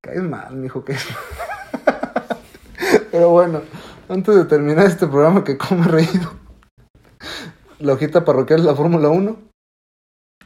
Caes 0.00 0.22
mal, 0.22 0.54
mijo, 0.54 0.84
caes 0.84 1.04
mal. 1.10 2.26
Pero 3.10 3.30
bueno, 3.30 3.62
antes 4.08 4.36
de 4.36 4.44
terminar 4.44 4.86
este 4.86 5.06
programa 5.08 5.42
que 5.42 5.58
come 5.58 5.86
reído, 5.88 6.32
la 7.80 7.94
hojita 7.94 8.24
parroquial 8.24 8.60
de 8.60 8.66
la 8.66 8.76
Fórmula 8.76 9.08
1. 9.08 9.36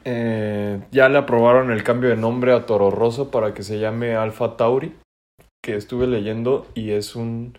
Eh, 0.05 0.83
ya 0.91 1.09
le 1.09 1.19
aprobaron 1.19 1.71
el 1.71 1.85
cambio 1.85 2.09
de 2.09 2.17
nombre 2.17 2.55
a 2.55 2.67
Toro 2.67 2.91
Rosso 2.91 3.31
para 3.31 3.55
que 3.55 3.63
se 3.63 3.79
llame 3.79 4.17
Alpha 4.17 4.57
Tauri, 4.57 4.97
que 5.63 5.77
estuve 5.77 6.07
leyendo 6.07 6.67
y 6.75 6.93
es 6.93 7.15
un 7.15 7.57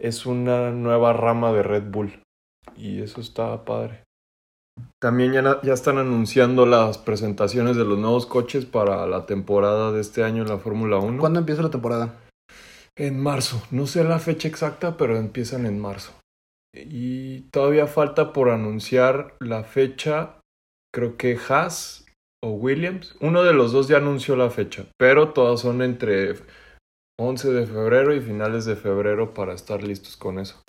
es 0.00 0.26
una 0.26 0.70
nueva 0.70 1.12
rama 1.12 1.52
de 1.52 1.62
Red 1.62 1.90
Bull 1.90 2.20
y 2.76 3.02
eso 3.02 3.20
está 3.20 3.64
padre. 3.64 4.03
También 5.04 5.34
ya, 5.34 5.60
están 5.74 5.98
anunciando 5.98 6.64
las 6.64 6.96
presentaciones 6.96 7.76
de 7.76 7.84
los 7.84 7.98
nuevos 7.98 8.24
coches 8.24 8.64
para 8.64 9.06
la 9.06 9.26
temporada 9.26 9.92
de 9.92 10.00
este 10.00 10.24
año 10.24 10.42
en 10.42 10.48
la 10.48 10.56
Fórmula 10.56 10.96
1. 10.96 11.20
¿Cuándo 11.20 11.40
empieza 11.40 11.62
la 11.62 11.70
temporada? 11.70 12.14
En 12.96 13.22
marzo, 13.22 13.62
no 13.70 13.86
sé 13.86 14.02
la 14.02 14.18
fecha 14.18 14.48
exacta, 14.48 14.96
pero 14.96 15.16
empiezan 15.16 15.66
en 15.66 15.78
marzo. 15.78 16.12
Y 16.74 17.42
todavía 17.50 17.86
falta 17.86 18.32
por 18.32 18.48
anunciar 18.48 19.36
la 19.40 19.64
fecha, 19.64 20.40
creo 20.92 21.16
que 21.16 21.38
Haas 21.48 22.06
o 22.42 22.52
Williams. 22.52 23.14
Uno 23.20 23.42
de 23.42 23.52
los 23.52 23.72
dos 23.72 23.88
ya 23.88 23.98
anunció 23.98 24.36
la 24.36 24.48
fecha, 24.48 24.86
pero 24.98 25.32
todas 25.32 25.60
son 25.60 25.82
entre 25.82 26.34
11 27.20 27.52
de 27.52 27.66
febrero 27.66 28.14
y 28.14 28.20
finales 28.20 28.64
de 28.64 28.76
febrero 28.76 29.34
para 29.34 29.52
estar 29.52 29.82
listos 29.82 30.16
con 30.16 30.38
eso. 30.38 30.62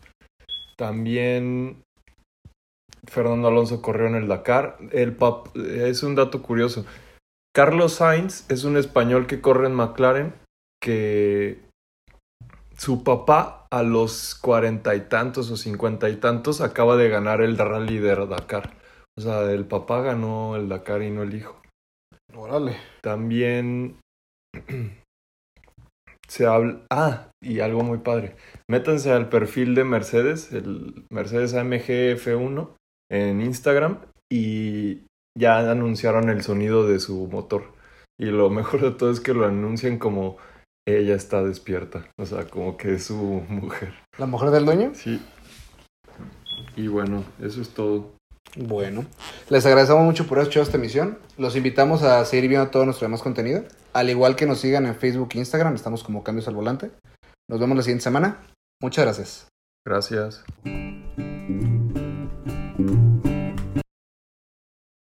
También 0.78 1.85
Fernando 3.08 3.48
Alonso 3.48 3.82
corrió 3.82 4.08
en 4.08 4.16
el 4.16 4.28
Dakar. 4.28 4.78
El 4.92 5.18
pap- 5.18 5.56
es 5.56 6.04
un 6.04 6.16
dato 6.16 6.42
curioso. 6.42 6.86
Carlos 7.56 7.94
Sainz 7.94 8.50
es 8.50 8.64
un 8.64 8.78
español 8.78 9.28
que 9.28 9.42
corre 9.42 9.68
en 9.68 9.76
McLaren 9.76 10.34
que 10.82 11.60
su 12.78 13.04
papá 13.04 13.66
a 13.72 13.84
los 13.84 14.36
cuarenta 14.36 14.96
y 14.96 15.02
tantos 15.02 15.50
o 15.52 15.58
cincuenta 15.58 16.10
y 16.10 16.18
tantos 16.18 16.60
acaba 16.62 16.98
de 16.98 17.10
ganar 17.10 17.42
el 17.42 17.58
rally 17.58 18.00
de 18.00 18.16
Dakar. 18.28 18.74
O 19.18 19.22
sea, 19.22 19.50
el 19.52 19.66
papá 19.66 20.02
ganó 20.02 20.58
el 20.58 20.68
Dakar 20.68 21.02
y 21.02 21.12
no 21.12 21.24
el 21.24 21.34
hijo. 21.34 21.62
Órale. 22.36 22.76
También 23.02 23.98
se 26.28 26.46
habla... 26.46 26.82
Ah, 26.90 27.30
y 27.42 27.62
algo 27.62 27.84
muy 27.84 28.00
padre. 28.00 28.36
Métanse 28.70 29.12
al 29.12 29.30
perfil 29.30 29.76
de 29.76 29.86
Mercedes, 29.86 30.52
el 30.52 31.06
Mercedes 31.10 31.54
AMG 31.54 32.18
F1 32.18 32.76
en 33.10 33.42
Instagram 33.42 34.00
y 34.32 35.02
ya 35.38 35.60
anunciaron 35.70 36.30
el 36.30 36.42
sonido 36.44 36.88
de 36.88 37.00
su 37.00 37.28
motor. 37.28 37.74
Y 38.20 38.26
lo 38.26 38.50
mejor 38.52 38.82
de 38.82 38.92
todo 38.92 39.12
es 39.12 39.20
que 39.20 39.34
lo 39.34 39.46
anuncian 39.46 39.98
como 39.98 40.38
ella 40.88 41.16
está 41.16 41.44
despierta. 41.44 42.08
O 42.18 42.26
sea, 42.26 42.46
como 42.46 42.78
que 42.78 42.96
es 42.96 43.06
su 43.06 43.44
mujer. 43.50 43.94
¿La 44.18 44.26
mujer 44.26 44.52
del 44.52 44.66
dueño? 44.66 44.92
Sí. 44.94 45.22
Y 46.76 46.88
bueno, 46.88 47.24
eso 47.42 47.62
es 47.62 47.70
todo. 47.70 48.16
Bueno, 48.58 49.06
les 49.50 49.66
agradecemos 49.66 50.04
mucho 50.04 50.28
por 50.28 50.38
haber 50.38 50.44
escuchado 50.44 50.64
esta 50.64 50.78
emisión. 50.78 51.18
Los 51.38 51.58
invitamos 51.58 52.04
a 52.04 52.24
seguir 52.24 52.50
viendo 52.50 52.70
todo 52.70 52.86
nuestro 52.86 53.06
demás 53.06 53.22
contenido. 53.22 53.66
Al 53.92 54.10
igual 54.10 54.36
que 54.36 54.46
nos 54.46 54.60
sigan 54.60 54.86
en 54.86 54.96
Facebook 54.96 55.30
e 55.34 55.40
Instagram, 55.40 55.76
estamos 55.76 56.04
como 56.04 56.24
Cambios 56.24 56.48
al 56.48 56.56
Volante. 56.56 56.92
Nos 57.50 57.60
vemos 57.60 57.76
la 57.76 57.84
siguiente 57.84 58.04
semana. 58.04 58.46
Muchas 58.82 59.04
gracias. 59.06 59.48
Gracias. 59.86 60.44